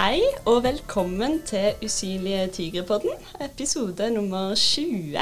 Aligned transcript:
Hei 0.00 0.22
og 0.48 0.62
velkommen 0.64 1.42
til 1.44 1.74
Usynlige 1.84 2.46
tigerpodden, 2.54 3.10
episode 3.44 4.06
nummer 4.14 4.54
20. 4.56 5.20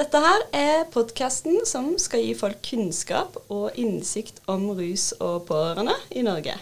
Dette 0.00 0.22
her 0.24 0.42
er 0.50 0.88
podkasten 0.90 1.60
som 1.68 1.92
skal 2.02 2.24
gi 2.24 2.32
folk 2.34 2.58
kunnskap 2.66 3.36
og 3.54 3.78
innsikt 3.78 4.40
om 4.50 4.64
rus 4.74 5.12
og 5.20 5.44
pårørende 5.46 5.94
i 6.10 6.24
Norge. 6.26 6.56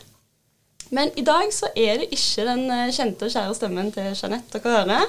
Men 0.90 1.08
i 1.16 1.24
dag 1.24 1.48
så 1.56 1.72
er 1.72 2.02
det 2.02 2.10
ikke 2.12 2.44
den 2.50 2.66
eh, 2.68 2.92
kjente 2.92 3.30
og 3.30 3.32
kjære 3.38 3.56
stemmen 3.56 3.88
til 3.96 4.12
Jeanette 4.12 4.60
dere 4.60 4.76
hører. 4.76 5.08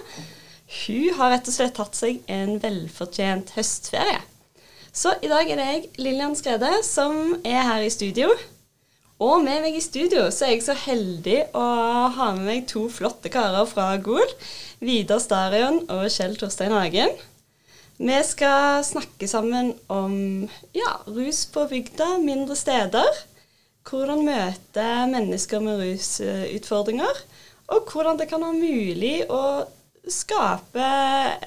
Hun 0.85 1.19
har 1.19 1.35
rett 1.35 1.51
og 1.51 1.57
slett 1.57 1.75
tatt 1.75 1.99
seg 1.99 2.23
en 2.31 2.55
velfortjent 2.63 3.51
høstferie. 3.57 4.23
Så 4.95 5.17
i 5.19 5.27
dag 5.27 5.51
er 5.51 5.59
det 5.59 5.69
jeg, 5.73 5.85
Lillian 5.99 6.39
Skrede, 6.39 6.71
som 6.87 7.41
er 7.43 7.67
her 7.67 7.83
i 7.83 7.91
studio. 7.91 8.31
Og 9.23 9.39
med 9.39 9.61
meg 9.63 9.77
i 9.77 9.83
studio 9.83 10.25
så 10.35 10.49
er 10.49 10.57
jeg 10.57 10.63
så 10.65 10.73
heldig 10.75 11.37
å 11.55 11.65
ha 12.11 12.25
med 12.35 12.43
meg 12.43 12.65
to 12.67 12.89
flotte 12.91 13.29
karer 13.31 13.63
fra 13.69 13.93
Gol. 14.03 14.33
Vidar 14.83 15.21
Starion 15.23 15.79
og 15.85 16.09
Kjell 16.11 16.35
Torstein 16.39 16.75
Hagen. 16.75 17.13
Vi 18.03 18.17
skal 18.27 18.81
snakke 18.83 19.29
sammen 19.31 19.71
om 19.87 20.15
ja, 20.75 20.97
rus 21.07 21.45
på 21.53 21.63
bygda, 21.69 22.17
mindre 22.19 22.57
steder. 22.59 23.21
Hvordan 23.87 24.25
møte 24.27 24.87
mennesker 25.13 25.63
med 25.63 25.79
rusutfordringer. 25.85 27.23
Og 27.71 27.93
hvordan 27.93 28.19
det 28.19 28.27
kan 28.27 28.43
være 28.43 28.59
mulig 28.59 29.15
å 29.31 29.63
skape 30.11 30.89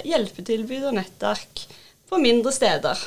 hjelpetilbud 0.08 0.88
og 0.88 0.96
nettverk 0.96 1.66
på 2.08 2.22
mindre 2.22 2.54
steder. 2.56 3.04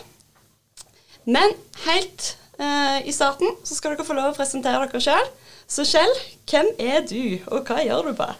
Men 1.25 1.57
helt 1.87 2.35
Uh, 2.59 2.99
I 3.07 3.13
starten 3.15 3.53
så 3.63 3.77
skal 3.77 3.93
dere 3.93 4.03
få 4.03 4.17
lov 4.17 4.33
å 4.33 4.35
presentere 4.35 4.83
dere 4.83 4.99
sjøl. 4.99 5.29
Så 5.69 5.85
Kjell, 5.87 6.11
hvem 6.49 6.73
er 6.81 7.05
du, 7.07 7.39
og 7.53 7.69
hva 7.69 7.79
gjør 7.85 8.11
du 8.11 8.17
på? 8.19 8.29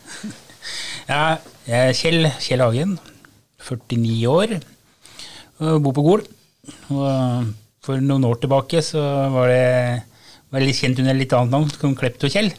Ja, 1.09 1.39
jeg 1.66 1.80
er 1.88 1.95
Kjell, 1.95 2.28
Kjell 2.44 2.61
Hagen, 2.61 2.92
49 3.64 4.17
år, 4.30 4.52
og 5.64 5.80
bor 5.86 5.95
på 5.95 6.03
Gol. 6.06 6.26
Og 6.92 7.48
for 7.86 8.03
noen 8.03 8.28
år 8.28 8.42
tilbake 8.44 8.84
så 8.86 9.02
var 9.34 9.50
det 9.50 9.64
var 10.52 10.66
litt 10.66 10.78
kjent 10.78 11.00
under 11.02 11.17
litt 11.17 11.33
annet 11.33 11.56
navn, 11.56 11.72
som 11.72 11.95
Klepto-Kjell. 11.98 12.52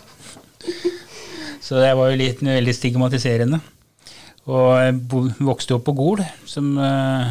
Så 1.67 1.79
det 1.79 1.93
var 1.99 2.11
jo 2.11 2.19
litt 2.19 2.43
veldig 2.43 2.75
stigmatiserende. 2.75 3.61
Og 4.51 4.69
jeg 4.81 4.99
vokste 5.45 5.77
opp 5.77 5.87
på 5.87 5.95
Gol, 5.99 6.25
som 6.49 6.73
uh, 6.81 7.31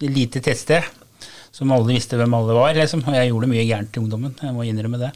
lite 0.00 0.40
tettsted 0.40 1.01
som 1.52 1.72
alle 1.74 1.92
visste 1.92 2.18
hvem 2.18 2.34
alle 2.36 2.56
var. 2.56 2.74
Liksom. 2.76 3.04
Og 3.06 3.16
jeg 3.16 3.30
gjorde 3.30 3.50
mye 3.50 3.66
gærent 3.68 3.96
i 3.96 4.02
ungdommen, 4.02 4.34
jeg 4.40 4.56
må 4.56 4.66
innrømme 4.66 5.00
det. 5.00 5.12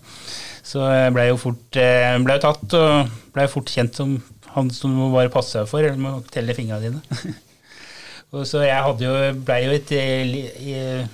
Så 0.67 0.83
jeg 0.91 1.13
blei 1.15 1.29
jo 1.31 1.39
fort 1.41 1.79
eh, 1.81 2.17
ble 2.27 2.39
tatt, 2.43 2.65
og 2.77 3.13
blei 3.35 3.47
fort 3.51 3.71
kjent 3.73 3.97
som 3.97 4.17
han 4.57 4.71
som 4.73 4.93
du 4.93 4.99
må 4.99 5.11
bare 5.13 5.33
passe 5.33 5.59
deg 5.59 5.69
for, 5.71 5.85
eller 5.85 6.01
må 6.01 6.19
telle 6.33 6.57
fingrene 6.57 6.91
dine. 6.91 7.37
og 8.35 8.47
så 8.49 8.65
jeg 8.67 8.83
hadde 8.89 9.07
jo, 9.07 9.15
blei 9.47 9.63
jo 9.67 9.77
et 9.77 9.95
eh, 9.97 10.35
jeg 10.67 11.07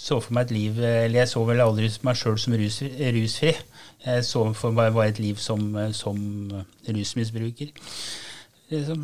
så 0.00 0.16
for 0.22 0.32
meg 0.32 0.46
et 0.46 0.54
liv 0.54 0.78
Eller 0.80 1.18
jeg 1.18 1.28
så 1.28 1.42
vel 1.44 1.60
aldri 1.60 1.90
meg 2.06 2.16
sjøl 2.16 2.38
som 2.40 2.54
rus, 2.56 2.78
rusfri. 2.80 3.52
Jeg 4.06 4.24
så 4.24 4.44
for 4.56 4.72
meg 4.72 4.94
bare 4.96 5.12
et 5.12 5.20
liv 5.20 5.40
som, 5.42 5.74
som 5.92 6.16
rusmisbruker. 6.86 7.74
Liksom. 8.70 9.02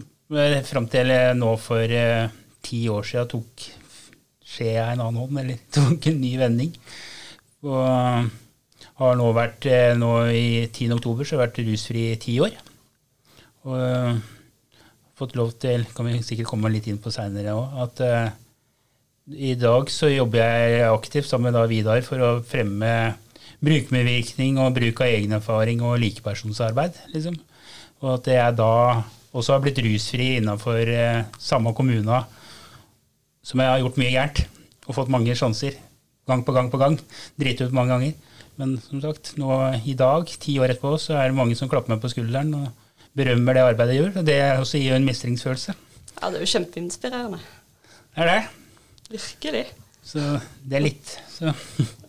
Fram 0.71 0.87
til 0.91 1.13
nå 1.37 1.51
for 1.61 1.93
eh, 1.93 2.31
ti 2.65 2.87
år 2.91 3.05
siden 3.07 3.29
tok 3.35 3.67
skjea 4.57 4.89
en 4.91 5.05
annen 5.05 5.23
hånd, 5.23 5.45
eller 5.45 5.63
tok 5.77 6.11
en 6.11 6.21
ny 6.25 6.33
vending. 6.41 6.75
Og 7.67 8.33
har 8.97 9.19
nå 9.19 9.29
vært 9.37 9.69
eh, 9.69 9.93
nå 9.99 10.13
i 10.33 10.49
10. 10.71 10.97
oktober 10.97 11.27
så 11.27 11.37
har 11.37 11.45
jeg 11.45 11.51
vært 11.51 11.63
rusfri 11.69 12.07
i 12.13 12.19
ti 12.21 12.39
år. 12.45 12.57
Og 13.67 13.77
uh, 13.77 14.17
fått 15.19 15.35
lov 15.37 15.57
til, 15.61 15.85
kan 15.93 16.07
vi 16.07 16.21
sikkert 16.25 16.49
komme 16.53 16.71
litt 16.73 16.87
inn 16.89 17.01
på 17.03 17.11
seinere 17.13 17.57
òg, 17.57 17.79
at 17.83 18.03
uh, 18.07 18.29
i 19.27 19.57
dag 19.59 19.91
så 19.91 20.09
jobber 20.13 20.39
jeg 20.39 20.87
aktivt 20.87 21.27
sammen 21.27 21.51
med 21.51 21.57
da 21.59 21.65
Vidar 21.67 22.05
for 22.07 22.23
å 22.23 22.31
fremme 22.47 22.93
brukermedvirkning 23.65 24.61
og 24.63 24.77
bruk 24.77 25.03
av 25.03 25.11
egenerfaring 25.11 25.83
og 25.83 25.99
likepersonsarbeid. 26.05 27.01
Liksom. 27.17 27.35
Og 28.05 28.11
at 28.21 28.31
jeg 28.31 28.57
da 28.61 28.73
også 29.37 29.57
har 29.57 29.65
blitt 29.65 29.83
rusfri 29.83 30.37
innenfor 30.39 30.93
uh, 30.95 31.27
samme 31.43 31.75
kommune 31.77 32.23
som 33.47 33.63
jeg 33.63 33.71
har 33.71 33.83
gjort 33.83 33.99
mye 34.01 34.13
gærent 34.15 34.43
og 34.87 34.97
fått 34.99 35.13
mange 35.13 35.35
sjanser. 35.39 35.77
Gang 36.27 36.43
på 36.47 36.55
gang 36.55 36.71
på 36.73 36.81
gang. 36.81 36.97
Driti 37.39 37.67
ut 37.67 37.75
mange 37.77 37.95
ganger. 37.95 38.35
Men 38.59 38.77
som 38.83 39.03
sagt, 39.05 39.35
nå 39.39 39.51
i 39.87 39.95
dag, 39.99 40.31
ti 40.43 40.57
år 40.59 40.73
etterpå, 40.73 40.97
så 40.99 41.19
er 41.21 41.31
det 41.31 41.39
mange 41.39 41.59
som 41.59 41.71
klapper 41.71 41.93
meg 41.93 42.03
på 42.03 42.11
skulderen 42.11 42.55
og 42.57 42.71
berømmer 43.17 43.57
det 43.57 43.67
arbeidet 43.67 43.95
jeg 43.95 44.03
gjør. 44.03 44.15
Og 44.21 44.29
det 44.29 44.39
også 44.57 44.81
gir 44.81 44.95
jo 44.95 44.99
en 44.99 45.07
mestringsfølelse. 45.07 45.77
Ja, 46.17 46.31
det 46.31 46.41
er 46.41 46.47
jo 46.47 46.53
kjempeinspirerende. 46.55 47.43
Det 48.17 48.25
er 48.25 48.33
det. 48.33 48.41
Virkelig. 49.13 49.67
Så 50.07 50.23
det 50.63 50.79
er 50.79 50.87
litt, 50.87 51.15
så 51.31 51.53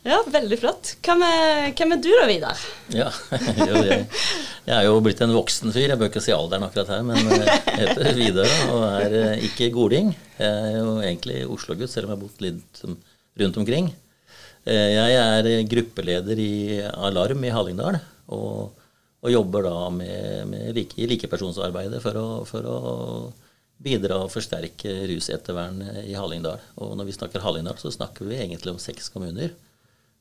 Ja, 0.00 0.16
veldig 0.32 0.56
flott. 0.56 0.94
Hvem 1.04 1.22
er, 1.26 1.66
hvem 1.76 1.92
er 1.92 1.98
du 2.00 2.08
da, 2.14 2.22
Vidar? 2.28 2.60
Ja, 2.94 3.10
jeg, 3.36 4.06
jeg, 4.64 4.72
er 4.72 4.86
jo 4.86 4.94
blitt 5.04 5.20
en 5.20 5.34
voksen 5.36 5.74
fyr. 5.74 5.90
Jeg 5.90 6.00
bør 6.00 6.08
ikke 6.08 6.22
si 6.24 6.32
alderen 6.32 6.64
akkurat 6.64 6.94
her, 6.94 7.02
men 7.04 7.20
eh, 7.20 7.44
jeg 7.44 7.82
heter 7.82 8.08
Vidar 8.16 8.54
og 8.72 8.86
er 8.88 9.18
eh, 9.18 9.44
ikke 9.50 9.68
goding. 9.76 10.14
Jeg 10.38 10.48
er 10.70 10.78
jo 10.78 10.96
egentlig 11.04 11.42
Oslo-gutt, 11.52 11.92
selv 11.92 12.08
om 12.08 12.14
jeg 12.14 12.16
har 12.16 12.22
bodd 12.24 12.46
litt 12.46 12.82
rundt 13.44 13.60
omkring. 13.60 13.92
Eh, 14.64 14.88
jeg 14.96 15.20
er 15.20 15.52
gruppeleder 15.68 16.44
i 16.48 16.50
Alarm 16.88 17.44
i 17.44 17.52
Hallingdal, 17.52 18.00
og, 18.32 18.82
og 19.20 19.36
jobber 19.36 19.68
da 19.68 19.78
med, 19.92 20.44
med 20.48 20.76
like, 20.80 21.12
likepersonsarbeidet 21.12 22.00
for 22.00 22.16
å, 22.16 22.28
for 22.48 22.72
å 22.72 22.78
bidra 23.84 24.22
og 24.24 24.32
forsterke 24.32 25.02
rusettervernet 25.12 26.06
i 26.08 26.16
Hallingdal. 26.16 26.70
Og 26.80 26.96
når 26.96 27.12
vi 27.12 27.20
snakker 27.20 27.44
Hallingdal, 27.44 27.76
så 27.84 27.92
snakker 27.92 28.32
vi 28.32 28.40
egentlig 28.40 28.72
om 28.72 28.80
seks 28.80 29.12
kommuner. 29.12 29.52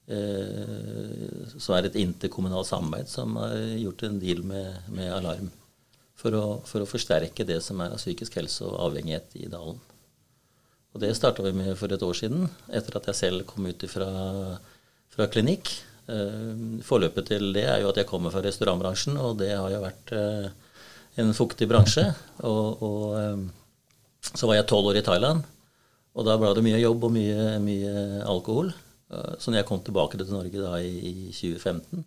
Eh, 0.10 1.50
så 1.62 1.76
er 1.76 1.84
det 1.86 1.92
et 1.92 2.00
interkommunalt 2.02 2.66
samarbeid 2.66 3.10
som 3.12 3.36
har 3.38 3.54
gjort 3.78 4.08
en 4.08 4.18
deal 4.22 4.42
med, 4.48 4.80
med 4.90 5.12
Alarm 5.14 5.52
for 6.18 6.34
å, 6.36 6.46
for 6.66 6.82
å, 6.82 6.90
forsterke 6.90 7.46
det 7.46 7.60
som 7.62 7.80
er 7.84 7.94
av 7.94 8.02
psykisk 8.02 8.40
helse 8.40 8.66
og 8.66 8.80
avhengighet 8.88 9.38
i 9.40 9.46
dalen. 9.52 9.78
Og 10.90 11.04
Det 11.04 11.14
starta 11.14 11.46
vi 11.46 11.54
med 11.54 11.78
for 11.78 11.94
et 11.94 12.02
år 12.02 12.18
siden, 12.18 12.50
etter 12.74 12.98
at 12.98 13.12
jeg 13.12 13.20
selv 13.20 13.46
kom 13.48 13.70
ut 13.70 13.86
fra, 13.92 14.10
fra 15.14 15.30
klinikk. 15.30 15.70
Eh, 16.10 16.82
forløpet 16.90 17.30
til 17.30 17.54
det 17.54 17.68
er 17.70 17.84
jo 17.84 17.94
at 17.94 18.02
jeg 18.02 18.10
kommer 18.10 18.34
fra 18.34 18.42
restaurantbransjen, 18.44 19.22
og 19.22 19.38
det 19.44 19.54
har 19.54 19.70
jo 19.76 19.86
vært 19.86 20.18
eh, 20.18 20.50
en 21.22 21.32
fuktig 21.38 21.70
bransje. 21.70 22.08
Og, 22.50 22.82
og 22.82 24.26
så 24.34 24.50
var 24.50 24.58
jeg 24.58 24.72
tolv 24.74 24.90
år 24.90 25.04
i 25.04 25.06
Thailand, 25.06 25.46
og 26.18 26.26
da 26.26 26.34
ble 26.42 26.56
det 26.58 26.66
mye 26.66 26.82
jobb 26.82 27.06
og 27.06 27.14
mye, 27.14 27.50
mye 27.62 27.98
alkohol. 28.26 28.74
Eh, 29.10 29.36
så 29.40 29.52
når 29.52 29.62
jeg 29.62 29.70
kom 29.70 29.84
tilbake 29.86 30.20
til 30.20 30.34
Norge 30.34 30.64
da 30.64 30.80
i 30.82 31.30
2015 31.34 32.06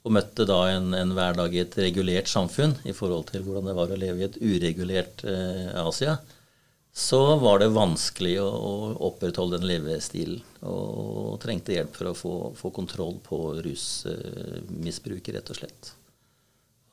og 0.00 0.14
møtte 0.16 0.46
da 0.48 0.62
en, 0.72 0.94
en, 0.96 1.10
hverdag 1.12 1.52
i 1.52 1.60
et 1.60 1.74
regulert 1.82 2.30
samfunn 2.30 2.72
i 2.88 2.94
forhold 2.96 3.26
til 3.28 3.42
hvordan 3.44 3.66
det 3.68 3.74
var 3.76 3.90
å 3.92 3.98
leve 4.00 4.22
i 4.22 4.28
et 4.30 4.38
uregulert 4.40 5.24
eh, 5.28 5.74
Asia, 5.76 6.14
så 6.96 7.36
var 7.42 7.60
det 7.60 7.68
vanskelig 7.74 8.38
å, 8.40 8.48
å 8.48 8.72
opprettholde 9.10 9.60
den 9.60 9.68
levestilen. 9.68 10.40
Og, 10.64 10.86
og, 11.34 11.34
trengte 11.42 11.76
hjelp 11.76 11.92
for 11.98 12.10
å 12.10 12.16
få, 12.16 12.32
få 12.56 12.72
kontroll 12.74 13.18
på 13.24 13.42
rusmisbruket, 13.60 15.34
rett 15.36 15.52
og 15.52 15.60
slett. 15.60 15.92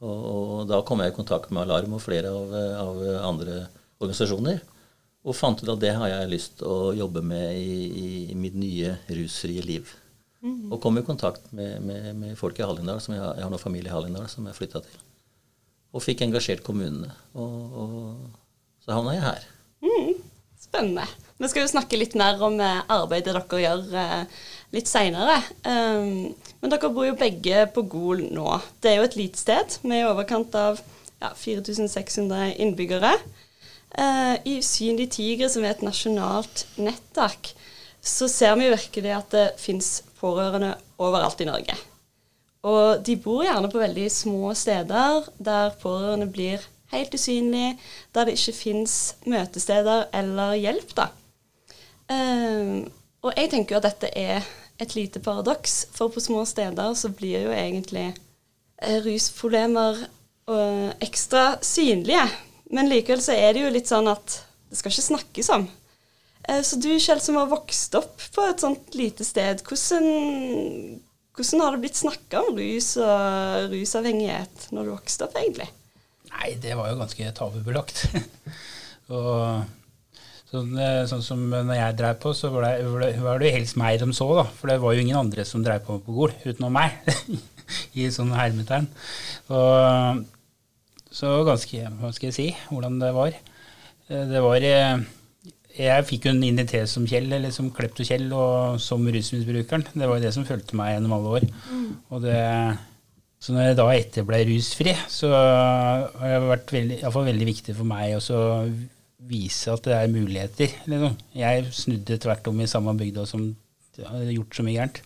Og, 0.03 0.19
og, 0.19 0.59
da 0.69 0.83
kom 0.85 1.01
jeg 1.01 1.15
i 1.15 1.17
kontakt 1.17 1.49
med 1.55 1.63
Alarm 1.63 1.95
og 1.97 2.03
flere 2.03 2.29
av, 2.35 2.53
av 2.83 3.01
andre 3.31 3.61
organisasjoner. 4.03 4.59
Og 5.27 5.35
fant 5.35 5.59
ut 5.59 5.71
at 5.73 5.81
det 5.81 5.93
har 5.97 6.11
jeg 6.11 6.31
lyst 6.31 6.59
til 6.61 6.71
å 6.71 6.93
jobbe 6.95 7.23
med 7.25 7.57
i, 7.59 8.29
i 8.31 8.37
mitt 8.39 8.55
nye 8.55 8.95
rusfrie 9.11 9.63
liv. 9.65 9.91
Mm. 10.45 10.71
Og 10.71 10.79
kom 10.83 10.99
i 10.99 11.03
kontakt 11.05 11.51
med, 11.51 11.81
med, 11.83 12.13
med 12.15 12.37
folk 12.39 12.59
i 12.59 12.65
Hallingdal, 12.65 13.01
som 13.03 13.15
jeg, 13.15 13.23
jeg, 13.23 13.43
har 13.43 13.51
noen 13.51 13.61
familie 13.61 13.91
i 13.91 13.95
Hallingdal 13.95 14.29
som 14.31 14.47
jeg 14.47 14.57
flytta 14.57 14.83
til. 14.85 15.03
Og 15.95 16.03
fikk 16.03 16.23
engasjert 16.23 16.63
kommunene. 16.63 17.11
Og, 17.35 17.77
og 17.81 18.85
så 18.85 18.95
havna 18.95 19.17
jeg 19.17 19.25
her. 19.25 19.47
Mm. 19.83 20.13
Spennende. 20.57 21.07
Vi 21.37 21.49
skal 21.51 21.65
jo 21.65 21.71
snakke 21.71 21.99
litt 21.99 22.15
mer 22.17 22.39
om 22.43 22.55
eh, 22.63 22.85
arbeidet 22.91 23.35
dere 23.35 23.61
gjør 23.61 23.83
eh, 23.99 24.45
litt 24.75 24.89
seinere. 24.89 25.37
Um, 25.63 26.31
men 26.61 26.73
dere 26.73 26.91
bor 26.93 27.07
jo 27.07 27.17
begge 27.19 27.65
på 27.75 27.83
Gol 27.91 28.23
nå. 28.33 28.55
Det 28.81 28.91
er 28.91 29.01
jo 29.01 29.07
et 29.07 29.17
lite 29.19 29.41
sted 29.41 29.77
med 29.87 30.01
i 30.01 30.07
overkant 30.07 30.55
av 30.57 30.79
ja, 31.21 31.31
4600 31.37 32.55
innbyggere. 32.63 33.13
Uh, 33.95 34.35
I 34.43 34.57
Usynlig 34.59 35.11
tigre, 35.15 35.49
som 35.49 35.63
er 35.63 35.75
et 35.75 35.85
nasjonalt 35.85 36.65
nettverk, 36.75 37.53
så 38.03 38.27
ser 38.31 38.55
vi 38.59 38.71
virkelig 38.71 39.13
at 39.15 39.31
det 39.33 39.45
fins 39.61 40.01
pårørende 40.19 40.73
overalt 41.01 41.41
i 41.43 41.47
Norge. 41.47 41.77
Og 42.67 43.03
de 43.05 43.15
bor 43.21 43.45
gjerne 43.45 43.69
på 43.71 43.79
veldig 43.79 44.07
små 44.11 44.51
steder 44.57 45.27
der 45.37 45.75
pårørende 45.81 46.27
blir 46.31 46.63
helt 46.91 47.13
usynlige, 47.13 47.77
der 48.15 48.27
det 48.27 48.37
ikke 48.37 48.55
fins 48.57 49.15
møtesteder 49.27 50.07
eller 50.15 50.55
hjelp, 50.59 50.93
da. 50.97 51.09
Eh, 52.11 52.87
og 53.23 53.33
jeg 53.35 53.51
tenker 53.51 53.75
jo 53.75 53.81
at 53.81 53.89
dette 53.89 54.11
er 54.15 54.47
et 54.79 54.95
lite 54.95 55.19
paradoks, 55.23 55.87
for 55.91 56.13
på 56.13 56.23
små 56.23 56.45
steder 56.45 56.93
så 56.93 57.11
blir 57.11 57.47
jo 57.47 57.51
egentlig 57.55 58.07
eh, 58.81 58.99
rusproblemer 59.05 60.03
eh, 60.05 60.91
ekstra 61.03 61.57
synlige. 61.61 62.23
Men 62.73 62.89
likevel 62.91 63.21
så 63.23 63.35
er 63.35 63.55
det 63.55 63.63
jo 63.63 63.73
litt 63.73 63.89
sånn 63.89 64.09
at 64.11 64.41
det 64.67 64.79
skal 64.79 64.91
ikke 64.91 65.05
snakkes 65.05 65.51
om. 65.55 65.67
Eh, 66.47 66.61
så 66.63 66.79
du 66.79 66.89
Kjell 66.99 67.21
som 67.23 67.39
har 67.39 67.49
vokst 67.51 67.95
opp 67.99 68.23
på 68.35 68.47
et 68.47 68.63
sånt 68.63 68.95
lite 68.97 69.25
sted, 69.27 69.63
hvordan, 69.67 70.07
hvordan 71.35 71.63
har 71.63 71.75
det 71.75 71.83
blitt 71.85 71.99
snakka 71.99 72.43
om 72.43 72.59
rus 72.59 72.93
og 72.99 73.73
rusavhengighet 73.73 74.69
når 74.75 74.87
du 74.87 74.93
vokste 74.95 75.27
opp, 75.27 75.39
egentlig? 75.39 75.69
Nei, 76.33 76.53
det 76.61 76.75
var 76.77 76.91
jo 76.91 76.99
ganske 76.99 77.33
tabubelagt. 77.35 78.03
og 79.15 79.63
sånn, 80.51 80.75
sånn, 81.09 81.23
som 81.23 81.43
når 81.51 81.75
jeg 81.79 81.99
drev 81.99 82.19
på, 82.23 82.33
så 82.35 82.51
var 82.53 82.67
det, 82.67 83.11
var 83.23 83.43
det 83.43 83.53
helst 83.55 83.79
meg 83.79 84.01
de 84.03 84.11
så, 84.15 84.27
da. 84.41 84.47
For 84.59 84.71
det 84.71 84.81
var 84.83 84.95
jo 84.95 85.05
ingen 85.05 85.19
andre 85.19 85.47
som 85.47 85.63
drev 85.65 85.87
på 85.87 86.01
på 86.03 86.15
Gol 86.19 86.35
utenom 86.43 86.75
meg. 86.75 86.99
I 87.99 88.07
sånn 88.13 88.35
hermetegn. 88.35 88.87
Og 89.51 90.25
så 91.13 91.37
ganske 91.47 91.85
Hva 91.99 92.11
skal 92.15 92.29
jeg 92.29 92.37
si? 92.37 92.47
Hvordan 92.71 92.99
det 93.01 93.13
var. 93.15 93.37
Eh, 94.09 94.25
det 94.29 94.41
var 94.43 94.65
eh, 94.65 95.05
Jeg 95.77 96.07
fikk 96.09 96.27
jo 96.27 96.33
en 96.33 96.43
identitet 96.43 96.89
som 96.89 97.07
Kjell, 97.07 97.31
eller 97.33 97.53
som 97.53 97.71
Klepto-Kjell, 97.71 98.27
og 98.33 98.81
som 98.81 99.05
rusmisbrukeren. 99.05 99.87
Det 99.93 100.05
var 100.07 100.17
jo 100.17 100.25
det 100.25 100.33
som 100.35 100.45
fulgte 100.47 100.77
meg 100.79 100.95
gjennom 100.95 101.17
alle 101.17 101.33
år. 101.39 101.49
Mm. 101.71 101.89
Og 102.09 102.23
det 102.25 102.37
så 103.37 103.53
når 103.53 103.67
jeg 103.67 103.77
da 103.77 103.87
etter 103.93 104.25
ble 104.25 104.39
rusfri, 104.49 104.93
så 105.13 105.29
har 105.29 106.31
det 106.33 106.49
vært 106.49 106.71
veldig, 106.73 106.95
veldig 107.05 107.45
viktig 107.51 107.75
for 107.77 107.85
meg 107.85 108.15
å 108.17 108.39
vise 109.29 109.73
at 109.73 109.85
det 109.85 109.93
er 109.93 110.09
muligheter. 110.13 110.73
Liksom. 110.89 111.17
Jeg 111.37 111.67
snudde 111.75 112.17
tvert 112.23 112.49
om 112.49 112.63
i 112.63 112.69
samme 112.69 112.95
bygda 112.97 113.27
som 113.29 113.51
hadde 113.97 114.33
gjort 114.33 114.57
så 114.57 114.65
mye 114.65 114.79
gærent. 114.79 115.01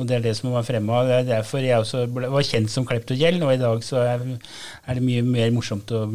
Og 0.00 0.08
det 0.08 0.16
er 0.16 0.24
det 0.24 0.34
som 0.38 0.54
var 0.54 0.64
fremme. 0.66 1.02
Det 1.08 1.18
er 1.18 1.28
derfor 1.28 1.62
jeg 1.64 1.82
også 1.82 2.06
ble, 2.10 2.30
var 2.32 2.46
kjent 2.46 2.72
som 2.72 2.86
klept 2.88 3.12
og 3.12 3.20
i 3.20 3.60
dag 3.60 3.84
så 3.84 4.00
er, 4.02 4.24
er, 4.86 4.96
det 4.96 5.04
mye 5.04 5.22
mer 5.26 5.52
morsomt 5.54 5.92
å 5.92 6.06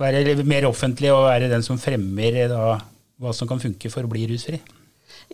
være 0.00 0.42
mer 0.48 0.64
offentlig 0.68 1.12
og 1.12 1.26
være 1.28 1.50
den 1.52 1.62
som 1.62 1.78
fremmer 1.78 2.40
da, 2.48 2.78
hva 3.20 3.34
som 3.36 3.50
kan 3.50 3.60
funke 3.60 3.92
for 3.92 4.08
å 4.08 4.10
bli 4.10 4.24
rusfri. 4.30 4.62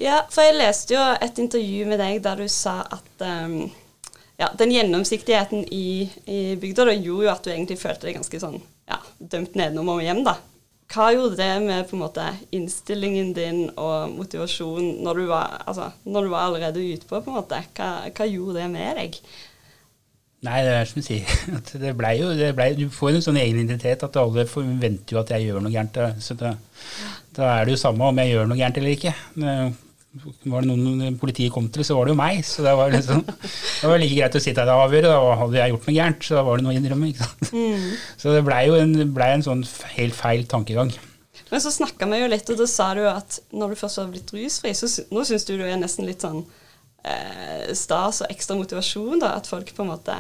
Ja, 0.03 0.25
for 0.33 0.43
jeg 0.43 0.59
leste 0.59 0.97
jo 0.97 1.07
et 1.23 1.39
intervju 1.39 1.87
med 1.87 2.03
deg 2.03 2.19
der 2.25 2.43
du 2.43 2.51
sa 2.51 2.81
at 2.99 3.27
um 3.29 3.71
ja, 4.37 4.49
den 4.59 4.73
gjennomsiktigheten 4.75 5.65
i, 5.71 6.11
i 6.27 6.57
bygda 6.59 6.91
gjorde 6.93 7.27
jo 7.27 7.31
at 7.31 7.45
du 7.45 7.53
egentlig 7.53 7.79
følte 7.79 8.09
deg 8.09 8.19
ganske 8.19 8.41
sånn 8.43 8.59
ja, 8.91 8.99
dømt 9.19 9.55
nedenom 9.59 9.93
og 9.95 10.03
hjem, 10.05 10.25
da. 10.27 10.37
Hva 10.95 11.09
gjorde 11.11 11.39
det 11.41 11.49
med 11.65 11.89
på 11.89 11.97
en 11.97 12.05
måte 12.05 12.25
innstillingen 12.55 13.33
din 13.35 13.65
og 13.75 14.13
motivasjonen 14.15 15.01
når 15.03 15.19
du 15.19 15.25
var, 15.33 15.57
altså, 15.67 15.89
når 16.07 16.23
du 16.27 16.31
var 16.31 16.47
allerede 16.47 16.85
utpå, 16.95 17.19
på? 17.25 17.35
Hva, 17.35 17.91
hva, 18.15 18.29
gjorde 18.31 18.61
det 18.61 18.69
med 18.71 19.01
deg? 19.01 19.19
Nei, 20.45 20.61
det 20.63 20.75
er 20.77 20.87
som 20.87 21.01
du 21.01 21.07
sier. 21.07 21.35
Det 21.83 21.95
ble 21.99 22.13
jo, 22.21 22.29
det 22.37 22.53
ble, 22.55 22.69
du 22.79 22.87
får 22.93 23.15
en 23.15 23.25
sånn 23.27 23.41
egen 23.41 23.63
identitet 23.65 24.05
at 24.07 24.19
alle 24.21 24.45
forventer 24.47 25.17
jo 25.17 25.23
at 25.23 25.33
jeg 25.35 25.49
gjør 25.49 25.65
noe 25.65 25.73
gærent. 25.73 25.99
Så 26.23 26.37
da, 26.39 26.53
da 27.35 27.49
er 27.57 27.67
det 27.67 27.75
jo 27.75 27.81
samme 27.81 28.07
om 28.07 28.21
jeg 28.23 28.35
gjør 28.35 28.51
noe 28.51 28.61
gærent 28.61 28.79
eller 28.79 28.95
ikke 28.95 29.15
var 30.23 30.63
det 30.63 30.71
noen 30.71 31.17
politiet 31.19 31.53
kom 31.53 31.67
til, 31.73 31.85
så 31.87 31.97
var 31.97 32.07
det 32.07 32.15
jo 32.15 32.19
meg. 32.19 32.43
Så 32.47 32.65
det 32.65 32.75
var, 32.79 32.93
liksom, 32.93 33.23
det 33.25 33.91
var 33.91 34.01
like 34.01 34.19
greit 34.19 34.37
å 34.39 34.43
sitte 34.43 34.63
i 34.63 34.75
og 34.75 34.85
avgjøre. 34.87 35.11
Da 35.11 35.39
hadde 35.41 35.59
jeg 35.59 35.75
gjort 35.75 35.89
noe 35.89 35.97
gærent, 35.97 36.27
så 36.27 36.37
da 36.39 36.45
var 36.47 36.61
det 36.61 36.67
noe 36.67 36.75
å 36.75 36.79
innrømme. 36.79 37.11
Mm. 37.51 37.89
Så 38.21 38.35
det 38.35 38.45
blei 38.47 38.61
jo 38.69 38.77
en, 38.79 38.95
ble 39.17 39.31
en, 39.37 39.47
sånn 39.47 39.65
helt 39.97 40.17
feil 40.19 40.47
tankegang. 40.51 40.93
Men 41.51 41.63
så 41.63 41.73
snakka 41.75 42.07
vi 42.11 42.21
jo 42.23 42.29
litt, 42.31 42.51
og 42.51 42.61
da 42.61 42.69
sa 42.71 42.93
du 42.97 43.03
at 43.11 43.41
når 43.55 43.75
du 43.75 43.81
først 43.81 44.01
var 44.01 44.13
blitt 44.13 44.31
rusfri, 44.37 44.75
så 44.77 44.91
nå 45.15 45.27
syns 45.27 45.49
du 45.49 45.57
du 45.59 45.67
er 45.67 45.81
nesten 45.81 46.07
litt 46.09 46.23
sånn 46.25 46.45
eh, 47.03 47.75
stas 47.77 48.23
og 48.25 48.31
ekstra 48.33 48.57
motivasjon, 48.59 49.19
da, 49.23 49.35
at 49.39 49.51
folk 49.51 49.75
på 49.75 49.85
en 49.85 49.93
måte 49.93 50.17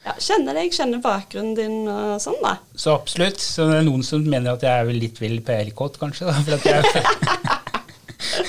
ja, 0.00 0.14
kjenner 0.16 0.56
deg, 0.56 0.72
kjenner 0.72 1.02
bakgrunnen 1.04 1.56
din 1.58 1.88
og 1.90 2.18
sånn, 2.22 2.38
da. 2.42 2.56
Så 2.74 2.94
absolutt. 2.96 3.42
Så 3.42 3.68
det 3.70 3.80
er 3.80 3.86
noen 3.86 4.04
som 4.06 4.24
mener 4.24 4.56
at 4.56 4.64
jeg 4.64 4.72
er 4.72 4.94
litt 4.96 5.20
vill 5.22 5.38
på 5.44 5.54
Elkot, 5.54 6.00
kanskje. 6.00 6.30
Da, 6.30 6.38
for 6.40 6.56
at 6.56 6.70
jeg 6.70 7.40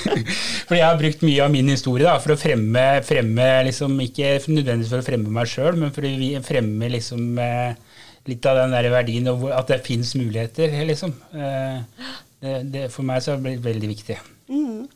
Fordi 0.66 0.78
jeg 0.80 0.86
har 0.86 1.00
brukt 1.00 1.24
mye 1.26 1.44
av 1.44 1.52
min 1.52 1.70
historie 1.72 2.06
da, 2.06 2.16
for 2.22 2.34
å 2.34 2.40
fremme, 2.40 2.84
fremme 3.06 3.48
liksom, 3.68 3.96
Ikke 4.04 4.34
nødvendigvis 4.46 4.92
for 4.92 5.02
å 5.02 5.06
fremme 5.06 5.34
meg 5.36 5.50
sjøl, 5.50 5.78
men 5.80 5.94
for 5.94 6.06
å 6.08 6.42
fremme 6.46 6.90
liksom, 6.96 7.28
eh, 7.42 8.00
litt 8.30 8.48
av 8.48 8.60
den 8.62 8.74
der 8.76 8.90
verdien 8.92 9.30
og 9.32 9.48
at 9.52 9.70
det 9.72 9.82
fins 9.86 10.14
muligheter. 10.18 10.74
Liksom. 10.88 11.14
Eh, 11.34 12.08
det, 12.42 12.56
det, 12.74 12.88
for 12.94 13.06
meg 13.06 13.22
så 13.22 13.32
har 13.32 13.40
det 13.40 13.48
blitt 13.48 13.64
veldig 13.66 13.92
viktig. 13.92 14.18
Mm. 14.50 14.88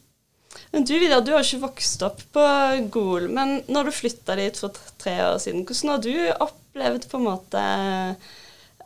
Men 0.73 0.85
Du 0.85 0.95
Vidar, 0.99 1.23
du 1.25 1.33
har 1.35 1.45
ikke 1.45 1.63
vokst 1.67 2.03
opp 2.07 2.23
på 2.35 2.47
Gol, 2.93 3.29
men 3.33 3.61
når 3.71 3.89
du 3.89 3.97
flytta 3.97 4.37
dit 4.39 4.59
for 4.59 4.75
tre 5.01 5.19
år 5.29 5.39
siden, 5.43 5.65
hvordan 5.67 5.95
har 5.95 6.03
du 6.05 6.43
opplevd 6.49 7.07
på 7.11 7.21
en 7.21 7.29
måte 7.29 7.63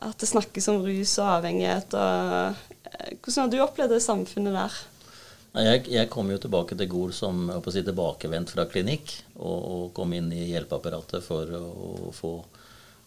at 0.00 0.20
det 0.20 0.28
snakkes 0.30 0.68
om 0.72 0.84
rus 0.84 1.16
og 1.20 1.32
avhengighet? 1.38 1.96
og 1.96 2.54
eh, 2.90 3.16
Hvordan 3.20 3.42
har 3.42 3.52
du 3.52 3.58
opplevd 3.64 3.96
det 3.96 4.02
samfunnet 4.04 4.56
der? 4.56 4.78
Jeg, 5.50 5.82
jeg, 5.90 6.06
kom 6.12 6.28
jo 6.30 6.38
tilbake 6.38 6.76
til 6.78 6.86
Gol 6.90 7.12
som 7.14 7.48
si, 7.66 7.82
tilbakevendt 7.82 8.52
fra 8.54 8.68
klinikk, 8.70 9.16
og, 9.34 9.58
og, 9.58 9.84
kom 9.96 10.12
inn 10.14 10.28
i 10.30 10.52
hjelpeapparatet 10.52 11.24
for 11.26 11.50
å, 11.58 12.12
få, 12.14 12.34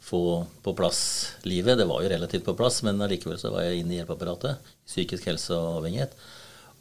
få, 0.04 0.24
på 0.66 0.74
plass 0.76 1.04
livet. 1.48 1.78
Det 1.80 1.88
var 1.88 2.04
jo 2.04 2.12
relativt 2.12 2.44
på 2.44 2.56
plass, 2.60 2.82
men 2.84 3.00
allikevel 3.02 3.40
så 3.40 3.54
var 3.54 3.70
jeg 3.70 3.84
inne 3.84 3.96
i 3.96 4.02
hjelpeapparatet. 4.02 4.74
Psykisk 4.84 5.30
helse 5.32 5.56
og 5.56 5.78
avhengighet. 5.80 6.18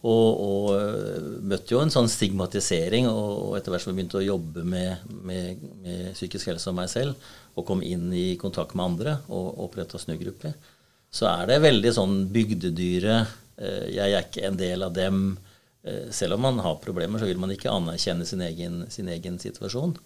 Og, 0.03 0.41
og 0.43 0.65
øh, 0.75 1.29
møtte 1.47 1.77
jo 1.77 1.85
en 1.85 1.93
sånn 1.95 2.11
stigmatisering, 2.11 3.07
og, 3.07 3.55
etter 3.55 3.71
hvert 3.71 3.85
som 3.85 3.93
jeg 3.93 4.01
begynte 4.01 4.19
å 4.19 4.25
jobbe 4.25 4.65
med, 4.67 5.07
med, 5.23 5.63
med, 5.85 6.09
psykisk 6.17 6.51
helse 6.51 6.73
og 6.73 6.79
meg 6.81 6.91
selv, 6.91 7.31
og 7.55 7.69
kom 7.69 7.85
inn 7.87 8.09
i 8.11 8.33
kontakt 8.41 8.75
med 8.75 8.89
andre 8.89 9.15
og 9.31 9.63
oppretta 9.69 10.01
snugrupper, 10.03 10.59
så 11.13 11.29
er 11.31 11.53
det 11.53 11.63
veldig 11.63 11.95
sånn 11.95 12.19
bygdedyre 12.35 13.17
øh, 13.23 13.87
Jeg 13.95 14.11
er 14.11 14.27
ikke 14.27 14.47
en 14.49 14.59
del 14.59 14.83
av 14.89 14.99
dem. 14.99 15.25
Eh, 15.83 16.11
selv 16.15 16.35
om 16.35 16.45
man 16.47 16.59
har 16.63 16.79
problemer, 16.83 17.19
så 17.19 17.27
vil 17.27 17.41
man 17.43 17.53
ikke 17.55 17.73
anerkjenne 17.73 18.27
sin 18.29 18.43
egen, 18.47 18.85
sin 18.91 19.09
egen 19.11 19.39
situasjon. 19.43 19.97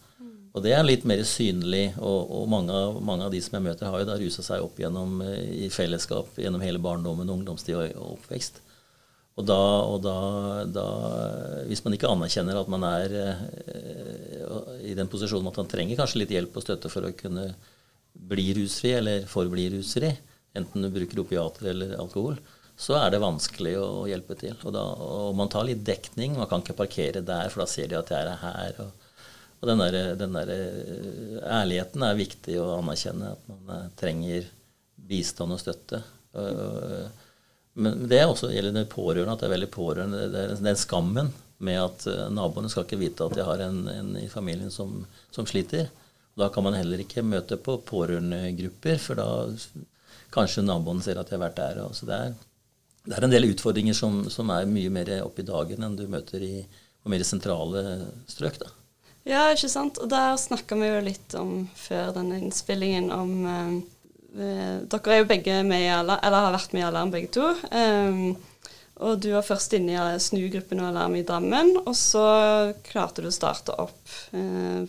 Og 0.57 0.63
det 0.65 0.73
er 0.73 0.87
litt 0.87 1.03
mer 1.05 1.21
synlig, 1.29 1.91
og, 2.01 2.31
og 2.33 2.47
mange, 2.49 2.77
mange, 3.05 3.27
av, 3.27 3.33
de 3.35 3.43
som 3.45 3.59
jeg 3.59 3.67
møter, 3.67 3.91
har 3.93 4.01
jo 4.01 4.09
da 4.09 4.17
rusa 4.17 4.45
seg 4.47 4.65
opp 4.65 4.79
gjennom, 4.81 5.19
eh, 5.27 5.67
i 5.67 5.73
fellesskap 5.73 6.39
gjennom 6.41 6.65
hele 6.65 6.81
barndommen, 6.81 7.33
ungdomstid 7.35 7.77
og 7.77 8.15
oppvekst. 8.17 8.63
Og, 9.37 9.45
da, 9.45 9.61
og 9.85 9.99
da, 10.01 10.17
da, 10.73 10.87
hvis 11.69 11.83
man 11.85 11.93
ikke 11.93 12.09
anerkjenner 12.09 12.57
at 12.57 12.71
man 12.73 12.87
er 12.89 13.17
eh, 13.21 13.43
i 14.89 14.95
den 14.97 15.11
posisjonen 15.13 15.51
at 15.51 15.61
man 15.61 15.69
trenger 15.69 15.99
kanskje 15.99 16.23
litt 16.23 16.33
hjelp 16.33 16.57
og 16.57 16.65
støtte 16.65 16.89
for 16.89 17.05
å 17.05 17.13
kunne 17.19 17.51
bli 18.17 18.47
rusfri 18.57 18.95
eller 18.97 19.29
forbli 19.29 19.69
rusfri, 19.75 20.15
enten 20.57 20.87
du 20.87 20.89
bruker 20.95 21.21
opiater 21.21 21.69
eller 21.75 21.99
alkohol, 22.01 22.41
så 22.77 22.99
er 22.99 23.13
det 23.13 23.23
vanskelig 23.23 23.75
å 23.81 24.05
hjelpe 24.09 24.37
til. 24.39 24.57
Og, 24.63 24.73
da, 24.77 24.85
og 24.85 25.37
man 25.39 25.51
tar 25.53 25.65
litt 25.69 25.85
dekning. 25.87 26.37
Man 26.37 26.49
kan 26.51 26.65
ikke 26.65 26.77
parkere 26.77 27.25
der, 27.25 27.49
for 27.53 27.65
da 27.65 27.69
ser 27.73 27.89
de 27.91 27.97
at 27.99 28.13
jeg 28.13 28.27
er 28.29 28.43
her. 28.43 28.81
Og, 28.85 29.23
og 29.63 29.71
den, 29.71 29.81
der, 29.81 30.13
den 30.21 30.37
der 30.37 30.53
eh, 30.53 31.39
ærligheten 31.61 32.05
er 32.05 32.19
viktig 32.21 32.59
å 32.61 32.75
anerkjenne. 32.77 33.33
At 33.33 33.49
man 33.49 33.73
eh, 33.79 33.89
trenger 33.97 34.51
bistand 35.09 35.55
og 35.55 35.63
støtte. 35.63 36.03
Men 37.77 38.07
det 38.09 38.19
er 38.21 38.29
også 38.29 38.51
gjelder 38.53 38.75
det 38.77 38.89
pårørende, 38.93 39.35
at 39.37 39.43
det 39.43 39.49
er 39.49 39.55
veldig 39.55 39.73
pårørende. 39.73 40.23
Det 40.33 40.43
er 40.43 40.55
den 40.65 40.81
skammen 40.81 41.33
med 41.59 41.81
at 41.81 42.07
eh, 42.11 42.27
naboene 42.33 42.71
skal 42.73 42.85
ikke 42.87 43.01
vite 43.01 43.27
at 43.27 43.37
de 43.37 43.45
har 43.47 43.63
en, 43.65 43.83
en 43.89 44.11
i 44.21 44.29
familien 44.33 44.73
som, 44.73 44.99
som 45.33 45.49
sliter. 45.49 45.89
Da 46.37 46.51
kan 46.53 46.67
man 46.67 46.77
heller 46.77 47.01
ikke 47.01 47.25
møte 47.25 47.57
på 47.57 47.79
pårørendegrupper, 47.89 48.99
for 49.01 49.21
da 49.21 49.29
kanskje 50.35 50.65
naboen 50.67 51.01
ser 51.05 51.21
at 51.21 51.31
de 51.31 51.37
har 51.37 51.45
vært 51.47 51.61
der. 51.61 51.81
Så 51.97 52.09
det 52.09 52.19
er, 52.19 52.35
det 53.07 53.15
er 53.17 53.27
en 53.27 53.33
del 53.33 53.51
utfordringer 53.53 53.95
som, 53.95 54.25
som 54.33 54.51
er 54.55 54.67
mye 54.71 54.91
mer 54.91 55.13
oppe 55.23 55.45
i 55.45 55.47
dagen 55.47 55.87
enn 55.87 55.97
du 55.99 56.07
møter 56.11 56.43
i 56.43 56.57
mer 57.07 57.23
sentrale 57.23 57.83
strøk. 58.27 58.59
da. 58.59 58.73
Ja, 59.27 59.45
ikke 59.55 59.71
sant. 59.71 60.01
Og 60.03 60.11
der 60.11 60.37
snakka 60.39 60.79
vi 60.79 60.91
jo 60.91 61.05
litt 61.07 61.37
om 61.39 61.53
før 61.79 62.13
denne 62.17 62.41
innspillingen 62.43 63.11
om 63.15 63.33
eh, 63.51 63.73
eh, 64.39 64.77
Dere 64.91 65.15
er 65.15 65.23
jo 65.23 65.31
begge 65.31 65.61
med 65.67 65.87
i 65.87 65.93
Alarm, 65.95 66.23
eller 66.23 66.47
har 66.47 66.57
vært 66.57 66.77
med 66.77 66.85
i 66.85 66.87
Alarm 66.87 67.15
begge 67.15 67.33
to. 67.35 67.49
Um, 67.71 68.37
og 69.07 69.21
du 69.21 69.29
var 69.35 69.45
først 69.45 69.75
inne 69.77 69.99
i 69.99 70.23
snugruppen 70.23 70.81
og 70.81 70.93
Alarm 70.93 71.19
i 71.19 71.25
Drammen, 71.27 71.75
og 71.83 71.93
så 71.99 72.27
klarte 72.87 73.23
du 73.23 73.29
å 73.29 73.35
starte 73.35 73.75
opp 73.83 74.15
uh, 74.33 74.87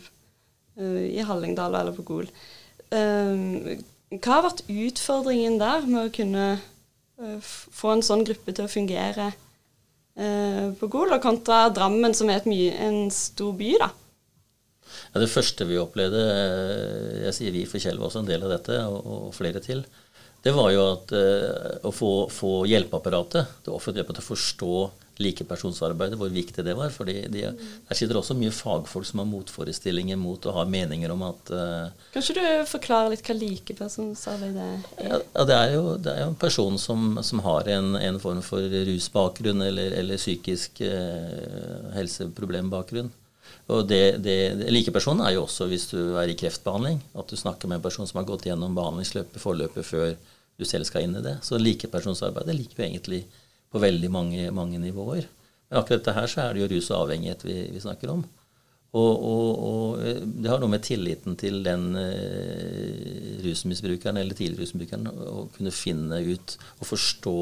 uh, 0.79 1.03
i 1.05 1.25
Hallingdal 1.27 1.75
eller 1.75 1.97
på 1.97 2.05
Gol. 2.07 2.29
Um, 2.93 3.77
hva 4.15 4.37
har 4.37 4.45
vært 4.45 4.65
utfordringen 4.71 5.57
der 5.59 5.89
med 5.89 6.05
å 6.05 6.13
kunne 6.13 6.47
Eh, 6.55 6.76
få 7.17 7.93
en 7.95 8.03
sånn 8.05 8.25
gruppe 8.27 8.53
til 8.53 8.67
å 8.67 8.71
fungere 8.71 9.31
eh, 9.31 10.67
på 10.77 10.89
Gol, 10.91 11.13
og 11.15 11.23
kontra 11.23 11.67
Drammen, 11.73 12.13
som 12.17 12.29
er 12.29 12.45
mye, 12.49 12.73
en 12.87 13.07
stor 13.13 13.55
by, 13.57 13.71
da? 13.81 13.89
Ja, 15.13 15.21
det 15.21 15.31
første 15.31 15.67
vi 15.67 15.79
opplevde, 15.81 16.21
eh, 16.21 17.23
jeg 17.27 17.37
sier 17.39 17.55
vi, 17.55 17.65
for 17.69 17.83
Kjell 17.83 17.97
var 17.99 18.11
også 18.11 18.21
en 18.23 18.29
del 18.29 18.45
av 18.45 18.53
dette, 18.53 18.77
og, 18.85 18.99
og 19.29 19.33
flere 19.37 19.63
til, 19.65 19.83
det 20.45 20.53
var 20.53 20.69
jo 20.71 20.83
at 20.93 21.11
å 21.83 21.91
få, 21.91 22.11
få 22.31 22.51
hjelpeapparatet, 22.69 23.57
det 23.65 23.71
offentlige, 23.73 24.13
til 24.13 24.21
å 24.21 24.27
forstå 24.29 24.75
likepersonsarbeidet, 25.21 26.17
hvor 26.19 26.31
viktig 26.33 26.63
det 26.65 26.75
var. 26.77 26.89
fordi 26.93 27.27
de, 27.33 27.43
Der 27.89 27.95
sitter 27.97 28.19
også 28.19 28.37
mye 28.37 28.53
fagfolk 28.53 29.05
som 29.05 29.21
har 29.21 29.29
motforestillinger 29.29 30.17
mot 30.19 30.45
og 30.45 30.53
har 30.53 30.69
meninger 30.69 31.11
om 31.11 31.23
at 31.27 31.51
uh, 31.51 31.91
Kan 32.13 32.23
ikke 32.23 32.37
du 32.37 32.65
forklare 32.69 33.11
litt 33.13 33.25
hva 33.27 33.37
likepersonsarbeid 33.37 34.59
er? 34.63 34.87
Ja, 35.01 35.21
det, 35.43 35.57
er 35.57 35.75
jo, 35.75 35.95
det 35.97 36.13
er 36.13 36.25
jo 36.25 36.31
en 36.33 36.39
person 36.39 36.77
som, 36.81 37.17
som 37.23 37.43
har 37.45 37.69
en, 37.77 37.95
en, 37.99 38.19
form 38.21 38.41
for 38.45 38.61
rusbakgrunn 38.61 39.61
eller, 39.67 39.93
eller 39.99 40.21
psykisk 40.21 40.81
uh, 40.85 41.93
helseproblembakgrunn. 41.97 43.11
Og 43.71 43.83
det, 43.87 44.19
det, 44.23 44.37
Likeperson 44.71 45.19
er 45.23 45.35
jo 45.35 45.43
også 45.43 45.67
hvis 45.67 45.89
du 45.91 45.99
er 46.19 46.31
i 46.31 46.37
kreftbehandling, 46.39 47.01
at 47.19 47.27
du 47.27 47.35
snakker 47.39 47.67
med 47.67 47.79
en 47.79 47.83
person 47.83 48.07
som 48.07 48.21
har 48.21 48.27
gått 48.27 48.47
gjennom 48.47 48.75
behandlingsløpet, 48.77 49.41
forløpet, 49.43 49.87
før 49.87 50.13
du 50.57 50.65
selv 50.65 50.87
skal 50.87 51.05
inn 51.05 51.17
i 51.19 51.23
det. 51.25 51.37
Så 51.45 51.59
likepersonsarbeidet 51.59 52.55
liker 52.55 52.81
jo 52.81 52.87
egentlig 52.87 53.21
på 53.71 53.81
veldig 53.83 54.09
mange, 54.11 54.49
mange, 54.55 54.79
nivåer. 54.81 55.27
Men 55.67 55.79
akkurat 55.81 56.01
dette 56.01 56.15
her 56.15 56.31
så 56.31 56.43
er 56.43 56.55
det 56.55 56.63
jo 56.63 56.71
rus 56.75 56.91
og 56.91 57.05
avhengighet 57.05 57.45
vi, 57.47 57.57
vi 57.75 57.83
snakker 57.83 58.13
om. 58.13 58.23
Og, 58.97 59.11
og, 59.11 59.47
og, 59.67 59.97
eh, 60.01 60.21
det 60.23 60.49
har 60.49 60.61
noe 60.63 60.71
med 60.71 60.85
tilliten 60.85 61.35
til 61.39 61.59
den 61.65 61.89
eh, 61.99 63.33
rusmisbrukeren 63.43 64.17
eller 64.21 64.37
tidligere 64.37 64.63
rusmisbrukeren 64.63 65.09
å 65.11 65.47
kunne 65.57 65.73
finne 65.75 66.21
ut 66.23 66.55
og 66.79 66.87
forstå 66.87 67.39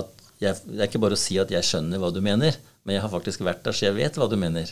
at 0.00 0.10
jeg, 0.42 0.58
Det 0.66 0.80
er 0.82 0.88
ikke 0.90 1.00
bare 1.00 1.14
å 1.14 1.20
si 1.20 1.36
at 1.38 1.52
'jeg 1.54 1.64
skjønner 1.64 2.00
hva 2.02 2.10
du 2.12 2.18
mener', 2.20 2.58
men 2.84 2.96
jeg 2.96 3.04
har 3.04 3.12
faktisk 3.12 3.44
vært 3.46 3.62
der, 3.62 3.72
så 3.72 3.86
jeg 3.86 3.94
vet 3.94 4.18
hva 4.18 4.26
du 4.28 4.34
mener. 4.36 4.66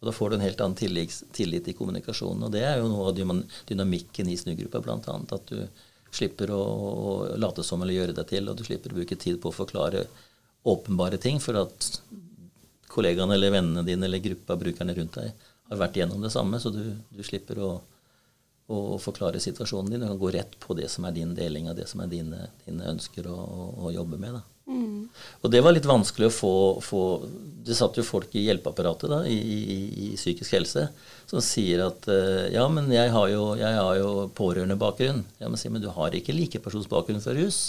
Og 0.00 0.06
Da 0.06 0.12
får 0.12 0.30
du 0.30 0.34
en 0.36 0.44
helt 0.44 0.60
annen 0.60 0.76
tillit, 0.76 1.22
tillit 1.32 1.68
i 1.68 1.74
kommunikasjonen. 1.74 2.44
Og 2.44 2.52
det 2.52 2.62
er 2.68 2.78
jo 2.78 2.90
noe 2.92 3.08
av 3.08 3.16
dynamikken 3.16 4.28
i 4.28 4.36
snugruppa, 4.36 4.82
bl.a. 4.84 5.16
At 5.32 5.46
du 5.48 5.66
slipper 6.12 6.52
å, 6.54 6.60
å, 6.60 7.12
late 7.40 7.64
som 7.64 7.82
eller 7.82 7.96
gjøre 7.96 8.16
deg 8.16 8.28
til, 8.28 8.48
og 8.48 8.58
du 8.58 8.64
slipper 8.66 8.92
å 8.92 8.98
bruke 9.00 9.18
tid 9.18 9.40
på 9.40 9.50
å 9.50 9.56
forklare 9.56 10.04
åpenbare 10.66 11.18
ting 11.22 11.38
for 11.42 11.58
at 11.60 11.90
kollegaene 12.90 13.36
eller 13.36 13.52
vennene 13.54 13.84
dine 13.86 14.08
eller 14.08 14.24
gruppa 14.24 14.56
brukerne 14.58 14.94
rundt 14.96 15.18
deg 15.20 15.46
har 15.68 15.80
vært 15.82 15.98
gjennom 16.00 16.22
det 16.22 16.32
samme, 16.34 16.60
så 16.62 16.70
du, 16.70 16.82
du 17.10 17.22
slipper 17.26 17.58
å, 17.62 17.70
å, 18.70 18.98
forklare 19.02 19.42
situasjonen 19.42 19.92
din. 19.92 20.04
Du 20.04 20.08
kan 20.08 20.20
gå 20.20 20.30
rett 20.36 20.54
på 20.62 20.76
det 20.78 20.88
som 20.92 21.06
er 21.08 21.16
din 21.16 21.34
deling 21.36 21.70
av 21.70 21.78
det 21.78 21.88
som 21.90 22.02
er 22.04 22.12
dine, 22.12 22.46
dine 22.66 22.92
ønsker 22.92 23.26
å, 23.30 23.36
å, 23.74 23.90
jobbe 23.94 24.20
med. 24.22 24.38
Mm. 24.66 25.08
Og 25.42 25.50
det 25.50 25.62
var 25.62 25.74
litt 25.74 25.86
vanskelig 25.86 26.26
å 26.26 26.34
få, 26.34 26.54
få, 26.82 27.00
Det 27.66 27.74
satt 27.78 27.98
jo 27.98 28.02
folk 28.06 28.32
i 28.34 28.46
hjelpeapparatet 28.48 29.10
da, 29.10 29.20
i, 29.30 29.36
i, 29.38 29.78
i 30.06 30.08
psykisk 30.18 30.56
helse 30.56 30.88
som 31.30 31.42
sier 31.42 31.84
at 31.84 32.06
uh, 32.10 32.46
ja, 32.50 32.64
men 32.70 32.90
jeg 32.94 33.12
har 33.14 33.28
jo, 33.30 33.52
jeg 33.58 33.78
har 33.78 33.94
jo 33.98 34.10
pårørendebakgrunn. 34.38 35.22
Ja, 35.42 35.50
men, 35.50 35.58
men 35.74 35.82
du 35.82 35.90
har 35.94 36.14
ikke 36.14 36.34
likepersonsbakgrunn 36.34 37.22
fra 37.22 37.34
rus. 37.38 37.60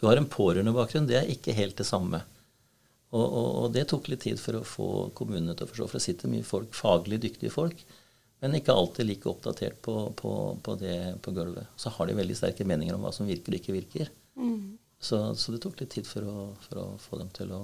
Du 0.00 0.06
har 0.06 0.18
en 0.18 0.30
pårørendebakgrunn. 0.30 1.10
Det 1.10 1.18
er 1.18 1.30
ikke 1.34 1.54
helt 1.54 1.78
det 1.78 1.86
samme. 1.86 2.22
Og, 3.10 3.24
og, 3.24 3.48
og, 3.62 3.72
det 3.74 3.88
tok 3.90 4.08
litt 4.12 4.22
tid 4.22 4.38
for 4.38 4.60
å 4.60 4.66
få 4.66 4.88
kommunene 5.18 5.56
til 5.58 5.66
å 5.66 5.70
forstå, 5.70 5.86
for 5.90 5.98
det 5.98 6.04
sitter 6.04 6.30
mye 6.30 6.46
folk, 6.46 6.70
faglig 6.78 7.18
dyktige 7.24 7.50
folk, 7.50 7.80
men 8.40 8.54
ikke 8.56 8.72
alltid 8.72 9.08
like 9.08 9.28
oppdatert 9.28 9.80
på, 9.84 9.94
på, 10.16 10.34
på 10.62 10.74
det 10.80 10.98
på 11.24 11.34
gulvet. 11.36 11.66
Så 11.76 11.90
har 11.92 12.08
de 12.08 12.16
veldig 12.16 12.36
sterke 12.38 12.64
meninger 12.64 12.96
om 12.96 13.02
hva 13.04 13.12
som 13.12 13.28
virker 13.28 13.52
og 13.52 13.58
ikke 13.58 13.74
virker. 13.74 14.12
Mm. 14.38 14.78
Så, 15.00 15.18
så, 15.34 15.52
det 15.52 15.60
tok 15.64 15.82
litt 15.82 15.90
tid 15.96 16.06
for 16.08 16.28
å, 16.28 16.44
for 16.68 16.80
å, 16.80 16.86
få 17.02 17.18
dem 17.20 17.32
til 17.36 17.52
å 17.56 17.62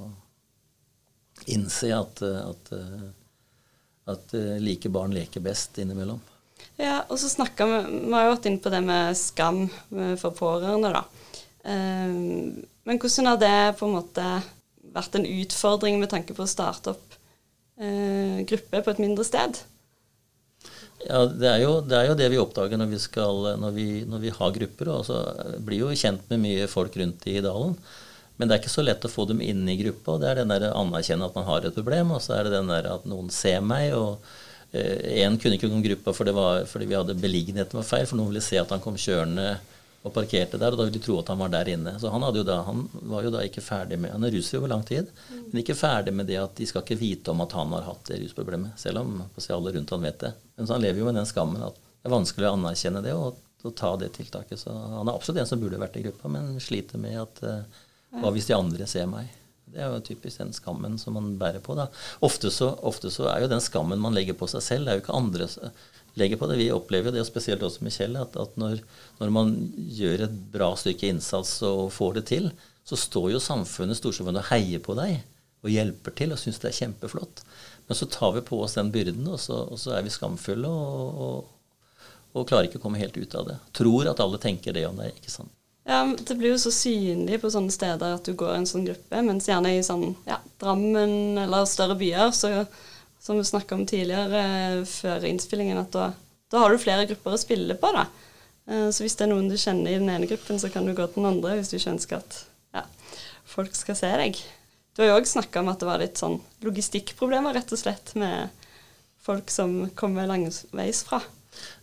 innse 1.52 1.92
at, 1.94 2.20
at, 2.26 2.72
at 4.12 4.34
like 4.60 4.90
barn 4.92 5.14
leker 5.14 5.44
best 5.44 5.78
innimellom. 5.80 6.20
Ja, 6.80 7.02
og 7.06 7.20
så 7.20 7.28
snakka 7.28 7.66
vi 7.68 7.78
Vi 7.92 8.12
har 8.12 8.26
jo 8.26 8.34
vært 8.34 8.46
inne 8.48 8.60
på 8.64 8.72
det 8.72 8.80
med 8.84 9.16
skam 9.20 9.66
for 10.20 10.36
pårørende, 10.36 10.92
da. 10.96 11.04
Ehm, 11.66 12.64
men 12.86 13.00
hvordan 13.00 13.30
har 13.30 13.40
det 13.40 13.78
på 13.78 13.88
en 13.88 13.96
måte 13.96 14.26
vært 14.96 15.18
en 15.18 15.28
utfordring 15.28 16.00
med 16.00 16.10
tanke 16.12 16.36
på 16.36 16.44
å 16.44 16.50
starte 16.50 16.94
opp 16.94 17.16
eh, 17.80 18.42
gruppe 18.48 18.82
på 18.82 18.94
et 18.94 19.02
mindre 19.02 19.26
sted? 19.26 19.60
Ja, 21.04 21.20
det 21.28 21.46
er, 21.46 21.60
jo, 21.62 21.76
det 21.84 21.98
er 21.98 22.08
jo 22.08 22.16
det 22.18 22.30
vi 22.32 22.40
oppdager 22.40 22.80
når 22.80 22.88
vi, 22.90 22.98
skal, 23.02 23.52
når 23.60 23.76
vi, 23.76 23.86
når 24.08 24.24
vi 24.24 24.32
har 24.34 24.56
grupper. 24.56 24.90
og 24.94 25.04
så 25.06 25.20
blir 25.62 25.84
jo 25.84 25.92
kjent 25.94 26.24
med 26.32 26.42
mye 26.42 26.66
folk 26.70 26.96
rundt 26.98 27.28
i 27.30 27.38
dalen. 27.44 27.76
Men 28.36 28.48
det 28.48 28.56
er 28.56 28.62
ikke 28.62 28.72
så 28.72 28.84
lett 28.84 29.04
å 29.06 29.12
få 29.12 29.24
dem 29.28 29.40
inn 29.44 29.62
i 29.68 29.78
gruppa. 29.80 30.18
Det 30.20 30.28
er 30.30 30.40
den 30.42 30.52
der 30.52 30.66
anerkjenne 30.72 31.28
at 31.28 31.36
man 31.36 31.46
har 31.48 31.64
et 31.64 31.76
problem, 31.76 32.12
og 32.16 32.24
så 32.24 32.36
er 32.36 32.46
det 32.46 32.56
den 32.56 32.72
der 32.72 32.88
at 32.96 33.06
noen 33.08 33.30
ser 33.32 33.62
meg. 33.64 33.94
og 33.96 34.24
Én 34.76 35.36
eh, 35.36 35.38
kunne 35.40 35.56
ikke 35.56 35.70
komme 35.70 35.84
gruppa 35.84 36.12
fordi, 36.16 36.34
fordi 36.68 36.90
vi 36.90 36.98
hadde 36.98 37.16
beliggenheten 37.20 37.78
var 37.78 37.86
feil, 37.86 38.08
for 38.08 38.18
noen 38.18 38.32
ville 38.32 38.44
se 38.44 38.58
at 38.60 38.72
han 38.74 38.82
kom 38.84 38.98
kjørende 39.00 39.54
og 40.06 40.12
parkerte 40.14 40.58
der, 40.60 40.70
og 40.70 40.78
da 40.78 40.84
ville 40.86 40.94
de 40.94 41.02
tro 41.02 41.16
at 41.18 41.30
han 41.32 41.40
var 41.40 41.50
der 41.50 41.70
inne. 41.72 41.96
Så 41.98 42.10
han, 42.12 42.24
da, 42.46 42.58
han 42.66 42.84
var 43.10 43.26
jo 43.26 43.32
da 43.34 43.42
ikke 43.46 43.64
ferdig 43.64 43.98
med 43.98 44.12
Han 44.14 44.26
er 44.26 44.34
rusfri 44.36 44.60
over 44.60 44.70
lang 44.70 44.84
tid, 44.86 45.08
men 45.30 45.62
ikke 45.62 45.74
ferdig 45.78 46.14
med 46.14 46.28
det 46.30 46.38
at 46.38 46.54
de 46.58 46.68
skal 46.68 46.84
ikke 46.84 47.00
vite 47.00 47.32
om 47.32 47.42
at 47.42 47.56
han 47.58 47.74
har 47.74 47.88
hatt 47.88 48.04
det 48.10 48.20
rusproblemet, 48.22 48.76
selv 48.78 49.02
om 49.02 49.24
alle 49.24 49.72
rundt 49.74 49.96
han 49.96 50.06
vet 50.06 50.20
det. 50.22 50.32
Men 50.56 50.68
så 50.68 50.76
han 50.76 50.86
lever 50.86 51.02
jo 51.02 51.08
med 51.08 51.18
den 51.18 51.28
skammen 51.28 51.66
at 51.66 51.80
det 51.80 52.06
er 52.10 52.14
vanskelig 52.14 52.46
å 52.46 52.54
anerkjenne 52.54 53.02
det 53.02 53.16
og, 53.18 53.40
og 53.66 53.74
ta 53.74 53.96
det 53.98 54.12
tiltaket. 54.14 54.60
Så 54.62 54.70
han 54.70 55.08
er 55.08 55.16
absolutt 55.16 55.42
en 55.42 55.50
som 55.50 55.62
burde 55.62 55.80
vært 55.82 55.98
i 55.98 56.04
gruppa, 56.06 56.30
men 56.30 56.54
sliter 56.62 57.02
med 57.02 57.18
at 57.24 57.42
uh, 57.42 57.82
Hva 58.16 58.30
hvis 58.32 58.46
de 58.48 58.54
andre 58.54 58.86
ser 58.88 59.10
meg? 59.10 59.32
Det 59.66 59.82
er 59.82 59.90
jo 59.90 60.04
typisk 60.06 60.38
den 60.38 60.54
skammen 60.54 60.94
som 61.02 61.16
man 61.18 61.32
bærer 61.40 61.58
på. 61.60 61.74
da. 61.74 61.88
Ofte 62.24 62.52
så, 62.54 62.70
ofte 62.86 63.10
så 63.10 63.26
er 63.32 63.42
jo 63.42 63.50
den 63.50 63.60
skammen 63.64 64.00
man 64.00 64.14
legger 64.14 64.38
på 64.38 64.46
seg 64.48 64.62
selv, 64.62 64.86
det 64.86 64.92
er 64.92 65.00
jo 65.00 65.02
ikke 65.02 65.18
andre 65.18 65.48
legger 66.16 66.40
på 66.40 66.48
det. 66.50 66.58
Vi 66.60 66.70
opplever 66.72 67.10
jo 67.10 67.16
det, 67.16 67.22
og 67.24 67.28
spesielt 67.28 67.64
også 67.66 67.84
med 67.84 67.94
Kjell, 67.94 68.16
at, 68.20 68.36
at 68.40 68.56
når, 68.60 68.80
når, 69.20 69.32
man 69.34 69.54
gjør 69.76 70.26
et 70.26 70.36
bra 70.52 70.72
stykke 70.78 71.10
innsats 71.12 71.58
og 71.66 71.90
får 71.94 72.20
det 72.20 72.26
til, 72.32 72.50
så 72.86 72.98
står 72.98 73.32
jo 73.34 73.42
samfunnet, 73.42 73.98
storsamfunnet 73.98 74.44
og 74.44 74.50
heier 74.52 74.82
på 74.82 74.96
deg 74.98 75.18
og 75.66 75.72
hjelper 75.72 76.14
til 76.14 76.32
og 76.34 76.40
syns 76.40 76.60
det 76.62 76.70
er 76.70 76.78
kjempeflott. 76.78 77.42
Men 77.86 77.98
så 77.98 78.08
tar 78.10 78.32
vi 78.36 78.44
på 78.46 78.60
oss 78.62 78.76
den 78.78 78.92
byrden, 78.94 79.26
og 79.30 79.40
så, 79.42 79.64
og 79.66 79.78
så 79.82 79.96
er 79.96 80.06
vi 80.06 80.14
skamfulle 80.14 80.70
og, 80.70 81.20
og, 81.26 82.08
og, 82.32 82.46
klarer 82.46 82.68
ikke 82.68 82.80
å 82.80 82.86
komme 82.86 83.00
helt 83.02 83.18
ut 83.18 83.36
av 83.38 83.50
det. 83.50 83.60
Tror 83.76 84.10
at 84.10 84.22
alle 84.22 84.40
tenker 84.42 84.76
det 84.76 84.86
om 84.88 84.98
deg, 85.00 85.14
ikke 85.18 85.32
sant. 85.32 85.52
Ja, 85.86 86.02
Det 86.18 86.34
blir 86.34 86.50
jo 86.50 86.58
så 86.58 86.72
synlig 86.74 87.38
på 87.42 87.50
sånne 87.52 87.70
steder 87.70 88.16
at 88.16 88.26
du 88.26 88.34
går 88.34 88.56
i 88.56 88.60
en 88.62 88.66
sånn 88.66 88.86
gruppe, 88.88 89.22
mens 89.22 89.46
gjerne 89.46 89.76
i 89.76 89.84
sånn 89.86 90.16
ja, 90.26 90.40
Drammen 90.58 91.38
eller 91.44 91.68
større 91.70 91.94
byer 91.98 92.32
så 92.34 92.50
som 93.22 93.38
vi 93.38 93.44
snakka 93.44 93.74
om 93.74 93.86
tidligere 93.88 94.42
eh, 94.42 94.84
før 94.88 95.26
innspillingen, 95.28 95.80
at 95.82 95.92
da, 95.94 96.10
da, 96.52 96.62
har 96.62 96.72
du 96.72 96.82
flere 96.82 97.06
grupper 97.10 97.36
å 97.36 97.40
spille 97.40 97.78
på. 97.80 97.92
da. 97.96 98.06
Eh, 98.66 98.88
så 98.90 99.04
hvis 99.04 99.16
det 99.18 99.26
er 99.26 99.32
noen 99.32 99.48
du 99.50 99.56
kjenner 99.58 99.94
i 99.94 100.00
den 100.00 100.12
ene 100.12 100.28
gruppen, 100.30 100.60
så 100.62 100.70
kan 100.72 100.86
du 100.86 100.94
gå 100.94 101.06
til 101.08 101.22
den 101.22 101.32
andre 101.32 101.56
hvis 101.58 101.72
du 101.72 101.78
ikke 101.78 101.96
ønsker 101.96 102.20
at 102.20 102.38
ja, 102.76 102.84
folk 103.56 103.74
skal 103.78 103.98
se 103.98 104.12
deg. 104.22 104.42
Du 104.96 105.02
har 105.02 105.10
jo 105.10 105.18
òg 105.20 105.28
snakka 105.28 105.60
om 105.60 105.72
at 105.72 105.82
det 105.82 105.88
var 105.88 106.00
litt 106.00 106.20
sånn 106.20 106.38
logistikkproblemer, 106.64 107.56
rett 107.56 107.72
og 107.74 107.80
slett, 107.80 108.14
med 108.16 108.52
folk 109.26 109.50
som 109.52 109.82
kommer 109.98 110.28
langveis 110.30 111.02
fra. 111.04 111.20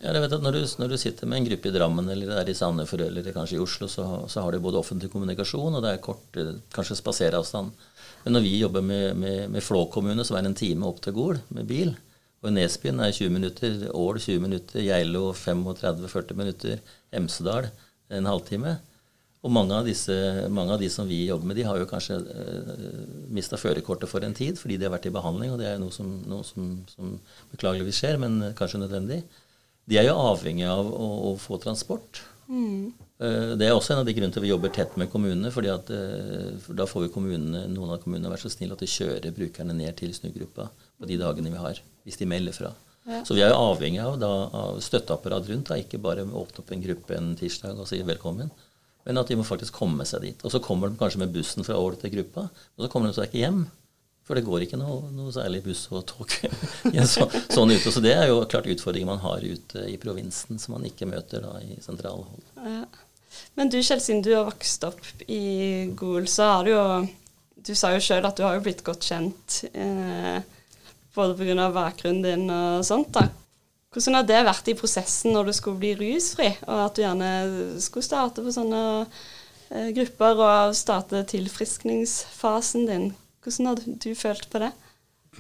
Ja, 0.02 0.12
jeg 0.12 0.22
vet 0.24 0.36
at 0.36 0.44
når 0.44 0.58
du, 0.58 0.64
når 0.82 0.92
du, 0.94 0.98
sitter 1.02 1.30
med 1.30 1.40
en 1.40 1.48
gruppe 1.48 1.70
i 1.70 1.74
Drammen 1.74 2.10
eller 2.14 2.30
der 2.30 2.52
i 2.52 2.56
Sandefjord 2.58 3.06
eller 3.08 3.30
kanskje 3.36 3.58
i 3.58 3.62
Oslo, 3.64 3.90
så, 3.90 4.06
så 4.30 4.44
har 4.44 4.54
du 4.54 4.64
både 4.64 4.80
offentlig 4.82 5.10
kommunikasjon 5.14 5.78
og 5.78 5.84
det 5.86 5.96
er 5.96 6.04
kort, 6.04 6.26
eh, 6.40 6.54
kanskje 6.74 7.00
spaseravstand. 7.00 7.86
Men 8.24 8.38
når 8.38 8.46
vi 8.46 8.56
jobber 8.62 8.84
med, 8.86 9.20
med, 9.20 9.40
med 9.52 9.64
Flå 9.64 9.86
kommune, 9.92 10.24
så 10.24 10.38
er 10.38 10.48
en 10.48 10.58
time 10.58 10.88
opp 10.88 11.02
til 11.04 11.16
Gol 11.16 11.42
med 11.54 11.68
bil. 11.68 11.94
Og 12.44 12.52
Nesbyen 12.52 13.00
er 13.04 13.12
20 13.16 13.32
minutter, 13.32 13.76
Ål 13.96 14.20
20 14.20 14.42
minutter, 14.44 14.84
Geilo 14.84 15.30
35-40 15.36 16.40
minutter, 16.40 16.82
Hemsedal 17.16 17.70
en 18.12 18.28
halvtime. 18.28 18.78
Og 19.44 19.52
mange 19.52 19.76
av, 19.76 19.88
disse, 19.88 20.16
mange 20.56 20.72
av, 20.72 20.80
de 20.80 20.88
som 20.92 21.08
vi 21.08 21.26
jobber 21.26 21.50
med, 21.50 21.58
de 21.60 21.66
har 21.68 21.80
jo 21.80 21.88
kanskje 21.88 22.16
eh, 22.32 22.84
mista 23.36 23.60
førerkortet 23.60 24.08
for 24.08 24.24
en 24.24 24.36
tid 24.36 24.56
fordi 24.60 24.78
de 24.80 24.88
har 24.88 24.94
vært 24.94 25.10
i 25.10 25.16
behandling, 25.16 25.52
og 25.52 25.60
det 25.60 25.68
er 25.68 25.82
noe 25.82 25.92
som, 25.92 26.14
noe 26.32 26.48
som, 26.48 26.78
som 26.88 27.18
beklageligvis 27.52 28.00
skjer, 28.00 28.22
men 28.24 28.54
kanskje 28.56 28.80
nødvendig. 28.86 29.20
De 29.92 30.00
er 30.00 30.08
jo 30.08 30.16
avhengig 30.16 30.64
av 30.72 30.88
å, 30.88 31.10
å 31.28 31.34
få 31.44 31.60
transport. 31.60 32.24
Mm. 32.48 32.94
Det 33.58 33.66
er 33.66 33.72
også 33.72 33.94
en 33.94 34.02
av 34.02 34.08
de 34.08 34.14
grunnene 34.16 34.36
til 34.36 34.42
at 34.42 34.46
vi 34.46 34.52
jobber 34.52 34.72
tett 34.74 34.98
med 35.00 35.10
kommunene. 35.12 35.52
fordi 35.52 35.70
at 35.72 35.90
eh, 35.94 36.50
for 36.60 36.76
Da 36.76 36.88
får 36.90 37.06
vi 37.06 37.14
kommunene, 37.14 37.68
noen 37.72 37.94
av 37.96 38.02
kommunene 38.04 38.32
være 38.32 38.44
så 38.44 38.52
snille 38.52 38.76
at 38.76 38.84
de 38.84 38.90
kjører 38.90 39.36
brukerne 39.36 39.76
ned 39.78 39.96
til 40.00 40.12
snugruppa 40.16 40.68
på 41.00 41.08
de 41.08 41.20
dagene 41.22 41.54
vi 41.54 41.62
har, 41.62 41.80
hvis 42.04 42.20
de 42.20 42.28
melder 42.28 42.58
fra. 42.58 42.74
Ja. 43.08 43.22
Så 43.28 43.36
vi 43.36 43.44
er 43.44 43.52
jo 43.52 43.60
avhengig 43.60 44.00
av, 44.04 44.18
da, 44.20 44.32
av 44.56 44.80
støtteapparat 44.84 45.50
rundt. 45.52 45.70
Da, 45.70 45.80
ikke 45.80 46.02
bare 46.04 46.24
åpne 46.24 46.64
opp 46.64 46.72
en 46.72 46.84
gruppe 46.84 47.16
en 47.18 47.34
tirsdag 47.40 47.80
og 47.80 47.88
si 47.90 48.00
velkommen, 48.04 48.52
men 49.04 49.20
at 49.20 49.28
de 49.28 49.38
må 49.40 49.48
faktisk 49.48 49.76
komme 49.76 50.08
seg 50.08 50.24
dit. 50.24 50.44
Og 50.44 50.54
så 50.54 50.62
kommer 50.64 50.92
de 50.92 51.00
kanskje 51.00 51.24
med 51.24 51.34
bussen 51.36 51.68
fra 51.68 51.80
Ål 51.80 52.00
til 52.00 52.14
gruppa, 52.18 52.48
og 52.50 52.86
så 52.86 52.92
kommer 52.92 53.12
de 53.12 53.18
seg 53.18 53.28
ikke 53.30 53.44
hjem. 53.44 53.66
For 54.24 54.40
det 54.40 54.46
går 54.48 54.64
ikke 54.64 54.80
noe, 54.80 55.10
noe 55.12 55.34
særlig 55.36 55.60
buss 55.66 55.84
og 55.92 56.06
tog 56.08 56.32
så, 57.14 57.26
sånn 57.52 57.74
ute. 57.74 57.92
Så 57.92 58.04
det 58.04 58.14
er 58.16 58.30
jo 58.32 58.44
klart 58.48 58.70
utfordringer 58.72 59.10
man 59.10 59.24
har 59.24 59.44
ute 59.44 59.84
i 59.92 59.98
provinsen 60.00 60.62
som 60.62 60.78
man 60.78 60.88
ikke 60.88 61.10
møter 61.10 61.44
da 61.44 61.58
i 61.60 61.76
sentralhold. 61.84 62.46
Ja. 62.64 62.86
Men 63.58 63.70
du 63.74 63.80
Kjell, 63.82 64.02
siden 64.02 64.24
du 64.24 64.32
har 64.36 64.48
vokst 64.48 64.86
opp 64.88 65.04
i 65.28 65.92
Gol, 65.98 66.28
så 66.30 66.50
har 66.54 66.66
du 66.66 66.72
jo 66.72 66.84
Du 67.64 67.72
sa 67.76 67.94
jo 67.94 68.02
sjøl 68.04 68.26
at 68.28 68.38
du 68.38 68.44
har 68.44 68.58
jo 68.58 68.64
blitt 68.66 68.84
godt 68.84 69.06
kjent 69.08 69.62
eh, 69.72 70.40
både 71.16 71.36
pga. 71.40 71.70
bakgrunnen 71.72 72.24
din 72.26 72.50
og 72.52 72.84
sånt. 72.84 73.14
da. 73.16 73.30
Hvordan 73.94 74.18
har 74.18 74.26
det 74.28 74.42
vært 74.44 74.68
i 74.68 74.76
prosessen 74.76 75.32
når 75.32 75.48
du 75.48 75.54
skulle 75.56 75.80
bli 75.80 75.94
rusfri, 75.96 76.50
og 76.66 76.80
at 76.88 76.96
du 76.98 77.04
gjerne 77.04 77.30
skulle 77.80 78.04
starte 78.04 78.44
på 78.44 78.52
sånne 78.52 78.82
eh, 79.70 79.94
grupper 79.96 80.44
og 80.44 80.76
starte 80.76 81.24
tilfriskningsfasen 81.32 82.90
din? 82.90 83.12
Hvordan 83.44 83.70
har 83.70 83.82
du 84.06 84.10
følt 84.18 84.48
på 84.52 84.62
det? 84.64 84.72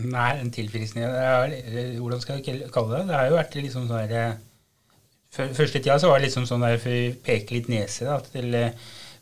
Nei, 0.03 0.31
en 0.41 0.49
tilfriskning 0.53 1.05
Hvordan 1.05 2.21
skal 2.23 2.39
jeg 2.41 2.71
kalle 2.73 2.97
det? 2.97 3.07
Det 3.11 3.17
har 3.17 3.29
jo 3.29 3.37
vært 3.37 3.55
liksom 3.59 3.87
sånn 3.87 4.09
der 4.09 4.39
Første 5.33 5.79
tida 5.79 5.95
så 6.01 6.09
var 6.11 6.19
det 6.19 6.27
liksom 6.27 6.45
sånn 6.49 6.65
der 6.65 6.77
for 6.81 6.93
å 6.93 7.13
peke 7.25 7.55
litt 7.55 7.69
nese 7.71 8.05
da, 8.05 8.19
til 8.25 8.53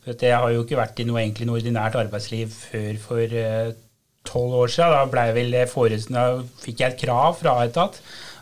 for 0.02 0.26
Jeg 0.26 0.40
har 0.44 0.52
jo 0.52 0.64
ikke 0.66 0.80
vært 0.80 1.00
i 1.00 1.06
noe, 1.08 1.24
noe 1.46 1.60
ordinært 1.60 1.96
arbeidsliv 2.00 2.52
før 2.52 2.98
for 3.04 3.36
tolv 4.28 4.58
år 4.64 4.74
siden. 4.74 4.96
Da, 4.96 5.06
ble 5.12 5.28
jeg 5.30 5.38
vel 5.38 5.56
da 5.56 6.26
fikk 6.64 6.82
jeg 6.82 6.88
et 6.90 7.00
krav 7.04 7.38
fra 7.40 7.60
Aetat 7.62 8.02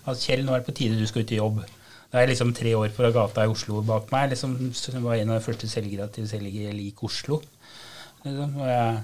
at 0.10 0.24
Kjell, 0.24 0.46
nå 0.46 0.56
er 0.56 0.64
det 0.64 0.70
på 0.70 0.76
tide 0.80 0.98
du 0.98 1.06
skal 1.10 1.26
ut 1.26 1.36
i 1.36 1.40
jobb. 1.40 1.62
Da 2.10 2.18
er 2.18 2.26
jeg 2.26 2.32
liksom 2.34 2.56
tre 2.58 2.74
år 2.74 2.90
fra 2.96 3.12
gata 3.14 3.46
i 3.46 3.52
Oslo 3.52 3.84
bak 3.86 4.10
meg. 4.14 4.32
Liksom, 4.32 4.56
var 5.04 5.20
en 5.20 5.34
av 5.34 5.38
de 5.38 5.46
første 5.46 5.70
selgerne 5.70 6.10
til 6.14 6.26
å 6.26 6.32
selge 6.32 6.74
lik 6.74 7.04
Oslo. 7.06 7.42
Liksom, 8.24 8.56
jeg, 8.66 8.96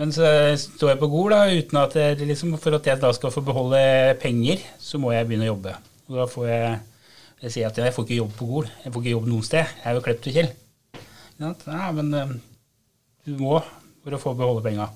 men 0.00 0.10
så 0.14 0.26
står 0.58 0.94
jeg 0.94 1.00
på 1.02 1.10
Gol, 1.12 1.34
da, 1.34 1.44
uten 1.50 1.78
at 1.80 1.94
jeg, 1.98 2.18
liksom, 2.26 2.56
for 2.62 2.78
at 2.78 2.88
jeg 2.90 3.02
da 3.02 3.12
skal 3.14 3.32
få 3.34 3.44
beholde 3.46 3.78
penger, 4.22 4.62
så 4.82 4.98
må 5.02 5.12
jeg 5.14 5.28
begynne 5.28 5.46
å 5.46 5.52
jobbe. 5.52 5.76
Og 6.10 6.18
da 6.18 6.26
får 6.30 6.50
jeg 6.50 6.74
jeg 7.44 7.52
sier 7.52 7.68
at 7.68 7.76
jeg 7.76 7.92
får 7.92 8.06
ikke 8.06 8.16
jobb 8.22 8.36
på 8.38 8.46
Gol. 8.48 8.68
Jeg 8.80 8.92
får 8.92 9.02
ikke 9.02 9.12
jobb 9.12 9.26
noen 9.28 9.44
sted. 9.44 9.72
Jeg 9.80 9.90
er 9.90 9.96
jo 9.98 10.04
klept 10.06 10.22
til 10.24 10.32
Kjell. 10.32 10.46
Ja, 11.42 11.90
men 11.92 12.06
eh, 12.16 12.30
du 13.26 13.34
må 13.36 13.58
for 14.04 14.16
å 14.16 14.20
få 14.22 14.32
beholde 14.38 14.62
penga. 14.64 14.86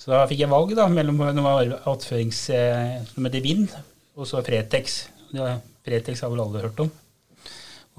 Så 0.00 0.10
da 0.10 0.24
fikk 0.26 0.42
jeg 0.42 0.50
valg 0.50 0.72
da, 0.74 0.88
mellom 0.90 1.20
attførings 1.22 2.40
eh, 2.54 2.96
som 3.06 3.28
heter 3.28 3.44
Vind, 3.44 3.70
og 4.18 4.26
så 4.26 4.42
Fretex. 4.42 5.04
Fretex 5.86 6.24
har 6.24 6.32
vel 6.32 6.42
alle 6.42 6.64
hørt 6.64 6.82
om. 6.82 6.90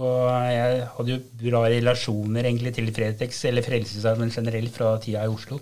Og 0.04 0.20
jeg 0.52 0.86
hadde 0.98 1.14
jo 1.14 1.22
bra 1.46 1.64
relasjoner 1.70 2.50
egentlig 2.50 2.74
til 2.76 2.92
Fretex, 2.92 3.44
eller 3.48 3.64
Frelsesarmen 3.64 4.36
generelt, 4.36 4.74
fra 4.76 4.98
tida 5.00 5.24
i 5.24 5.32
Oslo. 5.32 5.62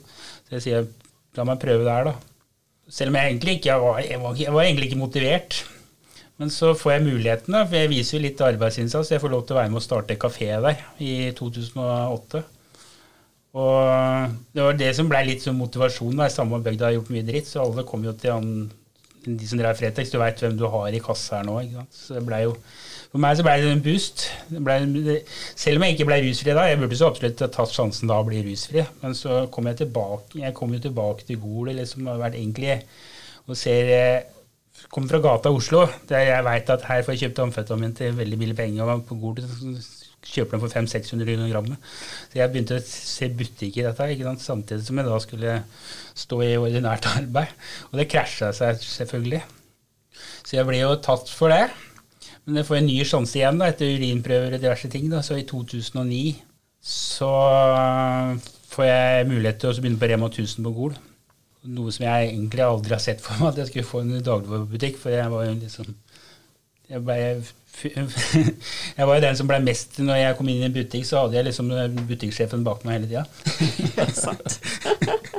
Så 0.51 0.57
jeg 0.59 0.63
sier 0.65 0.87
la 1.37 1.45
meg 1.47 1.61
prøve 1.61 1.85
der, 1.87 2.09
da. 2.09 2.15
Selv 2.91 3.13
om 3.13 3.15
jeg 3.15 3.29
egentlig 3.29 3.53
ikke 3.55 3.69
jeg 3.69 3.79
var, 3.79 3.99
jeg 4.03 4.19
var, 4.19 4.33
jeg 4.35 4.51
var 4.51 4.65
egentlig 4.65 4.89
ikke 4.89 4.99
motivert. 4.99 5.59
Men 6.41 6.49
så 6.51 6.73
får 6.75 6.91
jeg 6.91 7.05
muligheten, 7.05 7.55
da, 7.55 7.61
for 7.63 7.79
jeg 7.79 7.91
viser 7.93 8.17
jo 8.17 8.23
litt 8.25 8.43
arbeidsinnsats. 8.43 9.13
Jeg 9.13 9.23
får 9.23 9.31
lov 9.31 9.45
til 9.45 9.55
å 9.55 9.61
være 9.61 9.71
med 9.71 9.79
å 9.79 9.85
starte 9.85 10.17
kafé 10.19 10.49
der 10.65 10.81
i 10.99 11.13
2008. 11.37 12.41
Og 13.61 14.35
det 14.51 14.65
var 14.65 14.75
det 14.79 14.91
som 14.97 15.07
ble 15.07 15.23
litt 15.29 15.45
sånn 15.45 15.59
motivasjon. 15.59 16.19
Da. 16.19 16.27
Samme 16.33 16.59
bygda 16.65 16.89
har 16.89 16.97
gjort 16.97 17.13
mye 17.15 17.27
dritt, 17.31 17.47
så 17.47 17.63
alle 17.63 17.87
kom 17.87 18.03
jo 18.03 18.11
til 18.19 18.35
han, 18.35 18.51
de 19.23 19.47
som 19.47 19.61
drev 19.61 19.79
Fretex. 19.79 20.11
Du 20.11 20.19
veit 20.19 20.43
hvem 20.43 20.59
du 20.59 20.67
har 20.75 20.91
i 20.91 21.03
kassa 21.03 21.39
her 21.39 21.47
nå. 21.47 21.61
Så 21.95 22.19
det 22.19 22.25
ble 22.27 22.43
jo 22.43 22.57
for 23.11 23.19
meg 23.19 23.37
så 23.37 23.43
ble 23.43 23.53
det 23.59 23.71
en 23.75 23.83
boost. 23.83 24.25
Det 24.47 24.61
ble, 24.63 25.15
selv 25.59 25.79
om 25.79 25.85
jeg 25.85 25.97
ikke 25.97 26.07
ble 26.07 26.19
rusfri 26.25 26.55
da, 26.55 26.67
jeg 26.69 26.79
burde 26.79 26.99
så 26.99 27.09
absolutt 27.11 27.41
tatt 27.43 27.73
sjansen 27.75 28.11
da 28.11 28.19
å 28.21 28.27
bli 28.27 28.43
rusfri, 28.45 28.85
men 29.01 29.17
så 29.17 29.45
kom 29.51 29.67
jeg 29.67 29.81
tilbake 29.83 30.39
jeg 30.39 30.55
kom 30.57 30.71
jo 30.75 30.83
tilbake 30.83 31.27
til 31.27 31.41
Gol, 31.41 31.73
som 31.89 32.07
har 32.07 32.21
vært 32.21 32.39
egentlig 32.39 32.79
og 33.47 33.57
ser 33.59 34.29
Kommer 34.91 35.11
fra 35.11 35.19
gata 35.21 35.51
Oslo, 35.53 35.83
der 36.09 36.23
jeg 36.25 36.43
veit 36.43 36.69
at 36.73 36.85
her 36.87 37.03
får 37.05 37.13
jeg 37.13 37.21
kjøpt 37.21 37.41
amfetamin 37.43 37.91
til 37.95 38.15
veldig 38.17 38.37
billig 38.39 38.55
penger. 38.57 38.89
og 38.89 39.03
på 39.05 39.15
Gol 39.21 39.37
kjøper 39.37 40.57
den 40.57 40.63
for 40.63 40.73
500-600 40.73 41.51
gram. 41.51 41.69
Så 42.31 42.39
jeg 42.39 42.51
begynte 42.51 42.79
å 42.79 42.83
se 42.85 43.29
butikker 43.29 43.83
i 43.83 43.85
dette, 43.87 44.09
ikke 44.13 44.27
sant? 44.27 44.43
samtidig 44.45 44.87
som 44.87 44.99
jeg 44.99 45.07
da 45.07 45.19
skulle 45.23 45.55
stå 46.23 46.41
i 46.45 46.51
ordinært 46.59 47.07
arbeid. 47.13 47.53
Og 47.91 48.01
det 48.01 48.09
krasja 48.11 48.51
seg 48.57 48.81
selvfølgelig. 48.83 49.41
Så 50.41 50.57
jeg 50.57 50.67
ble 50.67 50.81
jo 50.81 50.95
tatt 51.03 51.29
for 51.31 51.53
det. 51.53 51.69
Men 52.51 52.59
jeg 52.59 52.67
får 52.67 52.77
en 52.81 52.89
ny 52.89 52.95
sjanse 53.07 53.37
igjen 53.39 53.61
da, 53.61 53.69
etter 53.71 53.93
urinprøver 53.95 54.57
og 54.57 54.59
diverse 54.59 54.89
ting. 54.91 55.05
Da. 55.07 55.21
Så 55.23 55.37
i 55.39 55.45
2009 55.47 56.33
så 56.83 57.29
får 58.73 58.87
jeg 58.89 59.27
mulighet 59.29 59.61
til 59.61 59.69
å 59.69 59.77
begynne 59.77 60.01
på 60.01 60.09
Rema 60.11 60.27
1000 60.27 60.65
på 60.65 60.73
Gol. 60.75 60.97
Noe 61.71 61.93
som 61.95 62.03
jeg 62.09 62.25
egentlig 62.33 62.65
aldri 62.65 62.91
har 62.97 63.03
sett 63.03 63.23
for 63.23 63.39
meg, 63.39 63.53
at 63.53 63.61
jeg 63.61 63.69
skulle 63.69 63.87
få 63.87 64.01
en 64.03 64.17
dagligvarebutikk. 64.17 64.99
For 64.99 65.15
jeg 65.15 65.31
var 65.31 65.45
jo 65.47 65.53
liksom 65.61 65.95
jeg 66.91 67.05
ble 67.07 67.17
jeg 68.97 69.07
var 69.07 69.15
jo 69.15 69.23
den 69.23 69.37
som 69.39 69.47
ble 69.47 69.57
mest 69.63 69.95
Når 70.03 70.17
jeg 70.19 70.35
kom 70.35 70.49
inn 70.51 70.59
i 70.59 70.65
en 70.67 70.73
butikk, 70.75 71.05
så 71.07 71.21
hadde 71.21 71.37
jeg 71.37 71.47
liksom 71.47 71.71
butikksjefen 72.09 72.65
bak 72.67 72.83
meg 72.83 72.97
hele 72.97 73.07
tida. 73.07 73.23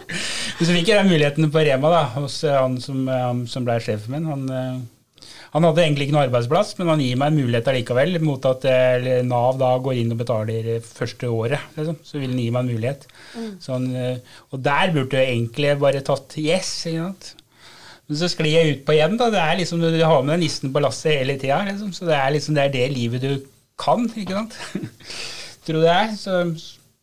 så 0.56 0.70
fikk 0.72 0.88
jeg 0.88 0.96
den 0.96 1.12
muligheten 1.12 1.52
på 1.52 1.66
Rema 1.68 1.92
da, 1.92 2.02
hos 2.16 2.40
han 2.48 2.80
som, 2.80 3.04
som 3.44 3.68
ble 3.68 3.76
sjefen 3.84 4.16
min. 4.16 4.32
Han, 4.32 4.48
eh, 4.48 4.80
han, 5.52 5.66
hadde 5.68 5.84
egentlig 5.84 6.08
ikke 6.08 6.16
noen 6.16 6.26
arbeidsplass, 6.26 6.72
men 6.78 6.90
han 6.92 7.02
gir 7.04 7.18
meg 7.20 7.32
en 7.32 7.38
mulighet 7.42 7.68
allikevel, 7.72 8.16
mot 8.24 8.48
at 8.48 8.64
Nav 9.28 9.60
da 9.60 9.74
går 9.84 10.00
inn 10.00 10.14
og 10.14 10.22
betaler 10.22 10.72
første 10.86 11.28
året. 11.28 11.70
Liksom. 11.76 11.98
Så 12.08 12.18
vil 12.18 12.32
han 12.32 12.40
gi 12.40 12.48
meg 12.54 12.64
en 12.64 12.72
mulighet. 12.72 13.06
Mm. 13.36 13.52
Sånn, 13.60 13.86
og 14.48 14.64
der 14.64 14.96
burde 14.96 15.20
jeg 15.20 15.36
egentlig 15.36 15.76
bare 15.82 16.04
tatt 16.06 16.38
yes. 16.40 16.72
ikke 16.88 17.04
sant? 17.04 17.32
Men 18.12 18.18
så 18.18 18.28
sklir 18.28 18.52
jeg 18.52 18.72
ut 18.74 18.82
på 18.86 18.92
igjen. 18.96 19.16
da, 19.16 19.30
det 19.32 19.40
er 19.40 19.58
liksom, 19.60 19.80
Du 19.80 20.02
har 20.04 20.22
med 20.22 20.34
deg 20.34 20.42
nissen 20.44 20.72
på 20.74 20.82
lasset 20.82 21.20
hele 21.22 21.38
tida. 21.40 21.62
Liksom, 21.68 21.94
så 21.96 22.08
det 22.08 22.18
er 22.18 22.34
liksom 22.34 22.58
det, 22.58 22.64
er 22.66 22.74
det 22.74 22.86
livet 22.92 23.24
du 23.24 23.32
kan. 23.80 24.04
ikke 24.04 24.36
sant? 24.36 24.58
Tror 25.66 25.84
det 25.84 25.92
er. 25.94 26.10
Så, 26.18 26.42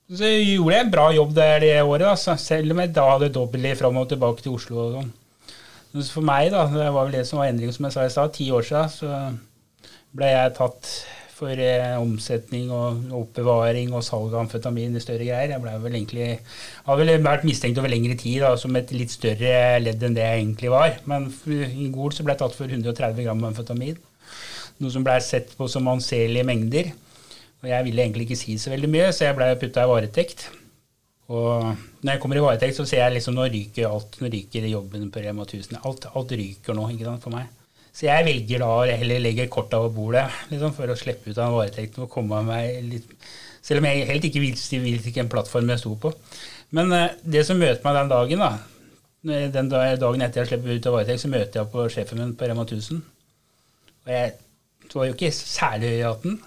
så 0.09 0.29
gjorde 0.29 0.75
jeg 0.75 0.85
en 0.85 0.93
bra 0.93 1.07
jobb 1.15 1.33
der 1.37 1.63
det 1.63 1.71
året, 1.81 2.05
da, 2.05 2.35
selv 2.37 2.75
om 2.75 2.83
jeg 2.83 2.93
da 2.93 3.07
hadde 3.13 3.31
dobbelt 3.33 3.79
fram 3.79 3.97
og 4.01 4.11
tilbake 4.11 4.45
til 4.45 4.57
Oslo. 4.57 4.83
og 4.83 4.99
sånn. 4.99 5.09
For 5.89 6.21
meg, 6.25 6.51
da, 6.53 6.67
det 6.69 6.89
var 6.93 7.07
vel 7.07 7.15
det 7.17 7.23
som 7.25 7.39
var 7.41 7.49
endringen, 7.49 7.73
som 7.73 7.87
jeg 7.87 7.95
sa 7.95 8.05
i 8.05 8.11
stad, 8.13 8.35
ti 8.35 8.51
år 8.53 8.65
siden, 8.67 8.91
så 8.93 9.87
ble 10.13 10.29
jeg 10.29 10.53
tatt 10.57 10.91
for 11.39 11.61
eh, 11.63 11.95
omsetning 11.99 12.69
og 12.75 13.13
oppbevaring 13.15 13.93
og 13.95 14.03
salg 14.05 14.33
av 14.33 14.43
amfetamin 14.43 14.97
i 14.97 15.01
større 15.03 15.23
greier. 15.23 15.53
Jeg 15.53 15.63
ble 15.63 15.75
vel 15.85 15.97
egentlig, 15.97 16.29
hadde 16.85 17.05
vel 17.05 17.25
vært 17.25 17.47
mistenkt 17.47 17.79
over 17.79 17.91
lengre 17.91 18.17
tid 18.19 18.43
da, 18.43 18.53
som 18.59 18.75
et 18.75 18.91
litt 18.95 19.13
større 19.13 19.79
ledd 19.81 20.03
enn 20.03 20.17
det 20.17 20.25
jeg 20.25 20.43
egentlig 20.43 20.73
var. 20.73 20.97
Men 21.09 21.29
i 21.47 21.89
Gol 21.95 22.13
så 22.15 22.25
ble 22.27 22.35
jeg 22.35 22.43
tatt 22.43 22.57
for 22.59 22.79
130 22.79 23.25
gram 23.25 23.45
amfetamin. 23.51 23.99
Noe 24.79 24.93
som 24.93 25.05
ble 25.05 25.17
sett 25.23 25.55
på 25.57 25.67
som 25.71 25.89
anselige 25.91 26.47
mengder. 26.47 26.91
Og 27.63 27.71
jeg 27.71 27.87
ville 27.87 28.03
egentlig 28.05 28.29
ikke 28.29 28.39
si 28.39 28.55
så 28.59 28.71
veldig 28.71 28.91
mye, 28.91 29.09
så 29.15 29.27
jeg 29.27 29.39
ble 29.39 29.51
putta 29.59 29.83
i 29.83 29.91
varetekt. 29.91 30.47
Og 31.29 31.65
når 32.01 32.15
jeg 32.15 32.21
kommer 32.23 32.39
i 32.39 32.41
varetekt, 32.41 32.77
så 32.77 32.85
ser 32.89 33.03
jeg 33.03 33.19
liksom 33.19 33.35
nå 33.37 33.45
ryker 33.53 33.89
alt. 33.89 34.17
Nå 34.21 34.31
ryker 34.33 34.65
jobben 34.65 35.11
på 35.13 35.21
Rema 35.21 35.45
1000. 35.45 35.77
Alt, 35.85 36.07
alt 36.17 36.33
ryker 36.33 36.77
nå 36.77 36.87
ikke 36.89 37.05
sant, 37.05 37.21
for 37.25 37.35
meg. 37.35 37.51
Så 37.93 38.07
jeg 38.07 38.25
velger 38.25 38.63
da 38.63 38.69
å 38.71 38.87
heller 38.87 39.21
legge 39.21 39.49
korta 39.51 39.79
over 39.81 39.93
bordet 39.93 40.25
liksom, 40.51 40.73
for 40.77 40.89
å 40.89 40.97
slippe 40.97 41.29
ut 41.31 41.41
av 41.41 41.55
varetekten 41.57 42.05
og 42.05 42.11
komme 42.13 42.41
meg 42.47 42.83
litt 42.85 43.15
Selv 43.65 43.81
om 43.81 43.89
jeg 43.89 44.05
helt 44.07 44.25
ikke 44.29 44.41
vil 44.41 44.99
hvilken 45.03 45.27
plattform 45.29 45.69
jeg 45.73 45.81
sto 45.81 45.91
på. 45.99 46.13
Men 46.73 46.93
uh, 46.95 47.09
det 47.21 47.41
som 47.45 47.59
møter 47.59 47.83
meg 47.83 47.97
den 47.97 48.11
dagen, 48.13 48.41
da, 48.41 49.49
den 49.51 49.69
dagen 49.69 50.23
etter 50.23 50.41
jeg 50.41 50.49
slipper 50.53 50.77
ut 50.77 50.87
av 50.87 50.95
varetekt, 50.95 51.21
så 51.25 51.29
møter 51.29 51.59
jeg 51.59 51.71
på 51.73 51.87
sjefen 51.91 52.21
min 52.21 52.31
på 52.39 52.47
Rema 52.47 52.63
1000. 52.63 53.01
Og 54.07 54.13
jeg 54.15 54.31
var 54.97 55.09
jo 55.09 55.15
ikke 55.15 55.31
særlig 55.35 55.91
høy 55.91 55.99
i 55.99 56.07
hatten. 56.07 56.39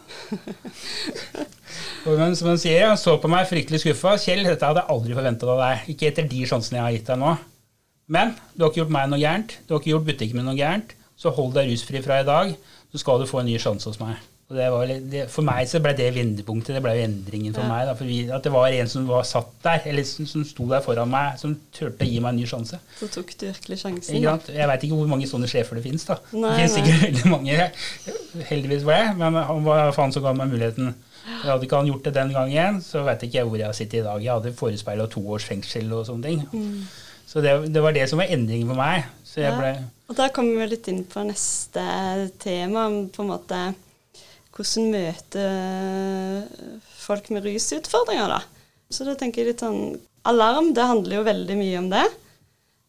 Men 2.18 2.34
som 2.38 2.50
han 2.50 2.60
sier, 2.60 2.88
han 2.90 2.98
så 3.00 3.14
på 3.22 3.30
meg 3.30 3.46
fryktelig 3.50 3.82
skuffa. 3.84 4.16
'Kjell, 4.18 4.42
dette 4.48 4.66
hadde 4.66 4.82
jeg 4.82 4.94
aldri 4.96 5.16
forventa 5.18 5.48
av 5.52 5.62
deg. 5.62 5.86
Ikke 5.94 6.10
etter 6.10 6.26
de 6.30 6.42
sjansene 6.48 6.80
jeg 6.80 6.86
har 6.86 6.96
gitt 6.96 7.12
deg 7.12 7.22
nå.' 7.22 7.36
Men 8.12 8.34
du 8.52 8.64
har 8.64 8.72
ikke 8.72 8.82
gjort 8.82 8.96
meg 8.98 9.08
noe 9.12 9.22
gærent. 9.22 9.56
Du 9.64 9.74
har 9.74 9.80
ikke 9.80 9.94
gjort 9.94 10.08
butikken 10.10 10.40
min 10.40 10.48
noe 10.50 10.58
gærent. 10.58 10.96
Så 11.16 11.30
hold 11.36 11.54
deg 11.54 11.70
rusfri 11.70 12.02
fra 12.02 12.18
i 12.20 12.26
dag, 12.26 12.52
så 12.90 13.00
skal 13.00 13.22
du 13.22 13.30
få 13.30 13.40
en 13.40 13.48
ny 13.48 13.54
sjanse 13.62 13.86
hos 13.88 14.00
meg. 14.02 14.18
Og 14.52 14.58
det 14.58 14.66
var, 14.68 14.90
det, 15.08 15.20
for 15.32 15.46
meg 15.48 15.64
så 15.70 15.78
ble 15.80 15.94
det 15.96 16.10
vendepunktet. 16.12 16.74
Det 16.76 16.82
ble 16.84 16.92
jo 16.98 17.04
endringen 17.06 17.54
for 17.56 17.64
ja. 17.64 17.70
meg. 17.70 17.86
Da, 17.88 17.94
for 17.96 18.08
vi, 18.08 18.18
at 18.28 18.44
det 18.44 18.50
var 18.52 18.74
en 18.76 18.90
som 18.92 19.06
var 19.08 19.22
satt 19.24 19.54
der, 19.64 19.86
eller 19.88 20.04
som, 20.04 20.26
som 20.28 20.42
sto 20.44 20.66
der 20.68 20.82
foran 20.84 21.08
meg, 21.08 21.38
som 21.40 21.54
turte 21.72 22.04
å 22.04 22.08
gi 22.10 22.18
meg 22.20 22.34
en 22.34 22.40
ny 22.42 22.48
sjanse. 22.50 22.80
Så 22.98 23.08
tok 23.14 23.32
du 23.40 23.46
virkelig 23.48 23.78
sjansen? 23.80 24.18
Jeg 24.20 24.68
veit 24.68 24.84
ikke 24.84 24.98
hvor 24.98 25.08
mange 25.08 25.28
sånne 25.30 25.48
sjefer 25.48 25.80
det 25.80 25.86
finnes. 25.86 26.04
da. 26.10 26.18
Nei, 26.34 26.50
det 26.50 26.58
finnes 26.58 26.76
sikkert 26.76 27.06
veldig 27.06 27.32
mange, 27.32 27.70
heldigvis 28.50 28.84
for 28.84 28.92
det, 28.98 29.16
men 29.22 29.40
han 29.40 29.64
var 29.70 29.96
faen 29.96 30.12
som 30.12 30.26
ga 30.26 30.34
meg 30.36 30.52
muligheten. 30.52 30.92
Hadde 31.46 31.64
ikke 31.64 31.80
han 31.80 31.88
gjort 31.88 32.04
det 32.10 32.14
den 32.18 32.34
gangen, 32.36 32.82
så 32.84 33.06
veit 33.06 33.24
ikke 33.24 33.40
jeg 33.40 33.48
hvor 33.48 33.62
jeg 33.62 33.70
har 33.70 33.78
sittet 33.78 34.02
i 34.02 34.04
dag. 34.04 34.20
Jeg 34.20 34.34
hadde 34.34 34.52
forespeila 34.58 35.08
to 35.08 35.24
års 35.32 35.48
fengsel 35.48 35.88
og 35.96 36.04
sånne 36.10 36.28
ting. 36.28 36.44
Mm. 36.52 36.84
Så 37.32 37.40
det, 37.40 37.56
det, 37.72 37.80
var 37.80 37.96
det 37.96 38.04
som 38.10 38.20
var 38.20 38.28
endringen 38.28 38.68
for 38.68 38.76
meg. 38.76 39.08
Så 39.24 39.40
jeg 39.40 39.56
ble 39.56 39.76
og 40.12 40.18
da 40.18 40.26
kommer 40.28 40.58
vi 40.60 40.74
litt 40.74 40.88
inn 40.92 41.06
på 41.08 41.22
neste 41.24 41.82
tema, 42.42 42.82
på 43.08 43.24
en 43.24 43.30
måte 43.30 43.60
hvordan 44.52 44.90
møter 44.92 46.48
folk 47.02 47.30
med 47.32 47.46
rusutfordringer, 47.46 48.36
da. 48.36 48.40
Så 48.92 49.06
da 49.08 49.16
tenker 49.18 49.42
jeg 49.42 49.54
litt 49.54 49.64
sånn 49.64 49.96
Alarm, 50.28 50.70
det 50.76 50.84
handler 50.86 51.16
jo 51.16 51.22
veldig 51.26 51.54
mye 51.58 51.78
om 51.80 51.88
det. 51.90 52.04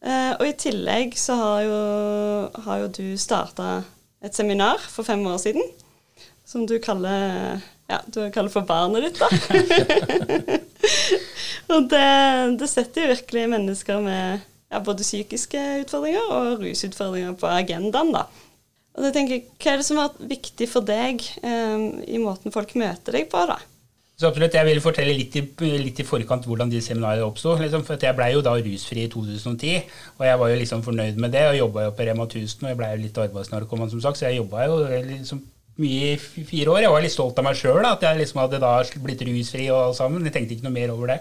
Eh, 0.06 0.34
og 0.36 0.43
i 0.45 0.56
tillegg 0.60 1.15
så 1.17 1.38
har 1.39 1.62
jo, 1.65 1.78
har 2.65 2.84
jo 2.84 2.89
du 2.93 3.06
starta 3.17 3.80
et 4.23 4.36
seminar 4.36 4.84
for 4.84 5.08
fem 5.08 5.23
år 5.26 5.39
siden 5.41 5.63
som 6.45 6.67
du 6.67 6.76
kaller 6.84 7.58
ja, 7.89 7.99
du 8.06 8.19
kaller 8.32 8.52
for 8.52 8.67
barnet 8.67 9.08
ditt, 9.08 9.19
da. 9.19 9.28
og 11.73 11.89
det, 11.91 12.08
det 12.60 12.69
setter 12.71 13.04
jo 13.04 13.13
virkelig 13.15 13.47
mennesker 13.52 14.04
med 14.04 14.43
ja, 14.71 14.80
både 14.84 15.06
psykiske 15.06 15.62
utfordringer 15.84 16.32
og 16.32 16.63
rusutfordringer 16.63 17.36
på 17.39 17.49
agendaen. 17.52 18.13
da. 18.15 18.28
Og 18.93 19.06
da 19.06 19.12
tenker 19.13 19.39
jeg, 19.39 19.45
Hva 19.58 19.73
er 19.73 19.79
det 19.82 19.88
som 19.88 19.99
har 19.99 20.12
vært 20.12 20.34
viktig 20.36 20.69
for 20.69 20.86
deg 20.86 21.23
um, 21.41 21.86
i 22.06 22.19
måten 22.21 22.53
folk 22.53 22.75
møter 22.79 23.17
deg 23.17 23.29
på? 23.32 23.45
da? 23.49 23.58
Så 24.13 24.29
absolutt, 24.29 24.53
Jeg 24.53 24.67
vil 24.67 24.82
fortelle 24.82 25.15
litt 25.17 25.34
i, 25.36 25.41
litt 25.82 25.99
i 25.99 26.06
forkant 26.06 26.45
hvordan 26.45 26.69
de 26.69 26.82
seminarene 26.86 27.25
oppsto. 27.25 27.56
Liksom, 27.58 27.82
for 27.88 27.97
jeg 27.97 28.15
blei 28.15 28.29
jo 28.36 28.43
da 28.45 28.53
rusfri 28.60 29.08
i 29.08 29.10
2010, 29.10 29.89
og 30.19 30.27
jeg 30.27 30.39
var 30.39 30.51
jo 30.51 30.60
liksom 30.62 30.84
fornøyd 30.86 31.17
med 31.19 31.34
det. 31.34 31.47
og 31.49 31.58
Jobba 31.58 31.88
jo 31.88 31.95
på 31.97 32.06
Rema 32.08 32.27
1000, 32.29 32.62
og 32.62 32.69
jeg 32.69 32.79
blei 32.79 32.91
litt 33.01 33.17
arbeidsnarkoman, 33.17 33.89
som 33.89 34.03
sagt, 34.06 34.21
så 34.21 34.29
jeg 34.29 34.38
jobba 34.43 34.67
jo 34.69 34.77
liksom 35.10 35.41
mye 35.82 36.12
i 36.13 36.17
fire 36.21 36.69
år. 36.69 36.84
Jeg 36.86 36.93
var 36.93 37.01
litt 37.01 37.15
stolt 37.15 37.39
av 37.41 37.47
meg 37.47 37.58
sjøl, 37.58 37.82
at 37.89 38.06
jeg 38.06 38.19
liksom 38.19 38.43
hadde 38.43 38.62
da 38.62 38.75
blitt 39.01 39.23
rusfri 39.25 39.65
og 39.73 39.79
alt 39.88 39.97
sammen. 39.97 40.27
Jeg 40.29 40.36
tenkte 40.36 40.56
ikke 40.56 40.67
noe 40.67 40.77
mer 40.77 40.93
over 40.93 41.10
det. 41.15 41.19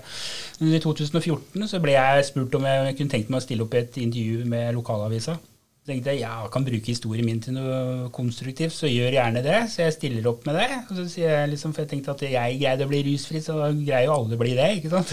Men 0.61 0.77
i 0.77 0.83
2014 0.85 1.71
så 1.73 1.81
ble 1.81 1.97
jeg 1.97 2.29
spurt 2.29 2.59
om 2.61 2.69
jeg 2.69 2.99
kunne 2.99 3.17
tenkt 3.17 3.33
meg 3.33 3.41
å 3.41 3.47
stille 3.47 3.65
opp 3.65 3.73
i 3.73 3.81
et 3.81 3.99
intervju 4.05 4.45
med 4.53 4.77
lokalavisa. 4.77 5.39
Tenkte 5.83 6.13
jeg 6.15 6.23
ja, 6.23 6.37
kan 6.55 6.63
bruke 6.63 6.93
historien 6.93 7.27
min 7.27 7.41
til 7.43 7.57
noe 7.57 8.09
konstruktivt, 8.15 8.71
så 8.71 8.87
gjør 8.87 9.17
gjerne 9.17 9.41
det. 9.43 9.57
Så 9.73 9.81
jeg 9.83 9.95
stiller 9.97 10.29
opp 10.31 10.45
med 10.47 10.55
det. 10.61 10.69
Og 10.85 10.93
så 11.01 11.07
sier 11.11 11.33
jeg 11.33 11.51
liksom, 11.51 11.73
For 11.75 11.83
jeg 11.83 11.91
tenkte 11.91 12.15
at 12.15 12.23
jeg 12.23 12.59
greide 12.61 12.87
å 12.87 12.91
bli 12.93 13.01
rusfri, 13.09 13.43
så 13.43 13.57
da 13.59 13.73
greier 13.75 14.07
jo 14.07 14.15
alle 14.15 14.39
å 14.39 14.43
bli 14.45 14.53
det. 14.55 14.69
ikke 14.79 14.93
sant? 14.93 15.11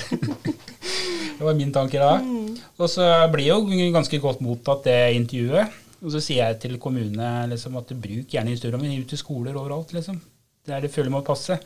det 1.40 1.48
var 1.48 1.58
min 1.58 1.74
tanke 1.74 1.98
da. 1.98 2.20
Og 2.78 2.86
så 2.94 3.08
blir 3.34 3.50
jo 3.50 3.90
ganske 3.96 4.22
godt 4.22 4.46
mottatt 4.46 4.86
det 4.86 5.00
intervjuet. 5.18 5.80
Og 6.06 6.14
så 6.14 6.22
sier 6.24 6.46
jeg 6.46 6.62
til 6.62 6.78
kommunene 6.80 7.50
liksom, 7.50 7.82
at 7.82 7.98
bruk 7.98 8.38
gjerne 8.38 8.54
historien 8.54 8.84
min 8.84 9.02
ut 9.02 9.10
til 9.10 9.20
skoler 9.20 9.58
overalt. 9.58 9.98
liksom. 9.98 10.22
Der 10.70 10.86
det 10.86 10.94
føler 10.94 11.10
må 11.10 11.26
passe. 11.26 11.58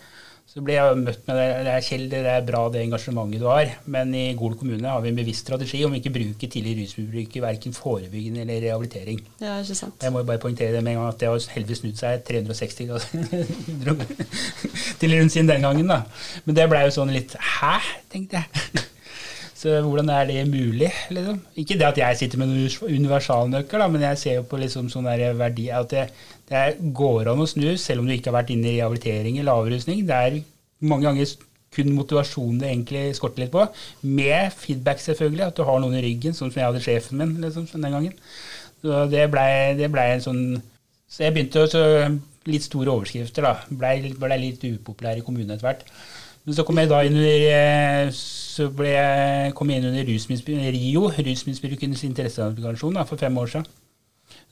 Så 0.53 0.61
ble 0.61 0.75
jeg 0.75 0.97
møtt 0.99 1.23
med 1.25 1.37
det. 1.39 1.45
det 1.65 1.71
er 1.73 1.85
Kjell, 1.85 2.03
det 2.11 2.19
er 2.29 2.43
bra 2.45 2.59
det 2.69 2.83
engasjementet 2.83 3.41
du 3.41 3.47
har, 3.49 3.71
men 3.89 4.11
i 4.13 4.25
Gol 4.37 4.53
kommune 4.59 4.85
har 4.85 5.01
vi 5.01 5.09
en 5.09 5.17
bevisst 5.17 5.47
strategi 5.47 5.79
om 5.87 5.95
ikke 5.97 6.11
bruke 6.13 6.49
tidlig 6.51 6.75
rusmisbruk 6.81 7.37
i 7.39 7.41
verken 7.41 7.73
forebyggende 7.73 8.43
eller 8.43 8.61
rehabilitering. 8.67 9.23
Ja, 9.41 9.57
ikke 9.63 9.79
sant. 9.79 9.97
Jeg 10.03 10.13
må 10.13 10.21
jo 10.21 10.29
bare 10.29 10.43
poengtere 10.43 10.75
det 10.75 10.83
med 10.85 10.93
en 10.93 11.01
gang 11.01 11.09
at 11.09 11.19
det 11.23 11.31
har 11.31 11.49
heldigvis 11.55 11.81
snudd 11.81 11.97
seg 11.97 12.21
360 12.29 12.91
grader 12.91 13.99
til 15.01 15.17
rundt 15.17 15.33
siden 15.33 15.49
den 15.49 15.65
gangen. 15.65 15.89
da. 15.89 16.03
Men 16.45 16.59
det 16.59 16.69
blei 16.69 16.85
jo 16.85 16.97
sånn 16.99 17.15
litt 17.15 17.33
Hæ? 17.57 17.77
tenkte 18.13 18.43
jeg. 18.43 18.83
Så 19.63 19.77
hvordan 19.79 20.09
er 20.11 20.25
det 20.27 20.41
mulig? 20.51 20.89
Liksom? 21.09 21.37
Ikke 21.55 21.77
det 21.79 21.85
at 21.87 21.99
jeg 22.01 22.17
sitter 22.19 22.41
med 22.41 22.49
noen 22.51 22.97
universalnøkkel, 22.97 23.79
da, 23.79 23.87
men 23.87 24.01
jeg 24.09 24.19
ser 24.19 24.33
jo 24.41 24.45
på 24.49 24.59
liksom 24.59 24.89
sånn 24.91 25.07
verdi 25.39 25.69
at 25.71 25.93
det, 25.93 26.01
det 26.49 26.63
går 26.95 27.31
an 27.31 27.41
å 27.43 27.47
snu, 27.49 27.69
selv 27.79 28.03
om 28.03 28.09
du 28.09 28.13
ikke 28.15 28.31
har 28.31 28.41
vært 28.41 28.51
inne 28.53 28.69
i 28.69 28.77
rehabilitering 28.77 29.39
eller 29.39 29.63
avrusning. 29.63 30.03
Det 30.07 30.17
er 30.17 30.39
mange 30.83 31.07
ganger 31.07 31.35
kun 31.73 31.93
motivasjonen 31.95 32.59
det 32.61 32.69
egentlig 32.69 33.03
skorter 33.17 33.45
litt 33.45 33.53
på. 33.53 33.63
Med 34.05 34.53
feedback, 34.57 35.01
selvfølgelig. 35.01 35.47
At 35.47 35.57
du 35.57 35.63
har 35.67 35.79
noen 35.81 35.97
i 35.97 36.03
ryggen, 36.05 36.35
sånn 36.37 36.51
som 36.51 36.61
jeg 36.61 36.69
hadde 36.69 36.83
sjefen 36.83 37.21
min 37.21 37.33
liksom, 37.41 37.65
den 37.71 37.97
gangen. 37.97 38.19
Så 38.83 39.05
det 39.11 39.25
blei 39.31 39.87
ble 39.87 40.05
en 40.11 40.23
sånn 40.23 40.45
Så 41.07 41.23
jeg 41.23 41.35
begynte 41.35 41.63
å 41.63 41.89
Litt 42.43 42.65
store 42.65 42.91
overskrifter, 42.91 43.45
da. 43.45 43.53
Blei 43.71 44.09
ble 44.19 44.35
litt 44.35 44.63
upopulær 44.67 45.15
i 45.15 45.21
kommunen 45.23 45.53
etter 45.53 45.63
hvert. 45.63 45.85
Men 46.43 46.57
så 46.57 46.65
kom 46.67 46.81
jeg 46.81 46.89
da 46.91 46.97
inn 47.07 47.15
under 47.15 47.45
eh, 47.47 48.09
så 48.11 48.65
ble 48.75 48.89
jeg, 48.91 49.53
kom 49.55 49.71
jeg 49.71 49.79
inn 49.79 49.87
under 49.93 50.73
RIO, 50.75 51.05
Rusmisbrukernes 51.29 52.03
interesseorganisasjon, 52.09 52.99
for 53.07 53.21
fem 53.21 53.39
år 53.39 53.53
siden. 53.53 53.69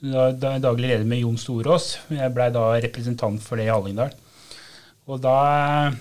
Da, 0.01 0.31
da 0.33 0.55
daglig 0.57 0.89
leder 0.89 1.05
med 1.05 1.21
Jon 1.21 1.37
Storås. 1.37 1.93
Jeg 2.09 2.33
blei 2.33 2.49
da 2.53 2.71
representant 2.81 3.41
for 3.43 3.59
det 3.59 3.67
i 3.67 3.73
Hallingdal. 3.73 4.13
Og 5.11 5.21
da 5.21 5.35
eh, 5.89 5.97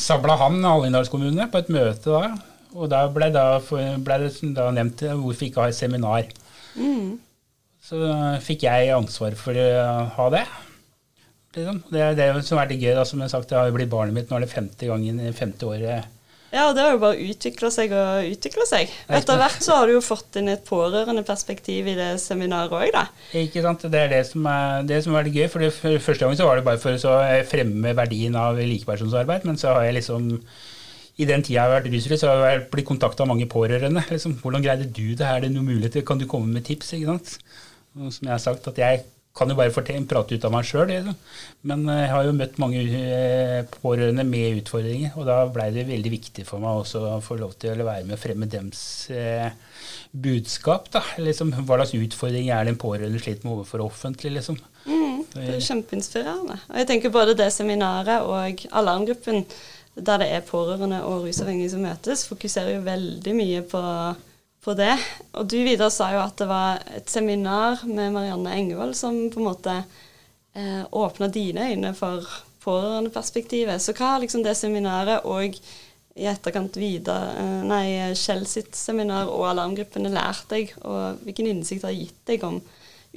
sabla 0.00 0.38
han 0.40 0.62
Hallingdalskommune 0.64 1.48
på 1.52 1.60
et 1.60 1.72
møte 1.72 2.14
da. 2.14 2.30
Og 2.76 2.88
da 2.92 3.02
ble, 3.12 3.28
da, 3.32 3.58
ble 3.60 4.18
det 4.24 4.32
da 4.56 4.68
nevnt 4.72 5.04
hvorfor 5.04 5.48
ikke 5.48 5.64
ha 5.64 5.72
et 5.72 5.76
seminar. 5.76 6.28
Mm. 6.76 7.18
Så 7.84 8.00
fikk 8.44 8.66
jeg 8.68 8.92
ansvar 8.96 9.36
for 9.40 9.56
å 9.56 9.68
ha 10.16 10.30
det. 10.32 10.44
Liksom. 11.56 11.80
Det 11.92 12.02
er 12.04 12.16
det 12.16 12.28
som 12.46 12.60
er 12.60 12.68
det 12.70 12.80
gøy. 12.80 12.92
Da, 12.96 13.04
som 13.08 13.20
jeg 13.20 13.28
har 13.28 13.34
sagt, 13.36 13.50
det 13.50 13.58
har 13.58 13.68
jo 13.68 13.76
blitt 13.76 13.92
barnet 13.92 14.16
mitt. 14.16 14.28
Nå 14.30 14.38
er 14.38 14.44
det 14.44 14.52
femte 14.52 14.88
gangen 14.88 15.20
i 15.20 15.34
femte 15.36 15.68
året. 15.68 16.17
Ja, 16.48 16.70
og 16.70 16.76
det 16.76 16.84
har 16.84 16.94
jo 16.94 17.00
bare 17.02 17.20
utvikla 17.20 17.68
seg 17.72 17.92
og 17.92 18.30
utvikla 18.30 18.64
seg. 18.68 18.92
Etter 19.18 19.36
hvert 19.40 19.64
så 19.64 19.76
har 19.76 19.88
du 19.88 19.98
jo 19.98 20.04
fått 20.04 20.38
inn 20.40 20.48
et 20.48 20.64
pårørendeperspektiv 20.64 21.90
i 21.92 21.96
det 21.98 22.08
seminaret 22.22 22.72
òg, 22.72 22.88
da. 22.94 23.04
Ikke 23.36 23.60
sant. 23.64 23.84
Det 23.92 24.00
er 24.00 24.14
det 24.14 24.22
som 24.30 24.48
er, 24.48 24.86
det 24.88 25.02
som 25.04 25.18
er 25.18 25.28
det 25.28 25.34
gøy. 25.36 25.44
For 25.52 25.64
det, 25.64 26.00
første 26.00 26.24
gang 26.24 26.38
så 26.38 26.48
var 26.48 26.56
det 26.56 26.64
bare 26.70 26.80
for 26.80 26.96
å 26.96 27.18
fremme 27.50 27.92
verdien 27.98 28.38
av 28.40 28.56
likepersonsarbeid. 28.62 29.44
Men 29.48 29.60
så 29.60 29.76
har 29.76 29.88
jeg 29.90 29.98
liksom 30.00 30.30
i 31.18 31.26
den 31.26 31.42
tida 31.42 31.56
jeg 31.56 31.64
har 31.64 31.72
vært 31.74 31.90
rusfri, 31.92 32.16
så 32.16 32.30
har 32.30 32.44
jeg 32.46 32.66
blitt 32.72 32.86
kontakta 32.86 33.24
av 33.24 33.30
mange 33.32 33.48
pårørende. 33.50 34.04
Liksom, 34.06 34.38
'Hvordan 34.38 34.64
greide 34.64 34.86
du 34.86 35.14
det? 35.18 35.26
Er 35.26 35.40
det 35.42 35.52
noen 35.52 35.66
muligheter? 35.66 36.06
Kan 36.06 36.18
du 36.18 36.26
komme 36.30 36.46
med 36.46 36.64
tips?' 36.64 36.94
ikke 36.94 37.10
sant? 37.10 37.38
Og 37.98 38.12
som 38.12 38.28
jeg 38.28 38.32
har 38.32 38.38
sagt, 38.38 38.68
at 38.68 38.78
jeg 38.78 39.02
kan 39.38 39.50
jo 39.50 39.56
bare 39.58 39.74
fortelle, 39.74 40.06
prate 40.10 40.34
ut 40.34 40.46
av 40.46 40.52
meg 40.54 40.66
sjøl. 40.66 40.90
Men 41.68 41.84
eh, 41.86 42.02
jeg 42.04 42.12
har 42.12 42.26
jo 42.26 42.34
møtt 42.36 42.58
mange 42.62 42.82
eh, 42.82 43.60
pårørende 43.78 44.24
med 44.26 44.62
utfordringer, 44.62 45.14
og 45.18 45.28
da 45.28 45.38
blei 45.52 45.70
det 45.74 45.86
veldig 45.88 46.12
viktig 46.16 46.46
for 46.48 46.62
meg 46.62 46.82
også 46.82 47.04
å 47.12 47.14
få 47.24 47.38
lov 47.40 47.54
til 47.62 47.78
å 47.78 47.88
være 47.88 48.06
med 48.08 48.18
å 48.18 48.20
fremme 48.20 48.50
dems 48.50 48.80
eh, 49.14 49.48
budskap. 50.12 50.90
da, 50.94 51.04
liksom, 51.22 51.54
Hva 51.62 51.80
slags 51.80 51.96
utfordringer 51.98 52.56
er 52.56 52.66
det 52.66 52.74
en 52.74 52.82
pårørende 52.82 53.22
sliter 53.22 53.46
med 53.46 53.56
overfor 53.56 53.86
offentlig? 53.86 54.34
liksom. 54.38 54.58
Mm, 54.88 55.24
det 55.34 55.48
er 55.56 55.66
kjempeinspirerende. 55.66 56.60
Og 56.70 56.78
jeg 56.80 56.90
tenker 56.90 57.14
både 57.14 57.36
det 57.38 57.50
seminaret 57.54 58.26
og 58.26 58.64
alarmgruppen, 58.80 59.44
der 59.98 60.22
det 60.22 60.28
er 60.30 60.46
pårørende 60.46 61.02
og 61.06 61.26
rusavhengige 61.26 61.72
som 61.74 61.82
møtes, 61.82 62.26
fokuserer 62.30 62.76
jo 62.76 62.86
veldig 62.86 63.34
mye 63.34 63.62
på 63.66 63.80
på 64.68 64.76
det. 64.76 64.94
Og 65.38 65.48
du 65.48 65.56
Vidar 65.64 65.90
sa 65.92 66.10
jo 66.12 66.20
at 66.20 66.36
det 66.40 66.48
var 66.50 66.82
et 66.96 67.08
seminar 67.08 67.86
med 67.88 68.12
Marianne 68.12 68.52
Engevold 68.52 68.96
som 68.98 69.16
på 69.32 69.40
en 69.40 69.48
måte 69.48 69.74
eh, 69.78 70.84
åpna 70.92 71.30
dine 71.32 71.70
øyne 71.72 71.94
for 71.96 72.26
pårørendeperspektivet. 72.64 73.80
Så 73.80 73.94
hva 73.96 74.14
har 74.14 74.24
liksom 74.24 74.44
det 74.44 74.56
seminaret 74.58 75.24
og 75.28 75.56
i 76.18 76.26
etterkant 76.28 76.76
Vidar, 76.76 77.30
eh, 77.38 77.62
nei, 77.70 77.86
Kjell 78.18 78.44
sitt 78.50 78.76
seminar 78.76 79.30
og 79.32 79.46
alarmgruppene 79.52 80.12
lært 80.12 80.48
deg, 80.52 80.74
og 80.82 81.22
hvilken 81.24 81.48
innsikt 81.54 81.86
har 81.86 81.96
gitt 81.96 82.20
deg 82.28 82.44
om 82.44 82.60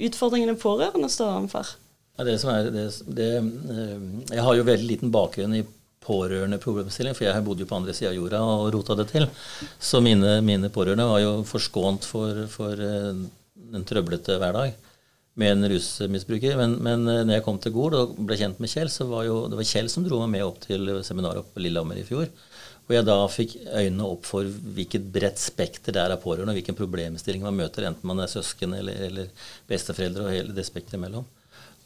utfordringene 0.00 0.56
pårørende 0.56 1.10
står 1.12 1.36
overfor? 1.36 1.76
Ja, 2.16 2.26
det 2.28 2.38
som 2.40 2.52
er, 2.54 2.70
det, 2.72 2.88
det, 3.12 3.30
eh, 3.42 3.96
jeg 4.32 4.46
har 4.46 4.56
jo 4.56 4.68
veldig 4.68 4.88
liten 4.88 5.12
bakgrunn 5.12 5.58
i 5.58 5.64
pårørende 6.04 6.60
problemstilling, 6.62 7.16
for 7.16 7.26
jeg 7.26 7.44
bodde 7.46 7.64
jo 7.64 7.70
på 7.70 7.78
andre 7.78 7.94
sida 7.96 8.10
av 8.10 8.18
jorda 8.18 8.40
og 8.44 8.70
rota 8.74 8.96
det 8.98 9.08
til. 9.12 9.28
Så 9.78 10.02
mine, 10.04 10.38
mine 10.44 10.70
pårørende 10.72 11.08
var 11.08 11.22
jo 11.22 11.34
forskånt 11.48 12.08
for, 12.08 12.44
for 12.52 12.78
uh, 12.78 13.12
en 13.72 13.86
trøblete 13.88 14.38
hverdag 14.42 14.74
med 15.40 15.54
en 15.54 15.68
rusmisbruker. 15.72 16.58
Men, 16.60 16.78
men 16.84 17.06
uh, 17.08 17.22
når 17.22 17.38
jeg 17.38 17.46
kom 17.46 17.60
til 17.62 17.74
Gol 17.76 17.98
og 17.98 18.16
ble 18.18 18.38
kjent 18.40 18.62
med 18.62 18.72
Kjell, 18.72 18.90
så 18.92 19.08
var 19.10 19.26
jo, 19.28 19.44
det 19.50 19.60
var 19.60 19.70
Kjell 19.72 19.90
som 19.92 20.06
dro 20.06 20.22
meg 20.24 20.34
med 20.36 20.46
opp 20.48 20.62
til 20.66 20.90
seminaret 21.06 21.54
på 21.54 21.64
Lillehammer 21.64 22.02
i 22.02 22.06
fjor. 22.08 22.28
Og 22.88 22.96
jeg 22.96 23.06
da 23.06 23.18
fikk 23.30 23.54
øynene 23.68 24.08
opp 24.08 24.26
for 24.26 24.48
hvilket 24.76 25.04
bredt 25.14 25.38
spekter 25.40 25.94
det 25.94 26.02
er 26.02 26.16
av 26.16 26.22
pårørende, 26.24 26.50
og 26.52 26.58
hvilken 26.58 26.76
problemstilling 26.78 27.44
man 27.46 27.56
møter, 27.56 27.86
enten 27.88 28.10
man 28.10 28.24
er 28.24 28.32
søsken 28.32 28.74
eller, 28.76 29.06
eller 29.06 29.46
besteforeldre 29.70 30.26
og 30.26 30.34
hele 30.34 30.56
det 30.56 30.66
spekteret 30.66 30.98
imellom. 30.98 31.28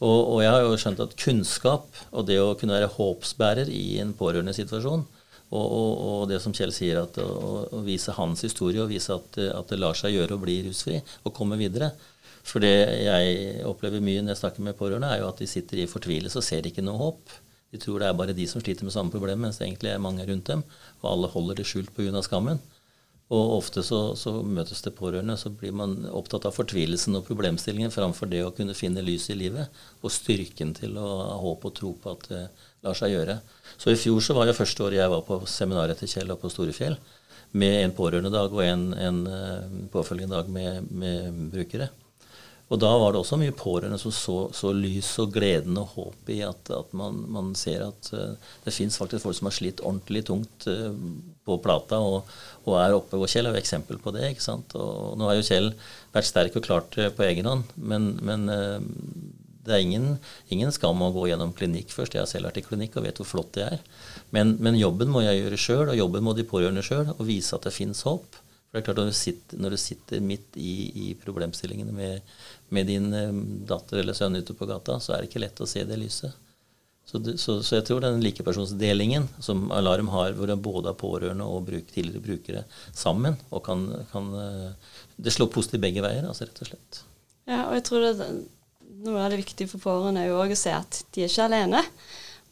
Og, 0.05 0.19
og, 0.19 0.41
jeg 0.45 0.53
har 0.53 0.65
jo 0.65 0.75
skjønt 0.77 0.99
at 1.01 1.15
kunnskap 1.17 2.01
og 2.11 2.27
det 2.29 2.37
å 2.43 2.57
kunne 2.61 2.77
være 2.77 2.91
håpsbærer 2.99 3.71
i 3.73 3.97
en 4.03 4.13
pårørendesituasjon, 4.17 5.07
og, 5.47 5.63
og, 5.63 5.93
og 6.09 6.27
det 6.29 6.41
som 6.43 6.53
Kjell 6.57 6.75
sier, 6.75 7.01
at 7.01 7.17
å, 7.23 7.81
vise 7.87 8.13
hans 8.17 8.43
historie 8.45 8.83
og 8.83 8.91
vise 8.91 9.15
at, 9.15 9.39
at, 9.47 9.71
det 9.71 9.79
lar 9.79 9.97
seg 9.97 10.17
gjøre 10.17 10.37
å 10.37 10.43
bli 10.43 10.59
rusfri 10.67 10.99
og 11.23 11.35
komme 11.37 11.59
videre. 11.61 11.93
For 12.47 12.63
det 12.63 12.75
jeg 13.07 13.63
opplever 13.67 14.03
mye 14.05 14.23
når 14.23 14.35
jeg 14.35 14.43
snakker 14.43 14.67
med 14.67 14.79
pårørende, 14.79 15.09
er 15.11 15.23
jo 15.23 15.31
at 15.31 15.41
de 15.43 15.49
sitter 15.51 15.83
i 15.83 15.91
fortvilelse 15.91 16.43
og 16.43 16.47
ser 16.47 16.67
ikke 16.69 16.85
noe 16.85 17.01
håp. 17.01 17.37
De 17.73 17.81
tror 17.83 18.03
det 18.03 18.11
er 18.11 18.19
bare 18.19 18.37
de 18.37 18.47
som 18.51 18.63
sliter 18.63 18.87
med 18.87 18.95
samme 18.95 19.11
problem, 19.15 19.43
mens 19.47 19.59
det 19.59 19.67
egentlig 19.67 19.95
er 19.95 20.03
mange 20.03 20.27
rundt 20.29 20.51
dem. 20.51 20.63
Og 21.03 21.09
alle 21.11 21.31
holder 21.33 21.59
det 21.61 21.67
skjult 21.71 21.95
pga. 21.97 22.23
skammen. 22.23 22.61
Og 23.35 23.57
ofte 23.57 23.83
så, 23.83 23.99
så, 24.15 24.37
møtes 24.47 24.85
det 24.85 24.93
pårørende, 24.95 25.35
så 25.41 25.51
blir 25.51 25.73
man 25.75 25.97
opptatt 26.15 26.45
av 26.47 26.55
fortvilelsen 26.55 27.19
og 27.19 27.25
problemstillingen 27.27 27.91
framfor 27.91 28.31
det 28.31 28.45
å 28.47 28.53
kunne 28.55 28.77
finne 28.79 29.03
lys 29.03 29.27
i 29.35 29.39
livet 29.39 29.81
og 29.99 30.15
styrken 30.15 30.71
til 30.77 30.95
å 31.01 31.09
ha 31.25 31.41
håp 31.43 31.67
og 31.67 31.75
tro 31.75 31.91
på 31.99 32.15
at 32.15 32.29
det 32.31 32.45
lar 32.87 32.95
seg 32.95 33.17
gjøre. 33.17 33.41
Så 33.75 33.91
i 33.91 33.99
fjor 33.99 34.23
så 34.23 34.37
var 34.39 34.47
jo 34.47 34.55
første 34.55 34.87
året 34.87 35.01
jeg 35.01 35.11
var 35.11 35.27
på 35.27 35.41
seminaret 35.51 35.99
til 35.99 36.13
Kjell 36.13 36.31
og 36.37 36.39
på 36.45 36.53
Storefjell 36.55 36.95
med 37.59 37.81
en 37.83 37.95
pårørendedag 37.99 38.55
og 38.55 38.63
en, 38.63 38.89
en 38.95 39.23
eh, 39.27 39.77
påfølgende 39.91 40.39
dag 40.39 40.51
med, 40.53 40.91
med 40.95 41.47
brukere. 41.51 41.91
Og 42.67 42.81
da 42.83 42.89
var 42.99 43.15
det 43.15 43.21
også 43.21 43.39
mye 43.39 43.55
pårørende 43.55 43.99
som 44.03 44.11
så, 44.15 44.37
så 44.57 44.73
lys 44.75 45.13
og 45.23 45.31
gleden 45.37 45.77
og 45.79 45.93
håp 45.95 46.31
i 46.35 46.41
at, 46.43 46.71
at 46.75 46.95
man, 46.99 47.21
man, 47.31 47.53
ser 47.59 47.85
at 47.87 48.09
uh, 48.11 48.35
det 48.65 48.75
fins 48.75 48.99
faktisk 48.99 49.23
folk 49.23 49.39
som 49.39 49.47
har 49.47 49.55
slitt 49.55 49.83
ordentlig 49.87 50.25
tungt 50.27 50.67
uh, 50.67 50.91
på 51.47 51.59
plata 51.63 52.01
og, 52.03 52.27
og, 52.65 52.73
er 52.83 52.97
oppe. 52.97 53.21
Og 53.21 53.31
Kjell 53.31 53.47
er 53.47 53.55
jo 53.55 53.63
eksempel 53.63 54.01
på 54.03 54.11
det. 54.17 54.33
ikke 54.33 54.43
sant? 54.49 54.75
Og 54.75 55.15
nå 55.19 55.29
har 55.31 55.39
jo 55.39 55.47
Kjell 55.47 55.71
vært 56.17 56.27
sterk 56.27 56.59
og 56.59 56.67
klart 56.67 56.99
det 56.99 57.13
på 57.15 57.27
egen 57.29 57.47
hånd, 57.47 57.71
men, 57.79 58.09
men 58.27 58.51
uh, 58.51 58.83
det 59.67 59.77
er 59.77 59.85
ingen, 59.85 60.09
ingen, 60.51 60.73
skam 60.75 61.03
å 61.03 61.13
gå 61.15 61.29
gjennom 61.31 61.55
klinikk 61.55 61.95
først. 61.95 62.19
Jeg 62.19 62.25
har 62.25 62.31
selv 62.31 62.51
vært 62.51 62.59
i 62.63 62.67
klinikk 62.67 62.99
og 62.99 63.07
vet 63.07 63.23
hvor 63.23 63.31
flott 63.31 63.55
det 63.55 63.69
er. 63.77 63.87
Men, 64.35 64.57
men 64.63 64.79
jobben 64.79 65.11
må 65.15 65.23
jeg 65.23 65.39
gjøre 65.45 65.61
sjøl, 65.61 65.87
og 65.93 65.99
jobben 65.99 66.27
må 66.27 66.35
de 66.35 66.47
pårørende 66.47 66.83
sjøl, 66.87 67.15
og 67.15 67.23
vise 67.31 67.55
at 67.55 67.67
det 67.67 67.75
fins 67.75 68.03
håp. 68.07 68.43
Det 68.77 68.83
er 68.83 68.85
klart 68.91 68.99
Når 69.01 69.09
du 69.09 69.17
sitter, 69.17 69.61
når 69.63 69.73
du 69.73 69.81
sitter 69.81 70.21
midt 70.21 70.57
i, 70.61 70.73
i 71.01 71.13
problemstillingene 71.17 71.95
med, 71.97 72.35
med, 72.69 72.91
din 72.91 73.07
eh, 73.17 73.39
datter 73.71 74.03
eller 74.03 74.17
sønn 74.17 74.37
ute 74.37 74.53
på 74.53 74.69
gata, 74.69 74.99
så 75.01 75.15
er 75.15 75.23
det 75.23 75.31
ikke 75.31 75.41
lett 75.41 75.63
å 75.65 75.69
se 75.71 75.85
det 75.89 75.97
lyset. 75.97 76.35
Så, 77.07 77.21
det, 77.23 77.39
så, 77.41 77.55
så, 77.63 77.79
jeg 77.79 77.87
tror 77.89 78.03
den 78.05 78.21
likepersonsdelingen 78.21 79.31
som 79.41 79.71
Alarm 79.73 80.11
har, 80.13 80.35
hvor 80.37 80.51
det 80.51 80.59
både 80.61 80.91
er 80.93 80.99
pårørende 81.01 81.47
og 81.49 81.65
bruk, 81.71 81.89
tidligere 81.95 82.25
brukere 82.27 82.65
sammen, 82.91 83.39
og 83.49 83.65
kan, 83.65 83.87
kan 84.13 84.29
eh, 84.43 84.93
Det 85.17 85.33
slår 85.33 85.49
positivt 85.55 85.87
begge 85.87 86.05
veier, 86.05 86.29
altså 86.29 86.45
rett 86.45 86.61
og 86.61 86.69
slett. 86.69 87.01
Ja, 87.49 87.63
og 87.71 87.79
jeg 87.79 87.87
tror 87.89 88.05
det, 88.05 88.29
noe 89.07 89.25
av 89.25 89.33
det 89.33 89.41
viktige 89.41 89.73
for 89.73 89.87
pårørende 89.87 90.27
er 90.27 90.35
jo 90.35 90.41
òg 90.43 90.53
å 90.53 90.61
se 90.67 90.77
at 90.77 91.01
de 91.17 91.25
er 91.25 91.33
ikke 91.33 91.49
alene. 91.49 91.81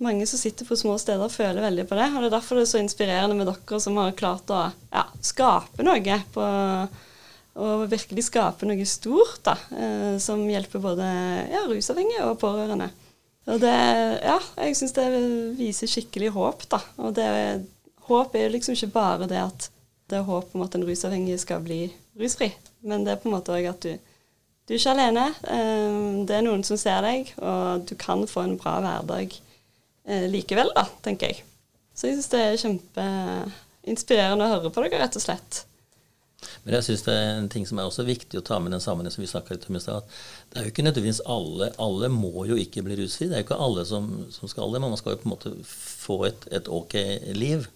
Mange 0.02 0.26
som 0.26 0.40
sitter 0.40 0.66
på 0.66 0.76
små 0.76 0.96
steder, 0.98 1.30
føler 1.30 1.62
veldig 1.62 1.86
på 1.86 1.98
det. 1.98 2.10
Og 2.10 2.22
det 2.22 2.28
er 2.28 2.36
derfor 2.36 2.58
det 2.58 2.66
er 2.66 2.72
så 2.72 2.82
inspirerende 2.82 3.36
med 3.38 3.46
dere 3.50 3.80
som 3.80 3.98
har 4.00 4.16
klart 4.18 4.50
å 4.50 4.64
ja, 4.90 5.04
skape 5.22 5.86
noe 5.86 6.20
på 6.34 6.46
og 7.54 7.84
virkelig 7.86 8.26
skape 8.26 8.66
noe 8.66 8.86
stort 8.88 9.38
da, 9.46 9.54
eh, 9.78 10.16
som 10.22 10.42
hjelper 10.50 10.82
både 10.82 11.06
ja, 11.52 11.62
rusavhengige 11.70 12.26
og 12.26 12.40
pårørende. 12.40 12.88
Og 13.44 13.60
det, 13.60 13.74
ja, 14.24 14.38
jeg 14.64 14.78
syns 14.78 14.94
det 14.96 15.04
viser 15.58 15.90
skikkelig 15.90 16.32
håp, 16.34 16.64
da. 16.72 16.80
Og 16.98 17.14
det, 17.14 17.28
håp 18.08 18.34
er 18.34 18.46
jo 18.46 18.54
liksom 18.56 18.74
ikke 18.74 18.94
bare 18.96 19.28
det 19.30 19.38
at 19.42 19.68
det 20.10 20.18
er 20.18 20.26
håp 20.26 20.56
om 20.56 20.64
at 20.64 20.74
en 20.76 20.86
rusavhengig 20.86 21.36
skal 21.40 21.62
bli 21.64 21.86
rusfri, 22.20 22.50
men 22.84 23.06
det 23.06 23.14
er 23.14 23.22
på 23.22 23.30
en 23.30 23.36
måte 23.36 23.54
òg 23.54 23.68
at 23.70 23.86
du, 23.86 23.94
du 23.94 24.74
er 24.74 24.80
ikke 24.80 24.96
alene. 24.96 25.28
Eh, 25.46 26.00
det 26.26 26.38
er 26.38 26.46
noen 26.48 26.66
som 26.66 26.80
ser 26.80 27.04
deg, 27.06 27.30
og 27.38 27.86
du 27.86 27.94
kan 28.00 28.26
få 28.28 28.48
en 28.48 28.58
bra 28.58 28.80
hverdag 28.82 29.38
likevel, 30.04 30.72
da, 30.76 30.86
tenker 31.04 31.32
jeg. 31.32 31.44
Så 31.94 32.10
jeg 32.10 32.18
syns 32.18 32.32
det 32.32 32.40
er 32.42 32.58
kjempeinspirerende 32.60 34.46
å 34.46 34.56
høre 34.56 34.72
på 34.74 34.82
dere, 34.84 35.04
rett 35.04 35.16
og 35.16 35.24
slett. 35.24 35.62
Men 36.64 36.76
jeg 36.76 36.86
syns 36.88 37.04
det 37.06 37.14
er 37.14 37.30
en 37.38 37.50
ting 37.52 37.66
som 37.68 37.78
er 37.78 37.88
også 37.88 38.04
viktig 38.06 38.40
å 38.40 38.44
ta 38.44 38.58
med 38.60 38.74
den 38.74 38.82
sammenhengen 38.82 39.14
som 39.14 39.22
vi 39.24 39.30
snakka 39.30 39.54
litt 39.54 39.68
om 39.68 39.78
i 39.78 39.82
stad. 39.82 40.08
Det 40.50 40.60
er 40.60 40.66
jo 40.66 40.72
ikke 40.74 40.84
nødvendigvis 40.86 41.22
alle 41.30 41.70
Alle 41.80 42.10
må 42.12 42.46
jo 42.48 42.58
ikke 42.60 42.84
bli 42.86 42.98
rusfri. 43.00 43.28
Det 43.30 43.38
er 43.38 43.42
jo 43.42 43.48
ikke 43.48 43.62
alle 43.66 43.86
som, 43.88 44.10
som 44.34 44.50
skal 44.50 44.72
det. 44.72 44.82
Men 44.82 44.92
man 44.92 45.00
skal 45.00 45.14
jo 45.14 45.22
på 45.22 45.28
en 45.28 45.34
måte 45.34 45.54
få 45.70 46.18
et, 46.28 46.48
et 46.52 46.68
ok 46.68 46.98
liv. 47.36 47.68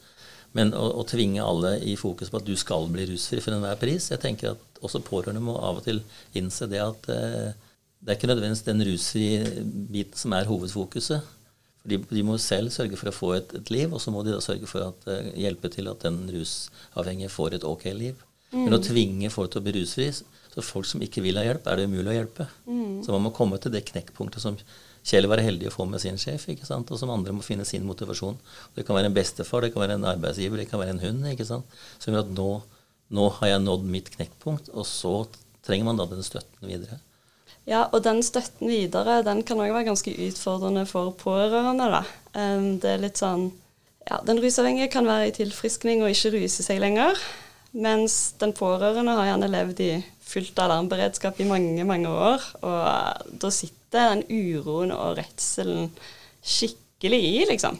Men 0.56 0.72
å, 0.76 0.86
å, 1.00 1.06
tvinge 1.08 1.44
alle 1.44 1.76
i 1.84 1.94
fokus 2.00 2.32
på 2.32 2.40
at 2.40 2.48
du 2.48 2.54
skal 2.58 2.88
bli 2.92 3.04
rusfri 3.10 3.42
for 3.44 3.52
enhver 3.52 3.76
pris 3.76 4.06
Jeg 4.08 4.22
tenker 4.22 4.54
at 4.54 4.78
også 4.80 5.02
pårørende 5.04 5.42
må 5.44 5.58
av 5.60 5.80
og 5.80 5.84
til 5.84 6.00
innse 6.38 6.68
det 6.70 6.80
at 6.80 7.08
eh, 7.12 7.50
det 7.98 8.12
er 8.12 8.16
ikke 8.16 8.30
nødvendigvis 8.30 8.64
den 8.64 8.84
rusfrie 8.86 9.64
biten 9.92 10.16
som 10.16 10.32
er 10.36 10.48
hovedfokuset. 10.48 11.34
De, 11.88 11.98
de, 12.10 12.24
må 12.26 12.36
selv 12.42 12.72
sørge 12.74 12.98
for 13.00 13.10
å 13.10 13.14
få 13.14 13.30
et, 13.38 13.54
et 13.58 13.70
liv, 13.74 13.92
og 13.92 14.02
så 14.02 14.12
må 14.14 14.24
de 14.26 14.34
da 14.34 14.42
sørge 14.44 14.68
for 14.70 14.84
å 14.84 14.90
uh, 15.08 15.30
hjelpe 15.38 15.70
til 15.72 15.88
at 15.90 16.04
den 16.04 16.20
rusavhengige 16.32 17.32
får 17.32 17.58
et 17.58 17.66
ok 17.68 17.88
liv. 17.96 18.18
Mm. 18.52 18.64
Men 18.64 18.76
å 18.78 18.82
tvinge 18.84 19.30
folk 19.32 19.52
til 19.52 19.60
å 19.60 19.64
bli 19.66 19.74
rusfri 19.76 20.06
Så 20.08 20.62
folk 20.64 20.86
som 20.88 21.02
ikke 21.04 21.20
vil 21.20 21.36
ha 21.36 21.42
hjelp, 21.44 21.66
er 21.68 21.76
det 21.76 21.88
umulig 21.90 22.14
å 22.14 22.16
hjelpe. 22.16 22.46
Mm. 22.64 23.00
Så 23.04 23.12
man 23.12 23.26
må 23.26 23.32
komme 23.36 23.58
til 23.60 23.74
det 23.74 23.84
knekkpunktet 23.90 24.44
som 24.44 24.56
Kjell 25.08 25.28
var 25.30 25.40
heldig 25.40 25.70
å 25.70 25.72
få 25.72 25.86
med 25.88 26.02
sin 26.02 26.18
sjef, 26.20 26.48
ikke 26.52 26.66
sant? 26.68 26.90
og 26.92 26.98
som 27.00 27.10
andre 27.12 27.32
må 27.32 27.44
finne 27.44 27.64
sin 27.64 27.86
motivasjon. 27.86 28.36
Det 28.76 28.84
kan 28.84 28.96
være 28.98 29.08
en 29.08 29.16
bestefar, 29.16 29.64
det 29.64 29.72
kan 29.72 29.84
være 29.84 29.96
en 29.96 30.08
arbeidsgiver, 30.10 30.60
det 30.60 30.68
kan 30.68 30.82
være 30.82 30.96
en 30.96 31.04
hund. 31.04 31.28
ikke 31.30 31.46
sant? 31.48 31.78
Som 32.02 32.12
gjør 32.12 32.26
at 32.26 32.32
nå, 32.34 32.48
nå 33.16 33.28
har 33.38 33.54
jeg 33.54 33.62
nådd 33.64 33.86
mitt 33.88 34.10
knekkpunkt, 34.16 34.68
og 34.74 34.84
så 34.88 35.14
trenger 35.64 35.88
man 35.88 36.00
da 36.00 36.08
den 36.10 36.26
støtten 36.26 36.68
videre. 36.68 36.98
Ja, 37.68 37.84
og 37.92 38.00
den 38.04 38.22
støtten 38.24 38.70
videre 38.70 39.20
den 39.26 39.42
kan 39.44 39.60
òg 39.60 39.74
være 39.74 39.90
ganske 39.90 40.14
utfordrende 40.28 40.86
for 40.88 41.12
pårørende. 41.20 41.90
da. 41.92 42.02
Det 42.80 42.94
er 42.94 43.02
litt 43.02 43.20
sånn 43.20 43.50
ja, 44.08 44.22
Den 44.24 44.40
rusavhengige 44.40 44.88
kan 44.88 45.04
være 45.04 45.28
i 45.28 45.34
tilfriskning 45.36 46.00
og 46.00 46.14
ikke 46.14 46.32
ruse 46.38 46.64
seg 46.64 46.80
lenger. 46.80 47.18
Mens 47.76 48.32
den 48.40 48.54
pårørende 48.56 49.12
har 49.18 49.28
gjerne 49.28 49.50
levd 49.52 49.82
i 49.84 49.90
fullt 50.24 50.58
alarmberedskap 50.64 51.40
i 51.40 51.48
mange, 51.48 51.84
mange 51.84 52.08
år. 52.08 52.44
Og 52.64 53.36
da 53.42 53.50
sitter 53.52 54.14
den 54.14 54.24
uroen 54.32 54.94
og 54.96 55.18
redselen 55.20 55.90
skikkelig 56.40 57.20
i, 57.20 57.44
liksom. 57.50 57.76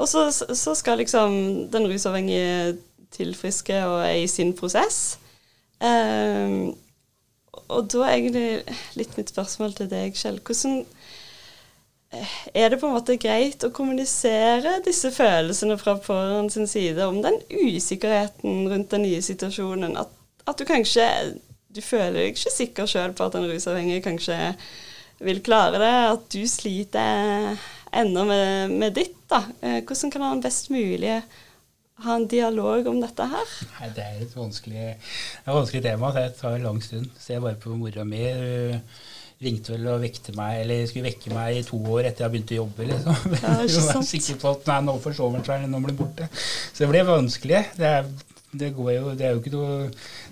Og 0.00 0.08
så, 0.08 0.30
så 0.32 0.74
skal 0.78 1.02
liksom 1.02 1.68
den 1.72 1.88
rusavhengige 1.90 2.78
tilfriske 3.12 3.82
og 3.84 4.00
er 4.06 4.22
i 4.22 4.28
sin 4.30 4.54
prosess. 4.56 5.18
Um, 5.80 6.72
og 7.52 7.88
da 7.92 8.04
er 8.06 8.16
egentlig 8.16 8.76
litt 8.98 9.16
mitt 9.18 9.32
spørsmål 9.32 9.74
til 9.78 9.90
deg, 9.90 10.16
Kjell. 10.18 10.40
Hvordan 10.46 10.84
er 12.54 12.72
det 12.72 12.80
på 12.80 12.88
en 12.88 12.96
måte 12.96 13.18
greit 13.22 13.62
å 13.66 13.72
kommunisere 13.74 14.80
disse 14.86 15.12
følelsene 15.14 15.76
fra 15.78 15.94
pårørende 16.02 16.54
sin 16.54 16.70
side 16.70 17.06
om 17.06 17.20
den 17.22 17.38
usikkerheten 17.50 18.66
rundt 18.70 18.90
den 18.94 19.06
nye 19.06 19.22
situasjonen? 19.22 19.94
At, 20.00 20.10
at 20.50 20.58
du 20.58 20.66
kanskje 20.68 21.06
du 21.70 21.78
føler 21.84 22.16
deg 22.16 22.32
ikke 22.32 22.50
sikker 22.50 22.88
sjøl 22.90 23.12
på 23.14 23.28
at 23.28 23.36
en 23.38 23.46
rusavhengig 23.46 24.00
kanskje 24.02 24.38
vil 25.22 25.42
klare 25.44 25.78
det, 25.78 25.92
at 26.16 26.24
du 26.32 26.40
sliter 26.48 27.54
ennå 28.00 28.24
med, 28.26 28.74
med, 28.74 28.96
ditt. 28.96 29.16
da. 29.30 29.44
Eh, 29.62 29.82
hvordan 29.86 30.10
kan 30.10 30.24
han 30.26 30.42
best 30.42 30.70
mulig 30.72 31.20
ha 32.04 32.16
en 32.16 32.26
dialog 32.30 32.90
om 32.90 33.00
dette 33.02 33.28
her? 33.34 33.54
Nei, 33.78 33.92
Det 33.96 34.04
er 34.04 34.20
et 34.24 34.36
vanskelig, 34.36 34.90
et 35.44 35.54
vanskelig 35.54 35.82
tema. 35.86 36.12
Det 36.16 36.26
tar 36.40 36.58
en 36.58 36.68
lang 36.68 36.82
stund. 36.84 37.10
Ser 37.20 37.40
bare 37.44 37.58
på 37.60 37.76
mora 37.76 38.04
mi 38.04 38.26
ringte 39.40 39.72
vel 39.72 39.86
og 39.88 40.02
vekte 40.02 40.34
meg, 40.36 40.58
eller 40.64 40.82
skulle 40.88 41.08
vekke 41.08 41.32
meg 41.32 41.60
i 41.60 41.64
to 41.64 41.78
år 41.94 42.10
etter 42.10 42.26
jeg 42.26 42.32
begynte 42.34 42.56
å 42.56 42.60
jobbe. 42.60 42.88
liksom. 42.90 43.36
Ja, 43.38 43.54
ikke 43.64 43.84
sant. 43.88 44.08
sikker 44.10 44.40
på 44.42 44.52
at 44.52 44.68
nei, 44.68 44.80
nå 44.84 44.96
forsover 45.00 45.40
han 45.40 45.46
seg, 45.46 45.64
nå 45.70 45.80
blir 45.80 45.94
han 45.94 46.00
borte. 46.02 46.28
Så 46.36 46.82
det 46.82 46.90
ble 46.92 47.04
vanskelig. 47.08 47.62
Det 47.78 47.88
er, 47.88 48.10
det 48.52 48.72
jo, 48.74 49.14
det 49.16 49.26
er 49.26 49.32
jo 49.32 49.40
ikke 49.40 49.54
noe, 49.54 49.78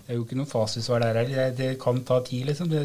det 0.05 0.13
er 0.13 0.19
jo 0.21 0.27
ikke 0.27 0.41
noe 0.43 0.51
fasitsvar 0.51 1.05
der 1.07 1.23
heller. 1.23 1.39
Det, 1.41 1.49
det, 1.61 1.71
kan 1.81 2.03
ta 2.05 2.21
tid, 2.27 2.51
liksom. 2.51 2.69
Det 2.73 2.85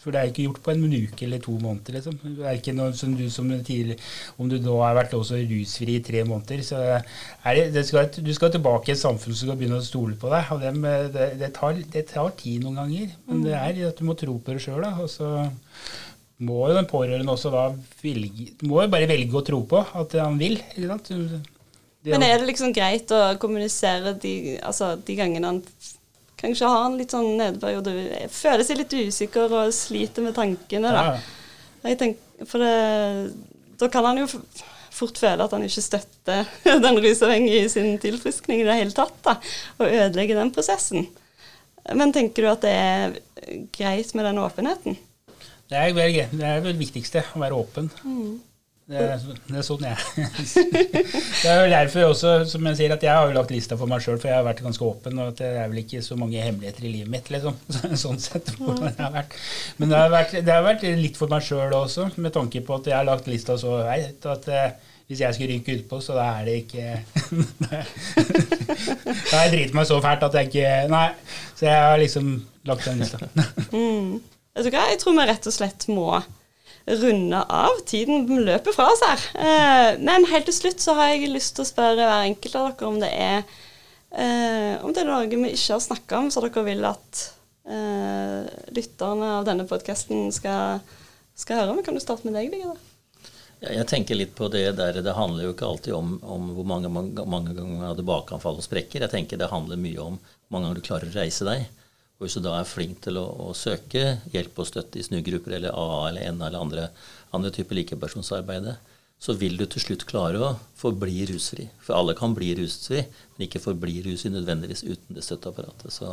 for 0.00 0.14
det 0.14 0.20
er 0.20 0.30
ikke 0.30 0.46
gjort 0.46 0.60
på 0.64 0.72
en 0.72 0.84
uke 0.88 1.26
eller 1.26 1.42
to 1.44 1.54
måneder. 1.60 1.96
liksom. 1.98 2.18
Det 2.24 2.46
er 2.46 2.58
ikke 2.58 2.74
noe 2.76 2.94
som 2.96 3.14
du 3.16 3.26
som 3.30 3.50
tidlig, 3.64 3.98
Om 4.38 4.48
du 4.48 4.56
da 4.58 4.76
har 4.80 4.96
vært 4.96 5.14
også 5.14 5.40
rusfri 5.50 5.96
i 5.98 6.04
tre 6.04 6.24
måneder, 6.24 6.62
så 6.64 6.80
er 7.44 7.54
det, 7.58 7.66
det 7.74 7.86
skal, 7.86 8.08
du 8.08 8.32
skal 8.34 8.52
tilbake 8.54 8.90
i 8.90 8.96
et 8.96 9.02
samfunn 9.02 9.34
som 9.34 9.50
skal 9.50 9.58
begynne 9.60 9.80
å 9.80 9.84
stole 9.84 10.16
på 10.16 10.32
deg. 10.32 10.52
og 10.54 10.64
det, 10.64 10.74
det, 11.16 11.28
det, 11.42 11.52
tar, 11.56 11.82
det 11.92 12.06
tar, 12.08 12.32
tid 12.40 12.64
noen 12.64 12.80
ganger. 12.80 13.12
Men 13.28 13.44
det 13.44 13.54
er 13.58 13.84
at 13.90 14.00
du 14.00 14.06
må 14.08 14.16
tro 14.16 14.38
på 14.38 14.56
det 14.56 14.64
sjøl. 14.64 14.88
Og 15.04 15.10
så 15.12 15.30
må 16.40 16.62
jo 16.70 16.76
den 16.76 16.88
pårørende 16.88 17.36
også 17.36 17.52
da 17.52 17.68
velge, 18.00 18.52
må 18.64 18.80
jo 18.80 18.92
bare 18.92 19.08
velge 19.10 19.36
å 19.36 19.44
tro 19.44 19.64
på 19.68 19.84
at 19.84 20.16
han 20.16 20.40
vil. 20.40 20.56
ikke 20.72 20.88
sant? 20.88 21.56
Men 22.08 22.22
er 22.24 22.38
det 22.40 22.46
liksom 22.48 22.72
greit 22.72 23.10
å 23.12 23.18
kommunisere 23.40 24.14
de, 24.22 24.56
altså, 24.64 24.94
de 25.04 25.16
gangene 25.18 25.50
han 25.50 25.58
kanskje 26.40 26.72
har 26.72 26.88
en 26.88 26.98
litt 26.98 27.12
sånn 27.14 27.36
nedeperiode, 27.38 27.94
føler 28.32 28.66
seg 28.66 28.80
litt 28.80 28.96
usikker 28.96 29.52
og 29.60 29.72
sliter 29.76 30.24
med 30.24 30.36
tankene. 30.38 30.92
da. 30.92 31.06
Ja. 31.84 31.94
Tenker, 32.00 32.44
for 32.48 32.64
det, 32.64 32.74
da 33.80 33.88
kan 33.92 34.08
han 34.08 34.22
jo 34.22 34.28
fort 34.90 35.20
føle 35.20 35.46
at 35.46 35.54
han 35.54 35.64
ikke 35.64 35.84
støtter 35.84 36.48
den 36.84 37.00
rusavhengige 37.04 37.64
i 37.64 37.72
sin 37.72 37.94
tilfriskning 38.02 38.62
i 38.62 38.68
det 38.68 38.78
hele 38.82 38.96
tatt, 38.96 39.16
da, 39.26 39.36
og 39.78 39.86
ødelegger 39.88 40.40
den 40.40 40.52
prosessen. 40.54 41.08
Men 41.96 42.12
tenker 42.12 42.44
du 42.44 42.50
at 42.50 42.64
det 42.64 42.74
er 42.76 43.14
greit 43.74 44.12
med 44.14 44.28
den 44.28 44.42
åpenheten? 44.42 44.98
Det 45.70 45.78
er 45.78 45.94
det 45.94 46.46
er 46.46 46.62
vel 46.64 46.78
viktigste, 46.78 47.22
å 47.34 47.40
være 47.40 47.56
åpen. 47.56 47.88
Mm. 48.02 48.38
Det 48.90 48.98
er, 48.98 49.20
det 49.46 49.58
er 49.60 49.62
sånn 49.62 49.84
jeg 49.86 49.98
Det 51.44 51.46
er 51.46 51.60
jo 51.60 51.66
derfor 51.70 52.08
også, 52.08 52.32
som 52.50 52.64
jeg 52.66 52.78
sier, 52.80 52.94
at 52.96 53.04
jeg 53.06 53.14
har 53.14 53.28
jo 53.28 53.36
lagt 53.36 53.52
lista 53.54 53.76
for 53.78 53.90
meg 53.90 54.02
sjøl, 54.02 54.18
for 54.18 54.32
jeg 54.32 54.40
har 54.40 54.46
vært 54.48 54.62
ganske 54.64 54.82
åpen, 54.82 55.20
og 55.22 55.30
at 55.30 55.38
det 55.38 55.50
er 55.60 55.68
vel 55.70 55.84
ikke 55.84 56.00
så 56.02 56.18
mange 56.18 56.42
hemmeligheter 56.42 56.88
i 56.88 56.90
livet 56.96 57.12
mitt, 57.12 57.30
liksom. 57.30 57.54
Sånn 58.02 58.18
sett. 58.18 58.50
Det 58.58 58.96
har 58.98 59.14
vært. 59.14 59.36
Men 59.78 59.92
det 59.92 60.00
har 60.00 60.10
vært, 60.10 60.34
det 60.42 60.56
har 60.56 60.66
vært 60.66 60.82
litt 60.98 61.20
for 61.20 61.30
meg 61.30 61.46
sjøl 61.46 61.76
også, 61.78 62.08
med 62.18 62.34
tanke 62.34 62.64
på 62.66 62.80
at 62.80 62.90
jeg 62.90 62.98
har 62.98 63.06
lagt 63.06 63.30
lista 63.30 63.54
så 63.60 63.76
høyt 63.86 64.26
at 64.32 64.50
eh, 64.50 64.90
hvis 65.10 65.22
jeg 65.22 65.38
skulle 65.38 65.54
ryke 65.54 65.78
utpå, 65.78 66.00
så 66.02 66.18
da 66.18 66.26
er 66.40 66.50
det 66.50 66.56
ikke 66.64 66.84
Da 67.70 69.36
har 69.36 69.46
jeg 69.46 69.54
driti 69.54 69.78
meg 69.78 69.86
så 69.86 69.98
fælt 70.02 70.26
at 70.26 70.36
jeg 70.38 70.50
ikke 70.50 70.74
Nei. 70.90 71.06
Så 71.58 71.66
jeg 71.66 71.78
har 71.82 71.98
liksom 71.98 72.34
lagt 72.66 72.86
den 72.86 73.02
lista. 73.02 73.18
mm. 73.70 74.12
Jeg 74.58 75.00
tror 75.02 75.14
vi 75.14 75.30
rett 75.30 75.46
og 75.46 75.54
slett 75.54 75.88
må 75.90 76.10
runde 76.86 77.42
av. 77.42 77.80
Tiden 77.86 78.26
løper 78.44 78.74
fra 78.74 78.88
oss 78.92 79.02
her. 79.04 79.26
Eh, 79.34 79.88
men 80.00 80.28
helt 80.30 80.48
til 80.48 80.56
slutt 80.56 80.82
så 80.82 80.96
har 80.98 81.12
jeg 81.12 81.32
lyst 81.32 81.56
til 81.56 81.66
å 81.66 81.70
spørre 81.70 82.06
hver 82.06 82.28
enkelt 82.28 82.56
av 82.58 82.70
dere 82.70 82.88
om 82.88 83.00
det 83.02 83.10
er 83.14 83.42
eh, 84.10 84.74
om 84.82 84.94
det 84.94 85.04
er 85.04 85.10
noe 85.10 85.26
vi 85.28 85.52
ikke 85.54 85.76
har 85.76 85.84
snakka 85.84 86.22
om, 86.22 86.30
så 86.32 86.42
dere 86.44 86.66
vil 86.66 86.86
at 86.88 87.24
eh, 87.70 88.46
lytterne 88.76 89.34
av 89.38 89.48
denne 89.48 89.66
podkasten 89.70 90.30
skal, 90.34 90.80
skal, 91.34 91.62
høre. 91.62 91.74
om. 91.74 91.82
kan 91.84 91.96
du 91.96 92.02
starte 92.02 92.26
med 92.28 92.38
deg, 92.38 92.50
Birger? 92.52 92.78
Ja, 93.60 93.74
jeg 93.76 93.88
tenker 93.90 94.16
litt 94.16 94.32
på 94.32 94.48
det 94.48 94.70
der 94.78 95.02
Det 95.04 95.12
handler 95.12 95.44
jo 95.44 95.50
ikke 95.52 95.68
alltid 95.68 95.92
om, 95.92 96.14
om 96.24 96.46
hvor 96.56 96.64
mange, 96.64 96.88
mange, 96.88 97.26
mange 97.28 97.52
ganger 97.52 97.98
tilbakeanfall 97.98 98.56
og 98.56 98.64
sprekker. 98.64 99.04
Jeg 99.04 99.12
tenker 99.12 99.40
det 99.40 99.50
handler 99.52 99.80
mye 99.80 100.00
om 100.00 100.16
hvor 100.16 100.56
mange 100.56 100.68
ganger 100.70 100.80
du 100.80 100.86
klarer 100.86 101.10
å 101.10 101.18
reise 101.18 101.46
deg. 101.48 101.68
Og 102.20 102.26
hvis 102.26 102.36
du 102.36 102.44
da 102.44 102.58
er 102.60 102.68
flink 102.68 102.98
til 103.00 103.16
å, 103.16 103.24
å 103.48 103.54
søke 103.56 104.18
hjelp 104.28 104.58
og 104.60 104.68
støtte 104.68 105.00
i 105.00 105.04
snugrupper 105.06 105.56
eller 105.56 105.72
AA 105.72 106.00
eller 106.10 106.34
NA 106.36 106.50
eller 106.50 106.60
andre, 106.60 106.82
andre 107.32 107.52
typer 107.56 107.78
likepersonsarbeid, 107.80 108.68
så 109.20 109.32
vil 109.40 109.56
du 109.56 109.64
til 109.68 109.80
slutt 109.84 110.04
klare 110.08 110.40
å 110.44 110.50
forbli 110.76 111.24
rusfri. 111.28 111.66
For 111.80 111.96
alle 111.96 112.12
kan 112.16 112.36
bli 112.36 112.52
rusfri, 112.60 113.02
men 113.08 113.46
ikke 113.46 113.62
forbli 113.64 114.02
rusfri 114.04 114.34
nødvendigvis 114.34 114.84
uten 114.84 115.16
det 115.16 115.24
støtteapparatet. 115.24 115.92
Så, 115.96 116.12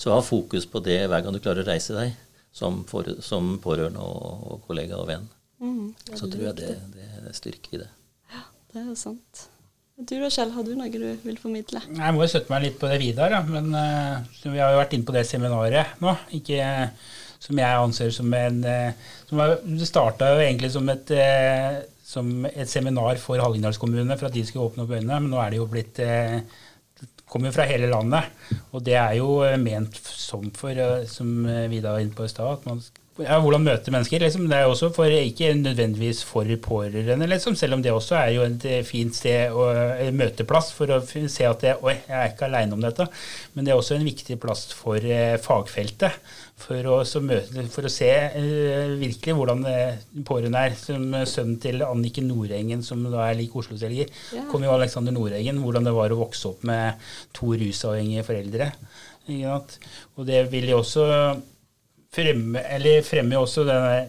så 0.00 0.16
ha 0.16 0.24
fokus 0.24 0.64
på 0.68 0.80
det 0.84 1.02
hver 1.04 1.24
gang 1.24 1.36
du 1.36 1.40
klarer 1.44 1.64
å 1.64 1.68
reise 1.68 1.96
deg 2.00 2.16
som, 2.52 2.82
for, 2.88 3.08
som 3.24 3.54
pårørende 3.60 4.00
og, 4.00 4.48
og, 4.48 4.60
kollega 4.68 5.00
og 5.00 5.08
venn. 5.12 5.28
Mm, 5.60 5.92
Så 6.16 6.28
tror 6.32 6.48
jeg 6.48 6.58
det, 6.60 6.74
det 6.96 7.08
er 7.22 7.36
styrke 7.36 7.76
i 7.76 7.82
det. 7.84 7.90
Ja, 8.32 8.44
Det 8.72 8.84
er 8.88 8.94
sant. 9.00 9.48
Du 9.96 10.14
da, 10.16 10.28
Kjell, 10.32 10.52
har 10.54 10.64
du 10.64 10.72
noe 10.74 10.88
du 10.88 11.02
vil 11.22 11.36
formidle? 11.40 11.82
Jeg 11.84 12.14
må 12.16 12.24
jo 12.24 12.30
støtte 12.32 12.52
meg 12.52 12.64
litt 12.64 12.78
på 12.80 12.88
det 12.88 12.96
Vidar, 13.02 13.34
da. 13.34 13.42
Men 13.44 13.68
uh, 13.76 14.46
vi 14.48 14.56
har 14.56 14.72
jo 14.72 14.80
vært 14.80 14.96
inne 14.96 15.08
på 15.08 15.14
det 15.14 15.26
seminaret 15.28 16.00
nå. 16.02 16.14
Ikke 16.38 16.64
som 17.42 17.58
jeg 17.60 17.82
anser 17.84 18.14
som 18.14 18.32
en 18.38 18.62
uh, 18.64 19.12
som 19.28 19.42
var, 19.42 19.54
Det 19.66 19.88
starta 19.88 20.32
jo 20.32 20.40
egentlig 20.40 20.72
som 20.72 20.88
et, 20.92 21.12
som 22.06 22.32
et 22.48 22.70
seminar 22.70 23.20
for 23.20 23.42
Hallingdals 23.42 23.80
kommune 23.82 24.16
for 24.16 24.30
at 24.30 24.36
de 24.36 24.44
skulle 24.48 24.70
åpne 24.70 24.86
opp 24.86 24.96
øynene, 24.96 25.20
men 25.20 25.30
nå 25.32 25.40
er 25.42 25.52
det 25.52 25.60
jo 25.60 25.68
blitt 25.70 26.00
kommer 27.32 27.52
fra 27.52 27.64
hele 27.64 27.88
landet. 27.88 28.28
Og 28.76 28.82
det 28.84 28.96
er 29.00 29.14
jo 29.16 29.38
ment 29.60 29.96
som 29.96 30.50
for, 30.56 30.76
som 31.08 31.46
Vidar 31.72 31.96
var 31.96 32.04
inne 32.04 32.16
på 32.16 32.26
i 32.26 32.32
stad, 32.32 32.58
at 32.58 32.68
man 32.68 32.82
ja, 33.20 33.36
hvordan 33.44 33.64
møte 33.66 33.92
mennesker. 33.92 34.22
Liksom. 34.24 34.46
Det 34.48 34.56
er 34.56 34.70
også 34.70 34.88
for, 34.96 35.12
ikke 35.12 35.50
nødvendigvis 35.58 36.22
for 36.24 36.48
pårørende, 36.64 37.28
liksom, 37.28 37.56
selv 37.58 37.76
om 37.76 37.82
det 37.84 37.92
også 37.92 38.16
er 38.16 38.30
jo 38.36 38.46
et 38.46 38.64
eh, 38.68 38.78
fint 38.88 39.16
sted 39.16 39.52
og 39.52 39.76
en 40.00 40.16
møteplass 40.16 40.70
for 40.76 40.94
å 40.94 41.00
se 41.04 41.44
at 41.48 41.64
det, 41.64 41.74
oi, 41.84 41.98
jeg 42.06 42.16
er 42.16 42.32
ikke 42.32 42.48
aleine 42.48 42.78
om 42.78 42.80
dette. 42.84 43.06
Men 43.52 43.66
det 43.66 43.74
er 43.74 43.82
også 43.82 43.98
en 43.98 44.08
viktig 44.08 44.38
plass 44.40 44.70
for 44.76 45.04
eh, 45.04 45.36
fagfeltet. 45.42 46.16
For 46.62 46.86
å, 46.86 46.98
møte, 47.26 47.64
for 47.74 47.88
å 47.88 47.90
se 47.90 48.08
eh, 48.08 48.92
virkelig 49.00 49.36
hvordan 49.36 49.64
eh, 49.68 50.00
pårørende 50.24 50.64
er. 50.70 50.76
Som 50.78 51.08
sønnen 51.28 51.60
til 51.60 51.84
Anniken 51.84 52.30
Nordengen, 52.30 52.84
som 52.86 53.04
da 53.12 53.26
er 53.28 53.38
lik 53.40 53.54
Oslo-selger, 53.58 54.08
ja. 54.32 54.46
kom 54.48 54.64
jo 54.64 54.72
Alexander 54.72 55.12
Nordengen. 55.12 55.60
Hvordan 55.60 55.88
det 55.88 55.96
var 55.96 56.14
å 56.14 56.20
vokse 56.24 56.48
opp 56.48 56.64
med 56.68 57.02
to 57.36 57.52
rusavhengige 57.60 58.24
foreldre. 58.24 58.72
Og 59.32 60.24
det 60.26 60.46
vil 60.50 60.72
jo 60.72 60.80
også 60.80 61.04
fremme, 62.12 62.62
eller 62.76 63.04
fremmer 63.06 63.40
også 63.40 63.66
denne 63.68 64.08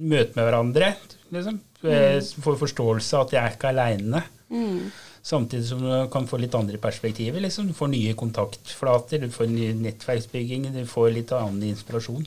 møte 0.00 0.36
med 0.36 0.46
hverandre. 0.46 0.94
Liksom. 1.30 1.60
Mm. 1.80 2.26
Får 2.44 2.58
forståelse 2.60 3.16
av 3.16 3.26
at 3.26 3.36
jeg 3.36 3.42
er 3.42 3.56
ikke 3.56 3.70
aleine. 3.72 4.24
Mm. 4.50 4.90
Samtidig 5.22 5.66
som 5.68 5.82
du 5.84 5.92
kan 6.12 6.26
få 6.28 6.40
litt 6.40 6.56
andre 6.56 6.80
perspektiver. 6.80 7.42
Liksom. 7.44 7.70
Du 7.70 7.76
får 7.76 7.92
nye 7.92 8.16
kontaktflater, 8.18 9.22
du 9.22 9.32
får 9.32 9.50
ny 9.52 9.70
nettverksbygging, 9.82 10.70
du 10.74 10.82
får 10.88 11.12
litt 11.16 11.34
annen 11.36 11.70
inspirasjon. 11.70 12.26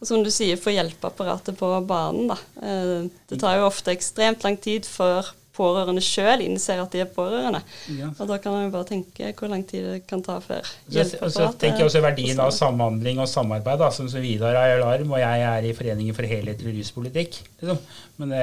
Og 0.00 0.08
som 0.08 0.24
du 0.26 0.30
sier, 0.34 0.58
få 0.60 0.74
hjelpeapparatet 0.74 1.56
på 1.58 1.70
banen. 1.88 2.32
Da. 2.32 2.38
Eh, 2.60 3.06
det 3.30 3.40
tar 3.40 3.60
jo 3.60 3.70
ofte 3.70 3.94
ekstremt 3.94 4.44
lang 4.44 4.58
tid 4.60 4.86
før 4.88 5.30
pårørende 5.54 6.02
sjøl 6.04 6.42
innser 6.44 6.82
at 6.82 6.92
de 6.94 7.02
er 7.04 7.10
pårørende. 7.10 7.60
Ja. 7.94 8.10
Og 8.18 8.28
da 8.30 8.38
kan 8.42 8.54
man 8.54 8.66
jo 8.66 8.74
bare 8.74 8.88
tenke 8.88 9.32
hvor 9.38 9.50
lang 9.52 9.64
tid 9.68 9.86
det 9.86 9.98
kan 10.10 10.22
ta 10.24 10.38
før 10.42 10.62
hjelpeapparatet 10.90 11.36
Så 11.36 11.48
tenker 11.60 11.84
jeg 11.84 11.90
også 11.90 12.04
verdien 12.04 12.40
av 12.42 12.52
samhandling 12.54 13.20
og 13.22 13.30
samarbeid, 13.30 13.80
da, 13.82 13.90
som 13.94 14.10
Vidar 14.24 14.56
er 14.58 14.74
i 14.74 14.78
Alarm, 14.78 15.12
og 15.14 15.22
jeg 15.22 15.44
er 15.48 15.68
i 15.68 15.74
Foreningen 15.76 16.16
for 16.16 16.28
helhetlig 16.28 16.78
ruspolitikk. 16.78 17.38
Liksom. 17.60 17.82
Men, 18.22 18.34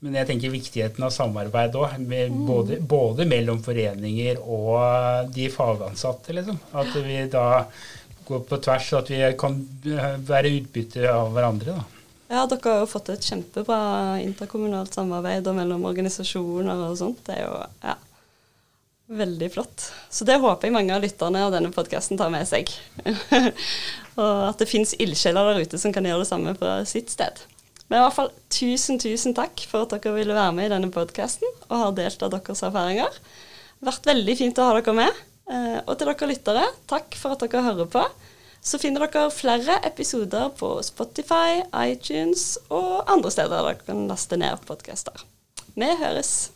men, 0.00 0.18
jeg 0.20 0.28
tenker 0.28 0.52
viktigheten 0.52 1.06
av 1.06 1.14
samarbeid 1.14 1.78
òg, 1.78 1.96
mm. 2.00 2.42
både, 2.48 2.80
både, 2.80 3.28
mellom 3.28 3.62
foreninger 3.64 4.42
og 4.42 5.30
de 5.34 5.48
fagansatte. 5.52 6.36
Liksom. 6.36 6.60
At 6.80 6.92
vi 7.04 7.22
da 7.32 7.46
går 8.28 8.44
på 8.46 8.60
tvers, 8.62 8.92
at 9.00 9.10
vi 9.10 9.22
kan 9.38 9.56
være 10.28 10.52
utbytte 10.60 11.08
av 11.10 11.32
hverandre. 11.34 11.78
da. 11.80 11.99
Ja, 12.30 12.44
dere 12.46 12.70
har 12.70 12.84
jo 12.84 12.90
fått 12.92 13.08
et 13.10 13.26
kjempebra 13.26 13.80
interkommunalt 14.22 14.94
samarbeid 14.94 15.48
og 15.50 15.56
mellom 15.56 15.82
organisasjoner 15.88 16.84
og 16.86 16.94
sånt. 17.00 17.24
Det 17.26 17.40
er 17.40 17.48
jo 17.48 17.56
ja, 17.82 17.96
veldig 19.10 19.48
flott. 19.50 19.88
Så 20.14 20.26
det 20.28 20.38
håper 20.38 20.68
jeg 20.68 20.76
mange 20.76 20.94
av 20.94 21.02
lytterne 21.02 21.42
av 21.42 21.50
denne 21.54 21.72
podkasten 21.74 22.20
tar 22.20 22.30
med 22.30 22.46
seg. 22.46 22.70
og 24.20 24.44
at 24.46 24.62
det 24.62 24.70
fins 24.70 24.94
ildsjeler 25.02 25.50
der 25.50 25.64
ute 25.66 25.80
som 25.82 25.94
kan 25.94 26.06
gjøre 26.06 26.22
det 26.22 26.30
samme 26.30 26.54
på 26.58 26.76
sitt 26.86 27.10
sted. 27.10 27.42
Men 27.90 27.98
i 27.98 28.04
hvert 28.04 28.18
fall 28.20 28.30
tusen, 28.54 29.00
tusen 29.02 29.34
takk 29.34 29.66
for 29.66 29.82
at 29.82 29.96
dere 29.96 30.14
ville 30.14 30.36
være 30.36 30.54
med 30.54 30.68
i 30.68 30.74
denne 30.76 30.92
podkasten 30.94 31.50
og 31.66 31.78
har 31.80 31.96
delt 31.98 32.22
av 32.22 32.30
deres 32.36 32.62
erfaringer. 32.62 33.10
Det 33.10 33.88
har 33.88 33.90
vært 33.90 34.10
veldig 34.12 34.36
fint 34.38 34.62
å 34.62 34.68
ha 34.68 34.76
dere 34.78 34.94
med. 34.94 35.22
Eh, 35.50 35.78
og 35.82 35.96
til 35.98 36.06
dere 36.12 36.30
lyttere, 36.30 36.66
takk 36.86 37.18
for 37.18 37.34
at 37.34 37.42
dere 37.42 37.66
hører 37.66 37.90
på. 37.90 38.04
Så 38.60 38.78
finner 38.78 39.06
dere 39.06 39.30
flere 39.32 39.78
episoder 39.88 40.50
på 40.58 40.74
Spotify, 40.84 41.62
iTunes 41.80 42.58
og 42.68 43.08
andre 43.10 43.32
steder 43.32 43.64
dere 43.64 43.78
kan 43.86 44.06
laste 44.10 44.36
ned 44.40 44.60
podkaster. 44.68 45.24
Vi 45.74 45.88
høres. 46.02 46.50